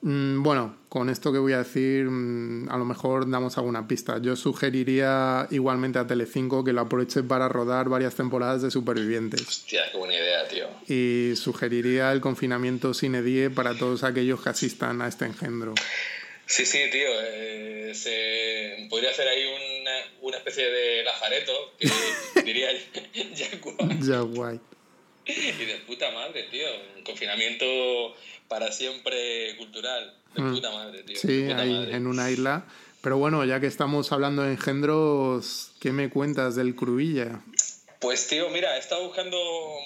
Mm, 0.01 0.43
bueno, 0.43 0.77
con 0.87 1.09
esto 1.09 1.33
que 1.33 1.39
voy 1.39 1.53
a 1.53 1.59
decir, 1.59 2.05
mm, 2.05 2.69
a 2.69 2.77
lo 2.77 2.85
mejor 2.85 3.29
damos 3.29 3.57
alguna 3.57 3.87
pista. 3.87 4.19
Yo 4.21 4.35
sugeriría 4.35 5.47
igualmente 5.49 5.97
a 5.97 6.05
Telecinco 6.05 6.63
que 6.63 6.73
lo 6.73 6.81
aproveche 6.81 7.23
para 7.23 7.49
rodar 7.49 7.89
varias 7.89 8.15
temporadas 8.15 8.61
de 8.61 8.69
Supervivientes. 8.69 9.41
Hostia, 9.41 9.81
qué 9.91 9.97
buena 9.97 10.13
idea, 10.13 10.47
tío. 10.47 10.67
Y 10.87 11.35
sugeriría 11.35 12.11
el 12.11 12.21
confinamiento 12.21 12.93
sin 12.93 13.15
edie 13.15 13.49
para 13.49 13.75
todos 13.75 14.03
aquellos 14.03 14.41
que 14.43 14.49
asistan 14.49 15.01
a 15.01 15.07
este 15.07 15.25
engendro. 15.25 15.73
Sí, 16.45 16.67
sí, 16.67 16.79
tío. 16.91 17.07
Eh, 17.23 17.91
se 17.95 18.87
podría 18.89 19.09
hacer 19.09 19.27
ahí 19.27 19.43
una, 19.81 19.91
una 20.21 20.37
especie 20.37 20.65
de 20.69 21.03
lazareto, 21.03 21.51
que 21.79 21.89
diría 22.43 22.69
ya 24.01 24.19
guay. 24.19 24.59
y 25.59 25.65
de 25.65 25.77
puta 25.87 26.11
madre, 26.11 26.43
tío. 26.43 26.67
Un 26.97 27.03
confinamiento 27.03 28.15
para 28.47 28.71
siempre 28.71 29.55
cultural. 29.57 30.13
De 30.35 30.41
mm. 30.41 30.53
puta 30.53 30.71
madre, 30.71 31.03
tío. 31.03 31.15
Sí, 31.15 31.51
ahí 31.51 31.89
en 31.91 32.07
una 32.07 32.29
isla. 32.29 32.65
Pero 33.01 33.17
bueno, 33.17 33.45
ya 33.45 33.59
que 33.59 33.67
estamos 33.67 34.11
hablando 34.11 34.43
de 34.43 34.53
engendros, 34.53 35.71
¿qué 35.79 35.91
me 35.91 36.09
cuentas 36.09 36.55
del 36.55 36.75
Crubilla? 36.75 37.41
Pues 37.99 38.27
tío, 38.27 38.49
mira, 38.49 38.75
he 38.75 38.79
estado 38.79 39.05
buscando 39.05 39.37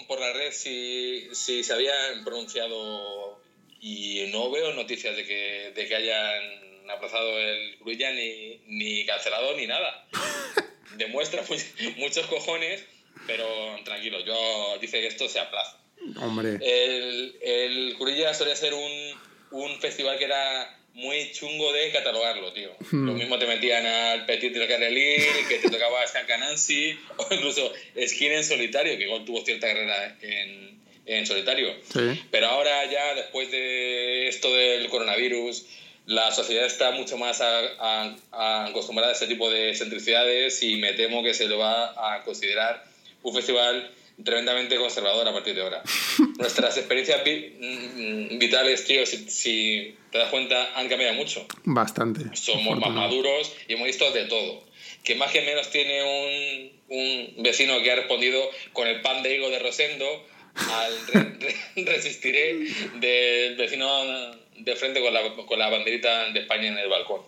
por 0.07 0.19
la 0.19 0.33
red 0.33 0.51
si, 0.51 1.27
si 1.33 1.63
se 1.63 1.73
habían 1.73 2.23
pronunciado 2.23 3.41
y 3.81 4.29
no 4.31 4.49
veo 4.51 4.73
noticias 4.73 5.15
de 5.15 5.25
que, 5.25 5.73
de 5.75 5.87
que 5.87 5.95
hayan 5.95 6.89
aplazado 6.89 7.37
el 7.39 7.77
Crubilla 7.77 8.11
ni, 8.11 8.61
ni 8.67 9.05
cancelado 9.05 9.55
ni 9.55 9.67
nada. 9.67 10.07
Demuestra 10.97 11.43
muchos 11.97 12.25
cojones 12.27 12.83
pero 13.29 13.47
tranquilo, 13.85 14.19
yo 14.25 14.77
dice 14.81 14.99
que 15.01 15.07
esto 15.07 15.29
se 15.29 15.39
aplaza. 15.39 15.77
Hombre. 16.21 16.57
El, 16.61 17.35
el 17.41 17.95
Curilla 17.97 18.33
solía 18.33 18.55
ser 18.55 18.73
un, 18.73 18.91
un 19.51 19.79
festival 19.79 20.17
que 20.17 20.25
era 20.25 20.75
muy 20.93 21.31
chungo 21.31 21.71
de 21.71 21.91
catalogarlo, 21.91 22.51
tío. 22.53 22.71
Hmm. 22.91 23.05
Lo 23.07 23.13
mismo 23.13 23.37
te 23.37 23.45
metían 23.45 23.85
al 23.85 24.25
Petit 24.25 24.51
del 24.53 24.67
Carrelín, 24.67 25.21
que 25.47 25.59
te 25.59 25.69
tocaba 25.69 26.05
Skanka 26.07 26.37
Nancy, 26.37 26.97
o 27.17 27.27
incluso 27.33 27.71
Skin 28.07 28.31
en 28.31 28.43
solitario, 28.43 28.97
que 28.97 29.03
igual 29.03 29.23
tuvo 29.25 29.45
cierta 29.45 29.67
carrera 29.67 30.17
en, 30.21 30.79
en 31.05 31.25
solitario. 31.27 31.73
Sí. 31.93 32.21
Pero 32.31 32.47
ahora 32.47 32.85
ya, 32.91 33.13
después 33.15 33.51
de 33.51 34.27
esto 34.27 34.53
del 34.53 34.89
coronavirus, 34.89 35.65
la 36.07 36.31
sociedad 36.31 36.65
está 36.65 36.91
mucho 36.91 37.17
más 37.17 37.39
a- 37.39 37.59
a- 37.79 38.15
a- 38.31 38.65
acostumbrada 38.65 39.11
a 39.11 39.13
este 39.13 39.27
tipo 39.27 39.49
de 39.49 39.69
excentricidades 39.69 40.61
y 40.63 40.77
me 40.77 40.93
temo 40.93 41.23
que 41.23 41.33
se 41.35 41.47
lo 41.47 41.59
va 41.59 42.15
a 42.15 42.23
considerar 42.23 42.83
un 43.29 43.35
festival 43.35 43.91
tremendamente 44.23 44.75
conservador 44.75 45.27
a 45.27 45.33
partir 45.33 45.55
de 45.55 45.61
ahora. 45.61 45.81
Nuestras 46.37 46.75
experiencias 46.77 47.23
vi- 47.23 47.55
mm, 47.59 48.37
vitales, 48.37 48.83
tío, 48.85 49.05
si, 49.05 49.29
si 49.29 49.95
te 50.11 50.17
das 50.17 50.29
cuenta, 50.29 50.77
han 50.77 50.89
cambiado 50.89 51.13
mucho. 51.13 51.45
Bastante. 51.63 52.35
Somos 52.35 52.77
más 52.79 52.91
maduros 52.91 53.53
y 53.67 53.73
hemos 53.73 53.87
visto 53.87 54.11
de 54.11 54.25
todo. 54.25 54.63
Que 55.03 55.15
más 55.15 55.31
que 55.31 55.41
menos 55.43 55.69
tiene 55.69 56.03
un, 56.03 56.97
un 57.37 57.43
vecino 57.43 57.81
que 57.81 57.91
ha 57.91 57.95
respondido 57.95 58.41
con 58.73 58.87
el 58.87 58.99
pan 59.01 59.23
de 59.23 59.35
higo 59.35 59.49
de 59.49 59.59
Rosendo 59.59 60.05
al 60.55 61.07
re- 61.07 61.37
re- 61.75 61.83
resistiré 61.85 62.55
del 62.95 63.55
vecino 63.55 64.35
de 64.57 64.75
frente 64.75 64.99
con 65.01 65.13
la, 65.13 65.21
con 65.45 65.57
la 65.57 65.69
banderita 65.69 66.29
de 66.31 66.41
España 66.41 66.67
en 66.67 66.77
el 66.77 66.89
balcón. 66.89 67.21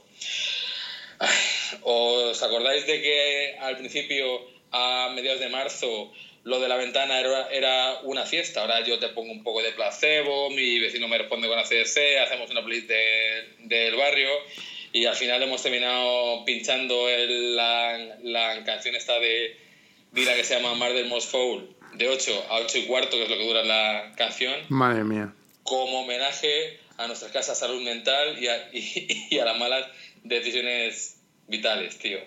¿Os 1.83 2.41
acordáis 2.43 2.85
de 2.85 3.01
que 3.01 3.55
al 3.59 3.77
principio, 3.77 4.41
a 4.71 5.11
mediados 5.15 5.39
de 5.39 5.49
marzo, 5.49 6.11
lo 6.43 6.59
de 6.59 6.67
la 6.67 6.75
ventana 6.77 7.19
era, 7.19 7.49
era 7.49 7.99
una 8.03 8.25
fiesta? 8.25 8.61
Ahora 8.61 8.83
yo 8.83 8.97
te 8.99 9.09
pongo 9.09 9.31
un 9.31 9.43
poco 9.43 9.61
de 9.61 9.71
placebo, 9.73 10.49
mi 10.49 10.79
vecino 10.79 11.07
me 11.07 11.17
responde 11.17 11.47
con 11.47 11.59
ACDC, 11.59 12.19
hacemos 12.25 12.49
una 12.49 12.63
playlist 12.63 12.87
de- 12.89 13.55
del 13.59 13.95
barrio 13.95 14.29
y 14.93 15.05
al 15.05 15.15
final 15.15 15.41
hemos 15.43 15.61
terminado 15.61 16.43
pinchando 16.45 17.07
el- 17.09 17.55
la, 17.55 18.17
la 18.23 18.63
canción 18.65 18.95
esta 18.95 19.19
de 19.19 19.57
Vida 20.13 20.35
que 20.35 20.43
se 20.43 20.55
llama 20.55 20.73
Murder 20.73 21.05
Most 21.05 21.29
Foul 21.31 21.73
de 21.93 22.07
8 22.09 22.45
a 22.49 22.55
8 22.59 22.77
y 22.79 22.85
cuarto, 22.85 23.15
que 23.17 23.23
es 23.23 23.29
lo 23.29 23.37
que 23.37 23.45
dura 23.45 23.63
la 23.63 24.11
canción 24.17 24.53
Madre 24.67 25.03
mía. 25.05 25.33
como 25.63 26.01
homenaje 26.01 26.79
a 26.97 27.07
nuestra 27.07 27.27
escasa 27.27 27.55
salud 27.55 27.81
mental 27.81 28.37
y 28.43 28.47
a, 28.47 28.69
y, 28.73 29.27
y 29.29 29.39
a 29.39 29.45
las 29.45 29.57
malas 29.57 29.85
decisiones 30.23 31.17
vitales, 31.47 31.97
tío. 31.99 32.19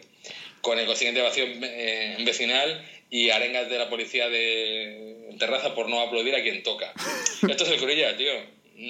Con 0.64 0.78
el 0.78 0.86
consiguiente 0.86 1.20
vacío 1.20 1.44
eh, 1.46 2.16
vecinal 2.24 2.82
y 3.10 3.28
arengas 3.28 3.68
de 3.68 3.78
la 3.78 3.90
policía 3.90 4.30
de 4.30 5.36
terraza 5.38 5.74
por 5.74 5.90
no 5.90 6.00
aplaudir 6.00 6.34
a 6.34 6.42
quien 6.42 6.62
toca. 6.62 6.90
Esto 7.48 7.64
es 7.64 7.70
el 7.70 7.78
Corilla, 7.78 8.16
tío. 8.16 8.32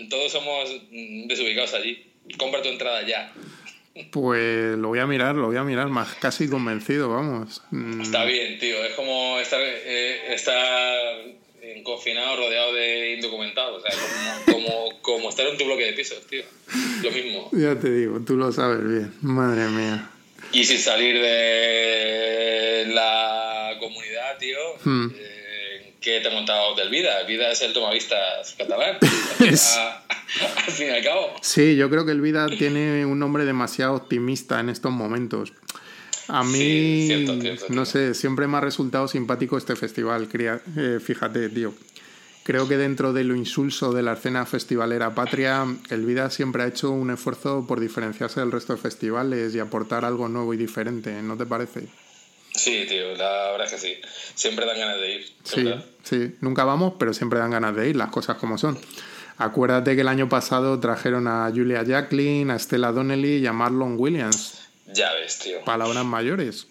Todos 0.09 0.31
somos 0.31 0.71
mm, 0.93 1.27
desubicados 1.27 1.75
allí. 1.75 2.13
Compra 2.39 2.63
tu 2.63 2.69
entrada 2.69 3.03
ya. 3.03 3.33
Pues 4.13 4.79
lo 4.79 4.89
voy 4.89 5.01
a 5.01 5.07
mirar, 5.07 5.35
lo 5.35 5.49
voy 5.49 5.57
a 5.57 5.65
mirar, 5.65 5.89
más 5.89 6.15
casi 6.15 6.49
convencido, 6.49 7.09
vamos. 7.09 7.61
Mm, 7.73 8.03
Está 8.03 8.25
bien, 8.25 8.59
tío. 8.61 8.85
Es 8.85 8.93
como 8.95 9.41
estar, 9.41 9.61
eh, 9.61 10.33
estar 10.33 11.25
confinado, 11.83 12.37
rodeado 12.37 12.73
de 12.73 13.15
indocumentados. 13.15 13.83
O 13.83 13.87
sea, 13.87 13.99
como, 14.47 14.65
como, 14.69 15.03
como 15.03 15.29
estar 15.29 15.47
en 15.49 15.59
tu 15.59 15.65
bloque 15.65 15.87
de 15.87 15.93
pisos, 15.93 16.25
tío. 16.29 16.45
Lo 17.03 17.11
mismo. 17.11 17.51
Ya 17.53 17.79
te 17.79 17.91
digo, 17.91 18.21
tú 18.21 18.37
lo 18.37 18.53
sabes 18.53 18.87
bien. 18.89 19.13
Madre 19.23 19.67
mía. 19.69 20.09
Y 20.55 20.65
sin 20.65 20.79
salir 20.79 21.21
de 21.21 22.87
la 22.95 23.73
comunidad, 23.81 24.39
tío, 24.39 24.59
Hmm. 24.85 25.09
eh, 25.15 25.95
¿qué 26.01 26.21
te 26.21 26.29
he 26.29 26.33
contado 26.33 26.75
del 26.77 26.91
Vida? 26.91 27.21
El 27.21 27.27
Vida 27.27 27.51
es 27.51 27.61
el 27.63 27.73
tomavistas 27.73 28.55
catalán, 28.57 28.99
a- 29.01 30.03
al 30.67 30.73
fin 30.73 30.87
y 30.89 30.91
al 30.91 31.03
cabo. 31.05 31.35
Sí, 31.43 31.77
yo 31.77 31.91
creo 31.91 32.07
que 32.07 32.13
el 32.13 32.21
Vida 32.21 32.47
tiene 32.47 33.05
un 33.05 33.19
nombre 33.19 33.45
demasiado 33.45 33.95
optimista 33.95 34.61
en 34.61 34.69
estos 34.71 34.93
momentos. 34.93 35.53
A 36.29 36.43
mí, 36.43 36.53
Sí, 36.53 37.07
cierto, 37.09 37.41
cierto, 37.41 37.67
no 37.71 37.85
sé, 37.85 38.15
siempre 38.15 38.47
me 38.47 38.57
ha 38.57 38.61
resultado 38.61 39.09
simpático 39.09 39.59
este 39.59 39.77
festival. 39.77 40.29
cría- 40.29 40.61
eh, 40.79 40.99
fíjate, 41.05 41.49
tío. 41.51 41.75
Creo 42.45 42.69
que 42.69 42.77
dentro 42.77 43.15
de 43.15 43.25
lo 43.25 43.35
insulso 43.35 43.93
de 43.93 44.03
la 44.03 44.13
escena 44.13 44.45
festivalera 44.45 45.15
patria, 45.15 45.65
el 45.89 46.05
Vida 46.05 46.29
siempre 46.29 46.63
ha 46.63 46.67
hecho 46.67 46.91
un 46.91 47.11
esfuerzo 47.11 47.65
por 47.67 47.81
diferenciarse 47.81 48.39
del 48.41 48.53
resto 48.53 48.75
de 48.75 48.79
festivales 48.83 49.55
y 49.55 49.61
aportar 49.61 50.05
algo 50.05 50.29
nuevo 50.29 50.53
y 50.53 50.59
diferente, 50.59 51.23
¿no 51.23 51.39
te 51.39 51.47
parece? 51.47 51.89
Sí, 52.55 52.85
tío, 52.87 53.17
la 53.17 53.51
verdad 53.53 53.67
es 53.67 53.73
que 53.73 53.79
sí. 53.79 53.97
Siempre 54.35 54.67
dan 54.67 54.79
ganas 54.79 54.97
de 54.99 55.15
ir. 55.15 55.27
Sí, 55.43 55.65
¿verdad? 55.65 55.85
sí, 56.03 56.35
nunca 56.43 56.65
vamos, 56.65 56.95
pero 56.99 57.15
siempre 57.15 57.39
dan 57.39 57.51
ganas 57.51 57.75
de 57.75 57.89
ir, 57.89 57.97
las 57.97 58.11
cosas 58.11 58.37
como 58.37 58.59
son. 58.59 58.79
Acuérdate 59.39 59.95
que 59.95 60.03
el 60.03 60.09
año 60.09 60.29
pasado 60.29 60.79
trajeron 60.79 61.27
a 61.27 61.51
Julia 61.53 61.83
Jacqueline, 61.83 62.51
a 62.51 62.59
Stella 62.59 62.93
Donnelly 62.93 63.39
y 63.39 63.47
a 63.47 63.53
Marlon 63.55 63.97
Williams, 63.99 64.61
Ya 64.93 65.13
ves, 65.15 65.39
tío. 65.39 65.65
palabras 65.65 66.05
mayores. 66.05 66.69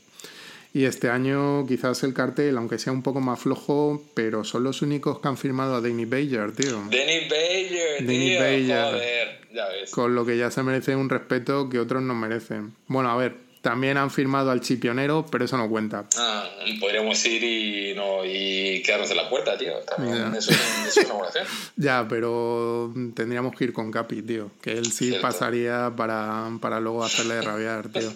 Y 0.76 0.86
este 0.86 1.10
año 1.10 1.68
quizás 1.68 2.04
el 2.04 2.16
cartel, 2.16 2.58
aunque 2.58 2.80
sea 2.80 2.92
un 2.92 3.04
poco 3.04 3.22
más 3.22 3.40
flojo, 3.40 4.04
pero 4.16 4.44
son 4.44 4.64
los 4.64 4.82
únicos 4.82 5.20
que 5.20 5.28
han 5.28 5.38
firmado 5.38 5.76
a 5.76 5.82
Danny 5.82 6.06
Bayer, 6.06 6.52
tío. 6.52 6.78
Danny 6.90 7.30
Bayer, 7.30 8.00
Danny 8.00 8.30
tío. 8.30 8.40
Bayer. 8.40 8.86
Joder, 8.86 9.48
ya 9.54 9.68
ves. 9.68 9.92
Con 9.92 10.16
lo 10.16 10.26
que 10.26 10.36
ya 10.36 10.50
se 10.50 10.64
merece 10.64 10.96
un 10.96 11.10
respeto 11.10 11.70
que 11.70 11.80
otros 11.80 12.02
no 12.02 12.16
merecen. 12.16 12.74
Bueno, 12.88 13.12
a 13.12 13.16
ver, 13.16 13.36
también 13.64 13.96
han 13.98 14.12
firmado 14.12 14.52
al 14.52 14.60
chipionero, 14.60 15.26
pero 15.32 15.46
eso 15.46 15.56
no 15.58 15.70
cuenta. 15.70 16.06
Ah, 16.18 16.50
podríamos 16.82 17.26
ir 17.26 17.42
y, 17.44 17.94
no, 17.96 18.26
y 18.26 18.82
quedarnos 18.84 19.10
en 19.10 19.16
la 19.18 19.30
puerta, 19.30 19.58
tío. 19.58 19.72
También 19.88 20.36
eso, 20.36 20.52
es, 20.52 20.60
eso 20.90 21.00
es 21.00 21.06
una 21.06 21.14
buena 21.16 21.30
opción. 21.30 21.48
Ya, 21.78 22.06
pero 22.08 22.94
tendríamos 23.16 23.56
que 23.56 23.64
ir 23.64 23.72
con 23.74 23.90
Capi, 23.90 24.22
tío. 24.22 24.52
Que 24.62 24.74
él 24.74 24.88
sí 24.92 25.08
Cierto. 25.08 25.22
pasaría 25.22 25.92
para, 25.96 26.50
para 26.60 26.82
luego 26.82 27.06
hacerle 27.06 27.42
rabiar, 27.42 27.88
tío. 27.88 28.12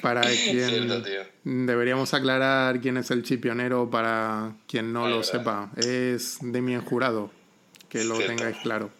Para 0.00 0.22
quien... 0.50 0.68
Cierto, 0.68 1.02
tío. 1.02 1.20
Deberíamos 1.44 2.14
aclarar 2.14 2.80
quién 2.80 2.96
es 2.96 3.10
el 3.10 3.22
chipionero 3.24 3.90
para 3.90 4.54
quien 4.66 4.94
no 4.94 5.04
Ay, 5.04 5.10
lo 5.10 5.16
verdad. 5.18 5.30
sepa. 5.32 5.70
Es 5.76 6.38
Demien 6.40 6.80
Jurado, 6.80 7.30
que 7.90 8.02
lo 8.04 8.16
Cierto. 8.16 8.34
tengáis 8.34 8.56
claro. 8.62 8.90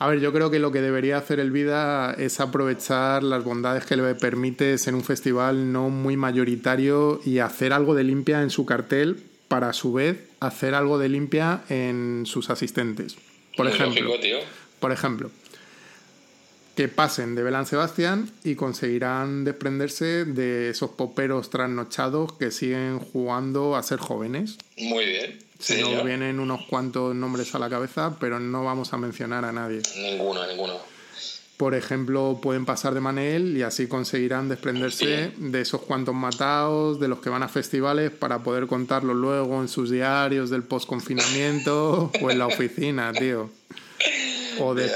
A 0.00 0.06
ver, 0.06 0.20
yo 0.20 0.32
creo 0.32 0.50
que 0.50 0.60
lo 0.60 0.70
que 0.70 0.80
debería 0.80 1.16
hacer 1.18 1.40
el 1.40 1.50
Vida 1.50 2.14
es 2.16 2.38
aprovechar 2.38 3.24
las 3.24 3.42
bondades 3.42 3.84
que 3.84 3.96
le 3.96 4.14
permite 4.14 4.78
ser 4.78 4.94
un 4.94 5.02
festival 5.02 5.72
no 5.72 5.88
muy 5.90 6.16
mayoritario 6.16 7.20
y 7.24 7.40
hacer 7.40 7.72
algo 7.72 7.96
de 7.96 8.04
limpia 8.04 8.42
en 8.42 8.50
su 8.50 8.64
cartel 8.64 9.20
para 9.48 9.70
a 9.70 9.72
su 9.72 9.92
vez 9.92 10.18
hacer 10.40 10.74
algo 10.74 10.98
de 10.98 11.08
limpia 11.08 11.62
en 11.68 12.24
sus 12.26 12.48
asistentes. 12.48 13.16
Por 13.56 13.66
Muy 13.66 13.74
ejemplo, 13.74 14.02
lógico, 14.02 14.20
tío. 14.20 14.38
por 14.78 14.92
ejemplo, 14.92 15.30
que 16.76 16.86
pasen 16.86 17.34
de 17.34 17.42
Belán 17.42 17.66
Sebastián 17.66 18.30
y 18.44 18.54
conseguirán 18.54 19.42
desprenderse 19.42 20.24
de 20.24 20.70
esos 20.70 20.90
poperos 20.90 21.50
trasnochados 21.50 22.34
que 22.34 22.52
siguen 22.52 23.00
jugando 23.00 23.74
a 23.74 23.82
ser 23.82 23.98
jóvenes. 23.98 24.58
Muy 24.76 25.06
bien. 25.06 25.47
Se 25.58 25.76
Sí, 25.76 25.82
nos 25.82 26.04
vienen 26.04 26.38
unos 26.38 26.66
cuantos 26.66 27.14
nombres 27.14 27.54
a 27.54 27.58
la 27.58 27.68
cabeza, 27.68 28.16
pero 28.20 28.38
no 28.38 28.64
vamos 28.64 28.92
a 28.92 28.96
mencionar 28.96 29.44
a 29.44 29.52
nadie. 29.52 29.82
Ninguno, 29.96 30.46
ninguno. 30.46 30.74
Por 31.58 31.74
ejemplo, 31.74 32.38
pueden 32.40 32.64
pasar 32.64 32.94
de 32.94 33.00
Manel 33.00 33.56
y 33.56 33.62
así 33.62 33.88
conseguirán 33.88 34.48
desprenderse 34.48 35.32
de 35.36 35.60
esos 35.60 35.82
cuantos 35.82 36.14
matados, 36.14 37.00
de 37.00 37.08
los 37.08 37.18
que 37.18 37.30
van 37.30 37.42
a 37.42 37.48
festivales 37.48 38.12
para 38.12 38.44
poder 38.44 38.68
contarlo 38.68 39.12
luego 39.12 39.60
en 39.60 39.66
sus 39.66 39.90
diarios 39.90 40.50
del 40.50 40.62
post-confinamiento 40.62 42.12
o 42.22 42.30
en 42.30 42.38
la 42.38 42.46
oficina, 42.46 43.12
tío. 43.12 43.50
O, 44.60 44.74
de, 44.74 44.88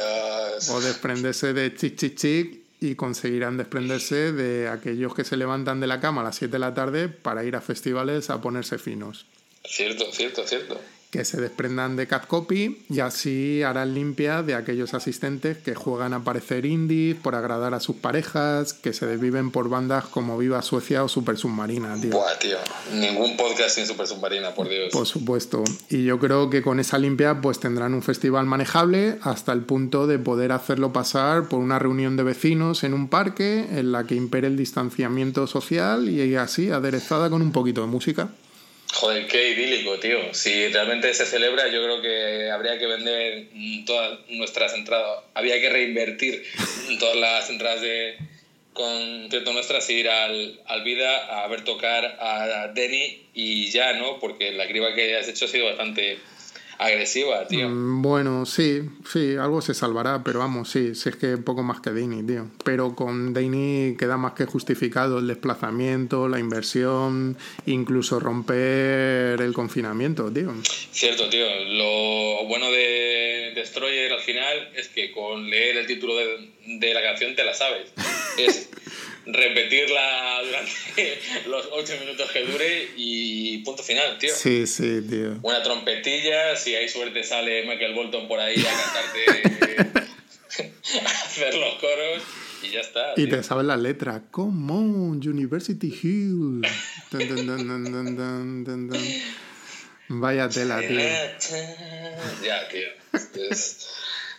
o 0.71 0.81
desprenderse 0.81 1.53
de 1.53 1.75
Chic 1.75 1.97
Chic 1.97 2.15
Chic 2.17 2.61
y 2.79 2.95
conseguirán 2.95 3.57
desprenderse 3.57 4.33
de 4.33 4.69
aquellos 4.69 5.15
que 5.15 5.25
se 5.25 5.37
levantan 5.37 5.81
de 5.81 5.89
la 5.89 5.99
cama 5.99 6.21
a 6.21 6.25
las 6.25 6.37
7 6.37 6.53
de 6.53 6.59
la 6.61 6.75
tarde 6.75 7.09
para 7.09 7.43
ir 7.43 7.57
a 7.57 7.61
festivales 7.61 8.31
a 8.31 8.41
ponerse 8.41 8.79
finos. 8.79 9.27
Cierto, 9.65 10.11
cierto, 10.13 10.47
cierto. 10.47 10.81
Que 11.11 11.27
se 11.27 11.39
desprendan 11.39 11.95
de 11.95 12.07
Cat 12.07 12.27
Copy 12.27 12.87
y 12.89 13.01
así 13.01 13.63
harán 13.63 13.93
limpia 13.95 14.43
de 14.43 14.55
aquellos 14.55 14.95
asistentes 14.95 15.59
que 15.59 15.75
juegan 15.75 16.15
a 16.15 16.25
parecer 16.25 16.65
indies 16.65 17.17
por 17.17 17.35
agradar 17.35 17.75
a 17.75 17.81
sus 17.81 17.97
parejas, 17.97 18.73
que 18.73 18.95
se 18.95 19.05
desviven 19.05 19.51
por 19.51 19.69
bandas 19.69 20.07
como 20.07 20.39
Viva 20.39 20.63
Suecia 20.63 21.05
o 21.05 21.09
Super 21.09 21.37
Submarina, 21.37 22.01
tío. 22.01 22.13
Buah, 22.13 22.39
tío. 22.39 22.57
Ningún 22.95 23.37
podcast 23.37 23.75
sin 23.75 23.87
Super 23.87 24.07
Submarina, 24.07 24.55
por 24.55 24.71
Dios. 24.71 24.89
Por 24.91 25.07
supuesto. 25.07 25.63
Y 25.91 26.05
yo 26.05 26.19
creo 26.19 26.49
que 26.49 26.63
con 26.63 26.81
esa 26.81 26.97
limpia 26.97 27.43
pues 27.43 27.61
tendrán 27.61 27.93
un 27.93 28.03
festival 28.03 28.47
manejable 28.47 29.19
hasta 29.21 29.53
el 29.53 29.61
punto 29.61 30.07
de 30.07 30.19
poder 30.19 30.51
hacerlo 30.51 30.95
pasar 30.95 31.47
por 31.47 31.59
una 31.61 31.79
reunión 31.79 32.17
de 32.17 32.23
vecinos 32.23 32.85
en 32.85 32.95
un 32.95 33.09
parque 33.09 33.67
en 33.71 33.93
la 33.93 34.05
que 34.05 34.15
impere 34.15 34.47
el 34.47 34.57
distanciamiento 34.57 35.47
social 35.47 36.09
y 36.09 36.37
así 36.37 36.71
aderezada 36.71 37.29
con 37.29 37.43
un 37.43 37.53
poquito 37.53 37.83
de 37.83 37.89
música. 37.89 38.31
Joder, 38.93 39.27
qué 39.27 39.51
idílico, 39.51 39.99
tío. 39.99 40.35
Si 40.35 40.69
realmente 40.69 41.13
se 41.15 41.25
celebra, 41.25 41.69
yo 41.69 41.83
creo 41.83 42.03
que 42.03 42.51
habría 42.51 42.79
que 42.79 42.87
vender 42.87 43.49
todas 43.87 44.19
nuestras 44.29 44.75
entradas. 44.75 45.25
Había 45.35 45.61
que 45.61 45.71
reinvertir 45.71 46.45
todas 47.01 47.17
las 47.17 47.49
entradas 47.49 47.81
de 47.81 48.19
concierto 48.75 49.53
nuestras 49.53 49.89
y 49.91 49.95
ir 49.95 50.09
al, 50.09 50.61
al 50.67 50.85
Vida 50.85 51.43
a 51.43 51.49
ver 51.49 51.65
tocar 51.65 52.05
a 52.21 52.69
Denny 52.75 53.29
y 53.35 53.71
ya, 53.71 53.95
¿no? 53.95 54.19
Porque 54.19 54.53
la 54.53 54.69
criba 54.69 54.95
que 54.95 55.17
has 55.17 55.29
hecho 55.29 55.47
ha 55.47 55.49
sido 55.49 55.67
bastante 55.67 56.19
agresiva, 56.79 57.47
tío. 57.47 57.69
Mm, 57.69 58.03
Bueno, 58.03 58.47
sí, 58.47 58.83
sí, 59.11 59.37
algo 59.37 59.61
se 59.63 59.75
salvará, 59.75 60.23
pero 60.25 60.39
vamos, 60.41 60.71
sí, 60.71 60.95
sí 60.95 61.09
es 61.09 61.17
que 61.17 61.37
poco 61.39 61.63
más 61.63 61.81
que 61.81 61.93
Dini, 61.93 62.23
tío. 62.23 62.47
Pero 62.65 62.95
con 62.95 63.33
Dini 63.35 63.97
queda 63.99 64.17
más 64.17 64.33
que 64.33 64.47
justificado 64.47 65.19
el 65.19 65.27
desplazamiento, 65.27 66.29
la 66.29 66.39
inversión, 66.39 67.37
incluso 67.67 68.19
romper 68.21 69.41
el 69.41 69.53
confinamiento, 69.53 70.31
tío. 70.33 70.53
Cierto, 70.91 71.29
tío. 71.29 71.45
Lo 71.67 72.47
bueno 72.47 72.71
de 72.71 73.42
Destroyer 73.63 74.13
al 74.13 74.21
final 74.21 74.73
es 74.75 74.89
que 74.89 75.13
con 75.13 75.49
leer 75.49 75.77
el 75.77 75.87
título 75.87 76.17
de, 76.17 76.51
de 76.67 76.95
la 76.95 77.01
canción 77.01 77.37
te 77.37 77.45
la 77.45 77.55
sabes. 77.55 77.93
Es 78.39 78.71
repetirla 79.27 80.43
durante 80.45 81.21
los 81.47 81.69
ocho 81.71 81.95
minutos 82.01 82.31
que 82.33 82.45
dure 82.45 82.89
y 82.97 83.59
punto 83.59 83.83
final, 83.83 84.19
tío. 84.19 84.35
Sí, 84.35 84.67
sí, 84.67 85.03
tío. 85.09 85.39
Una 85.43 85.63
trompetilla, 85.63 86.57
si 86.57 86.75
hay 86.75 86.89
suerte 86.89 87.23
sale 87.23 87.65
Michael 87.67 87.95
Bolton 87.95 88.27
por 88.27 88.41
ahí 88.41 88.57
a 88.61 89.45
cantarte, 89.45 90.01
a 91.05 91.11
hacer 91.25 91.55
los 91.55 91.75
coros 91.75 92.23
y 92.63 92.71
ya 92.71 92.81
está. 92.81 93.13
Y 93.17 93.27
tío. 93.27 93.37
te 93.37 93.43
sabes 93.43 93.67
la 93.67 93.77
letra. 93.77 94.25
Come 94.31 94.73
on, 94.73 95.29
University 95.29 95.89
Hill. 95.89 96.63
Dun, 97.11 97.29
dun, 97.29 97.47
dun, 97.47 98.91
Vaya 100.15 100.49
tela, 100.49 100.79
tío. 100.81 101.01
Ya, 102.45 102.69
tío. 102.69 102.89
Es- 103.51 103.89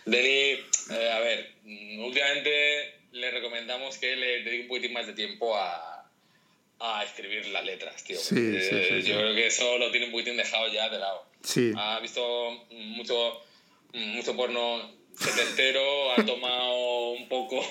Denny, 0.04 0.60
eh, 0.90 1.10
a 1.12 1.18
ver, 1.20 1.52
últimamente 1.98 2.94
le 3.12 3.30
recomendamos 3.30 3.96
que 3.98 4.14
le 4.16 4.42
dedique 4.44 4.62
un 4.62 4.68
poquitín 4.68 4.92
más 4.92 5.06
de 5.06 5.14
tiempo 5.14 5.56
a, 5.56 6.08
a 6.78 7.04
escribir 7.04 7.46
las 7.48 7.64
letras, 7.64 8.04
tío. 8.04 8.18
Sí, 8.18 8.34
porque, 8.34 8.60
sí, 8.60 8.68
sí, 8.68 8.94
eh, 8.94 9.02
sí. 9.02 9.08
Yo 9.08 9.16
creo 9.16 9.34
que 9.34 9.46
eso 9.46 9.78
lo 9.78 9.90
tiene 9.90 10.06
un 10.06 10.12
poquitín 10.12 10.36
dejado 10.36 10.68
ya 10.68 10.88
de 10.90 10.98
lado. 10.98 11.26
Sí, 11.42 11.72
Ha 11.76 11.98
visto 12.00 12.66
mucho, 12.70 13.42
mucho 13.94 14.36
porno 14.36 14.92
setentero, 15.18 16.12
ha 16.12 16.24
tomado 16.24 17.10
un 17.12 17.28
poco 17.28 17.64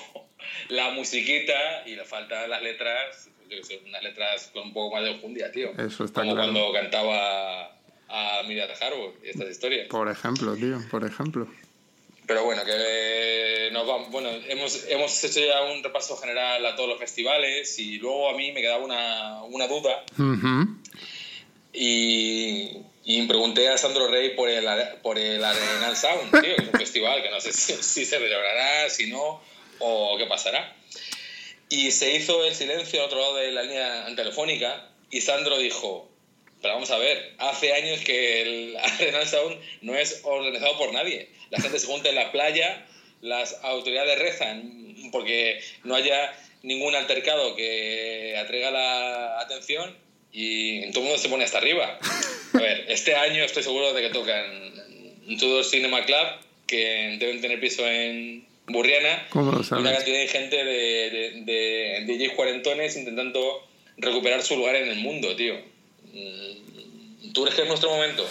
la 0.68 0.90
musiquita 0.90 1.84
y 1.86 1.94
le 1.96 2.04
faltan 2.04 2.50
las 2.50 2.62
letras, 2.62 3.28
yo 3.48 3.56
que 3.56 3.64
sé, 3.64 3.80
unas 3.84 4.02
letras 4.02 4.50
con 4.52 4.64
un 4.64 4.72
poco 4.74 4.94
más 4.96 5.04
de 5.04 5.12
enjundia, 5.12 5.50
tío. 5.52 5.70
Eso 5.78 6.04
está 6.04 6.20
Como 6.22 6.34
claro. 6.34 6.52
cuando 6.52 6.72
cantaba 6.72 7.73
a 8.16 8.42
Miriam 8.44 8.68
Harbour 8.80 9.12
y 9.24 9.30
estas 9.30 9.50
historias. 9.50 9.88
por 9.88 10.08
ejemplo, 10.10 10.54
tío, 10.56 10.78
por 10.90 11.04
ejemplo. 11.04 11.48
Pero 12.26 12.44
bueno, 12.44 12.62
que 12.64 13.68
nos 13.72 13.86
vamos. 13.86 14.10
Bueno, 14.10 14.30
hemos, 14.48 14.84
hemos 14.88 15.22
hecho 15.24 15.40
ya 15.40 15.62
un 15.64 15.82
repaso 15.82 16.16
general 16.16 16.64
a 16.64 16.74
todos 16.76 16.88
los 16.88 16.98
festivales 16.98 17.78
y 17.78 17.98
luego 17.98 18.30
a 18.30 18.36
mí 18.36 18.52
me 18.52 18.60
quedaba 18.62 18.82
una, 18.82 19.42
una 19.42 19.66
duda 19.66 20.04
Ujú. 20.18 20.76
y, 21.72 22.78
y 23.04 23.26
pregunté 23.26 23.68
a 23.68 23.76
Sandro 23.76 24.08
Rey 24.08 24.30
por 24.36 24.48
el, 24.48 24.64
por 25.02 25.18
el 25.18 25.44
Arenal 25.44 25.96
Sound, 25.96 26.30
tío, 26.30 26.40
que 26.56 26.62
es 26.62 26.68
un 26.68 26.70
festival 26.78 27.22
que 27.22 27.30
no 27.30 27.40
sé 27.40 27.52
si, 27.52 27.72
si 27.74 28.04
se 28.04 28.18
celebrará, 28.18 28.88
si 28.88 29.08
no, 29.10 29.42
o 29.80 30.16
qué 30.16 30.26
pasará. 30.26 30.74
Y 31.68 31.90
se 31.90 32.14
hizo 32.16 32.44
el 32.44 32.54
silencio 32.54 33.00
al 33.00 33.06
otro 33.06 33.20
lado 33.20 33.36
de 33.36 33.50
la 33.52 33.62
línea 33.62 34.06
telefónica 34.14 34.88
y 35.10 35.20
Sandro 35.20 35.58
dijo, 35.58 36.08
pero 36.64 36.76
vamos 36.76 36.90
a 36.92 36.96
ver, 36.96 37.34
hace 37.36 37.74
años 37.74 38.00
que 38.00 38.40
el 38.40 38.76
Arenal 38.82 39.28
Sound 39.28 39.54
no 39.82 39.94
es 39.94 40.22
organizado 40.24 40.78
por 40.78 40.94
nadie. 40.94 41.28
La 41.50 41.60
gente 41.60 41.78
se 41.78 41.86
junta 41.86 42.08
en 42.08 42.14
la 42.14 42.32
playa, 42.32 42.86
las 43.20 43.62
autoridades 43.62 44.18
rezan 44.18 44.96
porque 45.12 45.60
no 45.82 45.94
haya 45.94 46.32
ningún 46.62 46.94
altercado 46.94 47.54
que 47.54 48.34
atraiga 48.38 48.70
la 48.70 49.40
atención 49.42 49.94
y 50.32 50.90
todo 50.92 51.00
el 51.00 51.08
mundo 51.08 51.18
se 51.18 51.28
pone 51.28 51.44
hasta 51.44 51.58
arriba. 51.58 51.98
A 52.54 52.58
ver, 52.58 52.86
este 52.88 53.14
año 53.14 53.44
estoy 53.44 53.62
seguro 53.62 53.92
de 53.92 54.00
que 54.00 54.08
tocan 54.08 55.36
todo 55.38 55.62
Cinema 55.62 56.06
Club, 56.06 56.26
que 56.66 57.18
deben 57.20 57.42
tener 57.42 57.60
piso 57.60 57.86
en 57.86 58.46
Burriana, 58.68 59.26
¿Cómo 59.28 59.52
lo 59.52 59.58
una 59.58 59.92
cantidad 59.92 60.18
de 60.18 60.28
gente 60.28 60.64
de, 60.64 61.10
de, 61.44 62.04
de 62.06 62.06
DJs 62.06 62.32
cuarentones 62.32 62.96
intentando 62.96 63.62
recuperar 63.98 64.42
su 64.42 64.56
lugar 64.56 64.76
en 64.76 64.88
el 64.88 64.96
mundo, 64.96 65.36
tío. 65.36 65.73
Mm, 66.14 67.32
¿Tú 67.32 67.42
crees 67.42 67.56
que 67.56 67.62
es 67.62 67.68
nuestro 67.68 67.90
momento? 67.90 68.24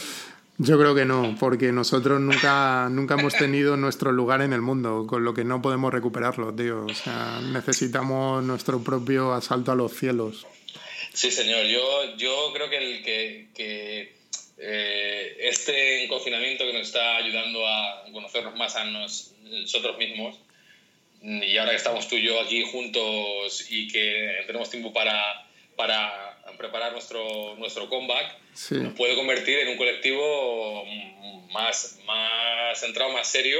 Yo 0.59 0.77
creo 0.79 0.93
que 0.95 1.03
no, 1.03 1.35
porque 1.39 1.71
nosotros 1.71 2.21
nunca, 2.21 2.87
nunca 2.89 3.15
hemos 3.15 3.33
tenido 3.35 3.75
nuestro 3.75 4.11
lugar 4.11 4.41
en 4.41 4.53
el 4.53 4.61
mundo, 4.61 5.05
con 5.07 5.23
lo 5.25 5.33
que 5.33 5.43
no 5.43 5.61
podemos 5.61 5.91
recuperarlo, 5.91 6.53
tío. 6.53 6.85
O 6.85 6.93
sea, 6.93 7.39
necesitamos 7.41 8.43
nuestro 8.43 8.83
propio 8.83 9.33
asalto 9.33 9.71
a 9.71 9.75
los 9.75 9.93
cielos. 9.93 10.45
Sí, 11.11 11.31
señor. 11.31 11.65
Yo, 11.65 12.15
yo 12.17 12.51
creo 12.53 12.69
que, 12.69 12.77
el, 12.77 13.03
que, 13.03 13.47
que 13.55 14.15
eh, 14.59 15.37
este 15.41 16.07
confinamiento 16.07 16.65
que 16.65 16.73
nos 16.73 16.83
está 16.87 17.17
ayudando 17.17 17.67
a 17.67 18.03
conocernos 18.13 18.55
más 18.55 18.75
a 18.75 18.85
nos- 18.85 19.31
nosotros 19.43 19.97
mismos, 19.97 20.35
y 21.21 21.57
ahora 21.57 21.71
que 21.71 21.77
estamos 21.77 22.07
tú 22.07 22.15
y 22.15 22.23
yo 22.23 22.39
aquí 22.41 22.63
juntos 22.71 23.65
y 23.71 23.87
que 23.87 24.43
tenemos 24.45 24.69
tiempo 24.69 24.93
para, 24.93 25.47
para 25.75 26.32
preparar 26.57 26.91
nuestro, 26.93 27.55
nuestro 27.57 27.89
comeback, 27.89 28.37
Sí, 28.53 28.75
nos 28.75 28.93
puede 28.93 29.15
convertir 29.15 29.57
en 29.59 29.69
un 29.69 29.77
colectivo 29.77 30.85
más, 31.51 31.99
más 32.05 32.79
centrado, 32.79 33.11
más 33.11 33.27
serio 33.27 33.59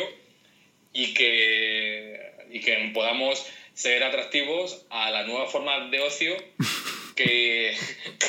y 0.94 1.14
que, 1.14 2.32
y 2.52 2.60
que 2.62 2.92
podamos 2.94 3.44
ser 3.74 4.04
atractivos 4.04 4.86
a 4.92 5.10
la 5.12 5.24
nueva 5.24 5.48
forma 5.48 5.88
de 5.90 6.00
ocio 6.00 6.36
que, 7.16 7.76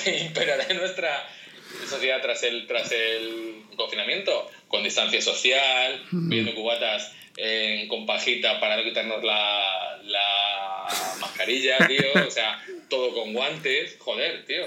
que 0.04 0.18
imperará 0.20 0.64
en 0.68 0.78
nuestra 0.78 1.28
sociedad 1.88 2.20
tras 2.22 2.42
el, 2.44 2.66
tras 2.66 2.90
el 2.92 3.62
confinamiento, 3.76 4.50
con 4.68 4.82
distancia 4.84 5.20
social, 5.20 6.02
bebiendo 6.10 6.54
cubatas 6.54 7.12
en- 7.36 7.88
con 7.88 8.06
pajita 8.06 8.60
para 8.60 8.76
no 8.76 8.84
quitarnos 8.84 9.22
la, 9.24 10.00
la 10.04 10.86
mascarilla, 11.34 11.88
tío, 11.88 12.26
o 12.26 12.30
sea, 12.30 12.62
todo 12.88 13.12
con 13.12 13.32
guantes, 13.32 13.96
joder, 13.98 14.44
tío, 14.46 14.64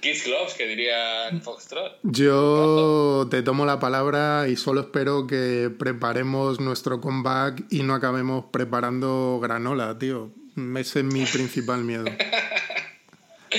kiss 0.00 0.24
gloves, 0.26 0.54
que 0.54 0.66
dirían 0.66 1.42
Foxtrot. 1.42 1.98
Yo 2.02 3.26
te 3.30 3.42
tomo 3.42 3.64
la 3.64 3.80
palabra 3.80 4.46
y 4.48 4.56
solo 4.56 4.82
espero 4.82 5.26
que 5.26 5.70
preparemos 5.76 6.60
nuestro 6.60 7.00
comeback 7.00 7.64
y 7.70 7.82
no 7.82 7.94
acabemos 7.94 8.46
preparando 8.52 9.40
granola, 9.42 9.98
tío. 9.98 10.30
Ese 10.76 11.00
es 11.00 11.04
mi 11.04 11.24
principal 11.32 11.84
miedo. 11.84 12.04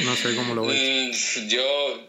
No 0.04 0.16
sé 0.16 0.36
cómo 0.36 0.54
lo 0.54 0.66
ves. 0.66 1.38
Mm, 1.38 1.48
yo, 1.48 2.08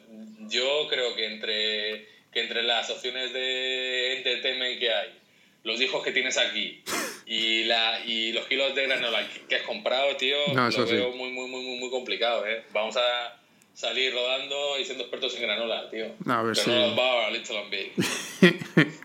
yo 0.49 0.87
creo 0.89 1.15
que 1.15 1.27
entre, 1.27 2.09
que 2.33 2.43
entre 2.43 2.63
las 2.63 2.91
opciones 2.91 3.33
de 3.33 4.19
entertainment 4.19 4.79
que 4.79 4.93
hay, 4.93 5.09
los 5.67 5.81
hijos 5.81 6.03
que 6.05 6.13
tienes 6.13 6.39
aquí 6.39 6.83
y, 7.27 7.65
la, 7.65 8.01
y 8.07 8.33
los 8.33 8.47
kilos 8.47 8.75
de 8.75 8.87
granola 8.87 9.27
que, 9.49 9.57
has 9.57 9.63
comprado, 9.63 10.17
tío, 10.17 10.37
No, 10.55 10.71
lo 10.71 10.87
veo 10.87 11.11
muy, 11.13 11.31
muy, 11.31 11.49
muy, 11.49 11.63
muy, 11.63 11.79
muy 11.81 11.91
complicado, 11.91 12.47
¿eh? 12.47 12.63
Vamos 12.73 12.97
a 12.97 13.41
salir 13.75 14.13
rodando 14.15 14.79
y 14.79 14.85
siendo 14.85 15.05
expertos 15.05 15.35
en 15.37 15.43
granola, 15.43 15.91
tío. 15.91 16.07
A 16.29 16.43
ver 16.43 16.57
si-. 16.57 16.71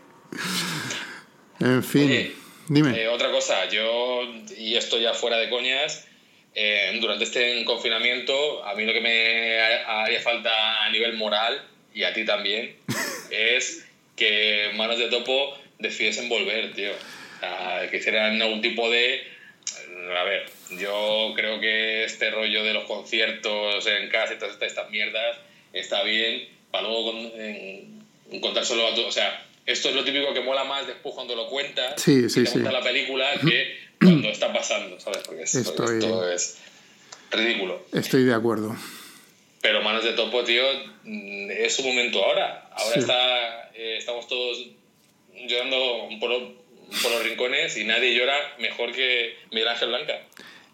En 1.60 1.84
fin, 1.84 2.10
Oye, 2.10 2.32
dime. 2.70 3.00
Eh, 3.00 3.08
otra 3.08 3.32
cosa, 3.32 3.70
yo, 3.70 4.24
y 4.58 4.76
esto 4.76 4.98
ya 4.98 5.14
fuera 5.14 5.38
de 5.38 5.50
coñas, 5.50 6.08
eh, 6.56 6.98
durante 7.00 7.24
este 7.24 7.64
confinamiento, 7.66 8.64
a 8.66 8.74
mí 8.76 8.86
lo 8.86 8.94
que 8.94 9.02
me 9.02 9.60
ha- 9.60 10.04
haría 10.04 10.22
falta 10.22 10.84
a 10.86 10.90
nivel 10.90 11.14
moral, 11.18 11.62
y 11.94 12.04
a 12.04 12.14
ti 12.14 12.26
también, 12.26 12.76
es 13.32 13.86
que 14.16 14.72
Manos 14.76 14.98
de 14.98 15.08
Topo 15.10 15.56
decidiesen 15.82 16.30
volver, 16.30 16.74
tío. 16.74 16.92
O 16.92 17.40
sea, 17.40 17.88
que 17.90 17.98
hicieran 17.98 18.42
algún 18.42 18.62
tipo 18.62 18.90
de... 18.90 19.22
A 20.18 20.24
ver, 20.24 20.50
yo 20.80 21.34
creo 21.36 21.60
que 21.60 22.04
este 22.04 22.32
rollo 22.32 22.64
de 22.64 22.74
los 22.74 22.86
conciertos 22.86 23.86
en 23.88 24.10
casa 24.10 24.34
y 24.34 24.38
todas 24.38 24.54
estas, 24.54 24.68
estas 24.70 24.90
mierdas 24.90 25.38
está 25.74 26.04
bien 26.04 26.48
para 26.72 26.88
luego 26.88 27.12
con- 27.12 27.32
en- 27.40 28.02
contárselo 28.42 28.88
a 28.88 28.96
todos. 28.96 29.08
O 29.10 29.12
sea, 29.12 29.46
esto 29.66 29.90
es 29.90 29.96
lo 29.96 30.04
típico 30.04 30.34
que 30.34 30.42
mola 30.42 30.64
más 30.64 30.88
después 30.88 31.14
cuando 31.16 31.36
lo 31.36 31.48
cuentas 31.48 32.02
Sí, 32.02 32.30
sí, 32.30 32.42
y 32.42 32.44
te 32.46 32.50
sí. 32.52 32.60
la 32.60 32.82
película 32.82 33.30
que 33.48 33.78
cuando 34.00 34.30
está 34.30 34.52
pasando, 34.52 35.00
¿sabes? 35.00 35.20
Porque 35.26 35.44
es- 35.44 35.56
Estoy- 35.56 36.00
esto 36.00 36.30
es 36.32 36.58
ridículo. 37.32 37.86
Estoy 37.94 38.24
de 38.24 38.34
acuerdo. 38.34 38.76
Pero 39.62 39.82
Manos 39.82 40.04
de 40.04 40.14
Topo, 40.14 40.44
tío, 40.44 40.64
mm, 41.04 41.52
es 41.52 41.76
su 41.76 41.84
momento 41.84 42.24
ahora. 42.26 42.68
Ahora 42.72 42.94
Sí. 42.96 43.00
está, 43.02 43.70
eh, 43.76 43.98
estamos 44.00 44.28
todos 44.28 44.66
llorando 45.48 45.78
por, 46.20 46.30
lo- 46.30 46.54
por 47.02 47.12
los 47.12 47.24
rincones 47.24 47.78
y 47.78 47.84
nadie 47.86 48.16
llora 48.18 48.34
mejor 48.60 48.92
que 48.92 49.36
Miguel 49.52 49.68
Ángel 49.70 49.90
Blanca. 49.90 50.14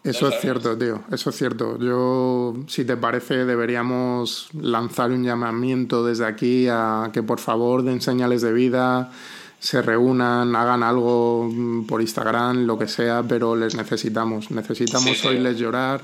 Eso 0.04 0.28
¿No 0.28 0.34
es 0.34 0.40
cierto, 0.40 0.78
tío. 0.78 1.04
Eso 1.12 1.30
es 1.30 1.36
cierto. 1.36 1.78
Yo, 1.80 2.54
si 2.68 2.84
te 2.84 2.96
parece, 2.96 3.44
deberíamos 3.44 4.48
lanzar 4.54 5.10
un 5.10 5.24
llamamiento 5.24 6.04
desde 6.04 6.24
aquí 6.24 6.66
a 6.70 7.10
que 7.12 7.22
por 7.22 7.40
favor 7.40 7.82
den 7.82 8.00
señales 8.00 8.40
de 8.42 8.52
vida, 8.52 9.12
se 9.58 9.82
reúnan, 9.82 10.54
hagan 10.54 10.82
algo 10.84 11.48
mm, 11.52 11.86
por 11.86 12.00
Instagram, 12.00 12.64
lo 12.64 12.78
que 12.78 12.86
sea, 12.88 13.24
pero 13.28 13.56
les 13.56 13.74
necesitamos. 13.74 14.50
Necesitamos 14.52 15.10
Sí, 15.16 15.20
tío. 15.22 15.30
oírles 15.30 15.58
llorar, 15.58 16.02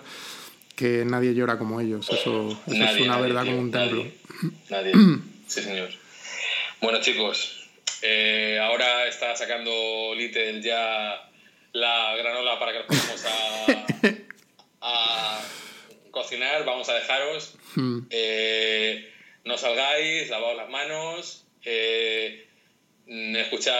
que 0.74 1.04
nadie 1.04 1.32
llora 1.34 1.56
como 1.56 1.80
ellos. 1.80 2.08
Eso, 2.10 2.48
eso 2.50 2.60
es 2.66 2.74
una 2.74 2.86
nadie, 3.06 3.22
verdad 3.22 3.42
tío, 3.44 3.52
como 3.52 3.62
un 3.62 3.70
templo. 3.70 4.04
Nadie. 4.70 4.92
Nadie. 4.92 5.18
Sí, 5.46 5.60
señor. 5.62 5.88
Bueno, 6.80 7.00
chicos, 7.00 7.63
eh, 8.06 8.58
ahora 8.60 9.06
está 9.08 9.34
sacando 9.34 10.14
Little 10.14 10.60
ya 10.60 11.26
la 11.72 12.14
granola 12.16 12.58
para 12.58 12.72
que 12.72 12.78
nos 12.80 12.86
pongamos 12.86 13.24
a, 13.24 13.86
a 14.82 15.40
cocinar. 16.10 16.66
Vamos 16.66 16.86
a 16.90 16.94
dejaros. 16.94 17.56
Hmm. 17.74 18.00
Eh, 18.10 19.10
no 19.44 19.56
salgáis, 19.56 20.28
lavaos 20.28 20.54
las 20.54 20.68
manos, 20.68 21.46
eh, 21.64 22.46
mm, 23.06 23.36
escuchad 23.36 23.74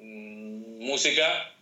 mm, 0.00 0.78
música, 0.78 1.52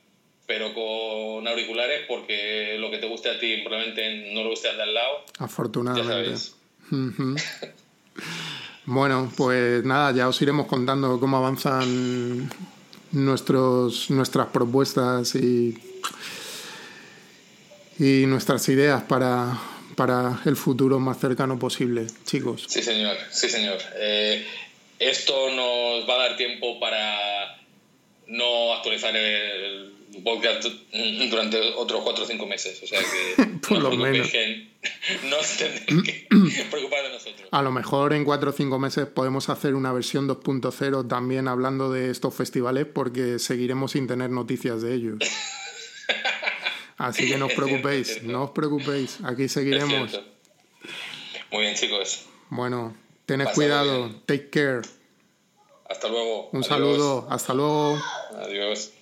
pero 0.47 0.75
con 0.75 1.49
auriculares, 1.49 2.05
porque 2.07 2.77
lo 2.79 2.91
que 2.91 2.99
te 2.99 3.07
guste 3.07 3.31
a 3.31 3.39
ti 3.39 3.63
probablemente 3.65 4.33
no 4.35 4.43
le 4.43 4.51
guste 4.51 4.69
al 4.69 4.77
de 4.77 4.83
al 4.83 4.93
lado. 4.95 5.25
Afortunadamente. 5.39 6.39
Bueno, 8.93 9.33
pues 9.37 9.85
nada, 9.85 10.11
ya 10.11 10.27
os 10.27 10.43
iremos 10.43 10.67
contando 10.67 11.21
cómo 11.21 11.37
avanzan 11.37 12.51
nuestros, 13.13 14.11
nuestras 14.11 14.49
propuestas 14.49 15.37
y, 15.37 15.79
y 18.01 18.27
nuestras 18.27 18.69
ideas 18.69 19.05
para, 19.05 19.57
para 19.95 20.41
el 20.45 20.57
futuro 20.57 20.99
más 20.99 21.21
cercano 21.21 21.57
posible, 21.57 22.09
chicos. 22.25 22.65
Sí, 22.67 22.83
señor, 22.83 23.17
sí, 23.31 23.49
señor. 23.49 23.79
Eh, 23.95 24.45
esto 24.99 25.35
nos 25.51 26.11
va 26.11 26.15
a 26.15 26.29
dar 26.29 26.37
tiempo 26.37 26.81
para 26.81 27.61
no 28.27 28.75
actualizar 28.75 29.15
el 29.15 29.90
podcast 30.25 30.65
durante 31.31 31.59
otros 31.77 32.03
cuatro 32.03 32.25
o 32.25 32.27
cinco 32.27 32.47
meses. 32.47 32.83
O 32.83 32.87
sea 32.87 33.01
que 33.01 33.45
Por 33.69 33.79
no 33.79 33.91
lo 33.91 33.97
menos. 33.97 34.29
que 34.33 34.69
no 35.25 35.37
tendréis 35.59 36.13
que 36.55 36.65
preocupar 36.71 37.03
de 37.05 37.11
nosotros. 37.11 37.49
A 37.51 37.63
lo 37.63 37.71
mejor 37.73 38.13
en 38.13 38.25
cuatro 38.25 38.51
o 38.51 38.53
cinco 38.53 38.79
meses 38.79 39.07
podemos 39.07 39.49
hacer 39.49 39.75
una 39.75 39.93
versión 39.93 40.29
2.0 40.29 41.09
también 41.09 41.49
hablando 41.49 41.91
de 41.91 42.11
estos 42.11 42.35
festivales 42.35 42.87
porque 42.87 43.39
seguiremos 43.39 43.93
sin 43.93 44.07
tener 44.07 44.31
noticias 44.31 44.83
de 44.83 44.95
ellos. 44.95 45.19
Así 46.97 47.27
que 47.29 47.39
no 47.39 47.47
os 47.47 47.55
preocupéis, 47.55 48.09
cierto. 48.09 48.31
no 48.31 48.45
os 48.45 48.51
preocupéis, 48.51 49.19
aquí 49.25 49.49
seguiremos. 49.49 50.21
Muy 51.51 51.63
bien, 51.63 51.75
chicos. 51.75 52.27
Bueno, 52.51 52.95
tened 53.25 53.49
cuidado, 53.55 54.05
bien. 54.09 54.23
take 54.27 54.51
care. 54.51 54.83
Hasta 55.89 56.09
luego. 56.09 56.51
Un 56.53 56.59
Adiós. 56.59 56.67
saludo, 56.67 57.27
hasta 57.31 57.55
luego. 57.55 57.99
Adiós. 58.37 58.93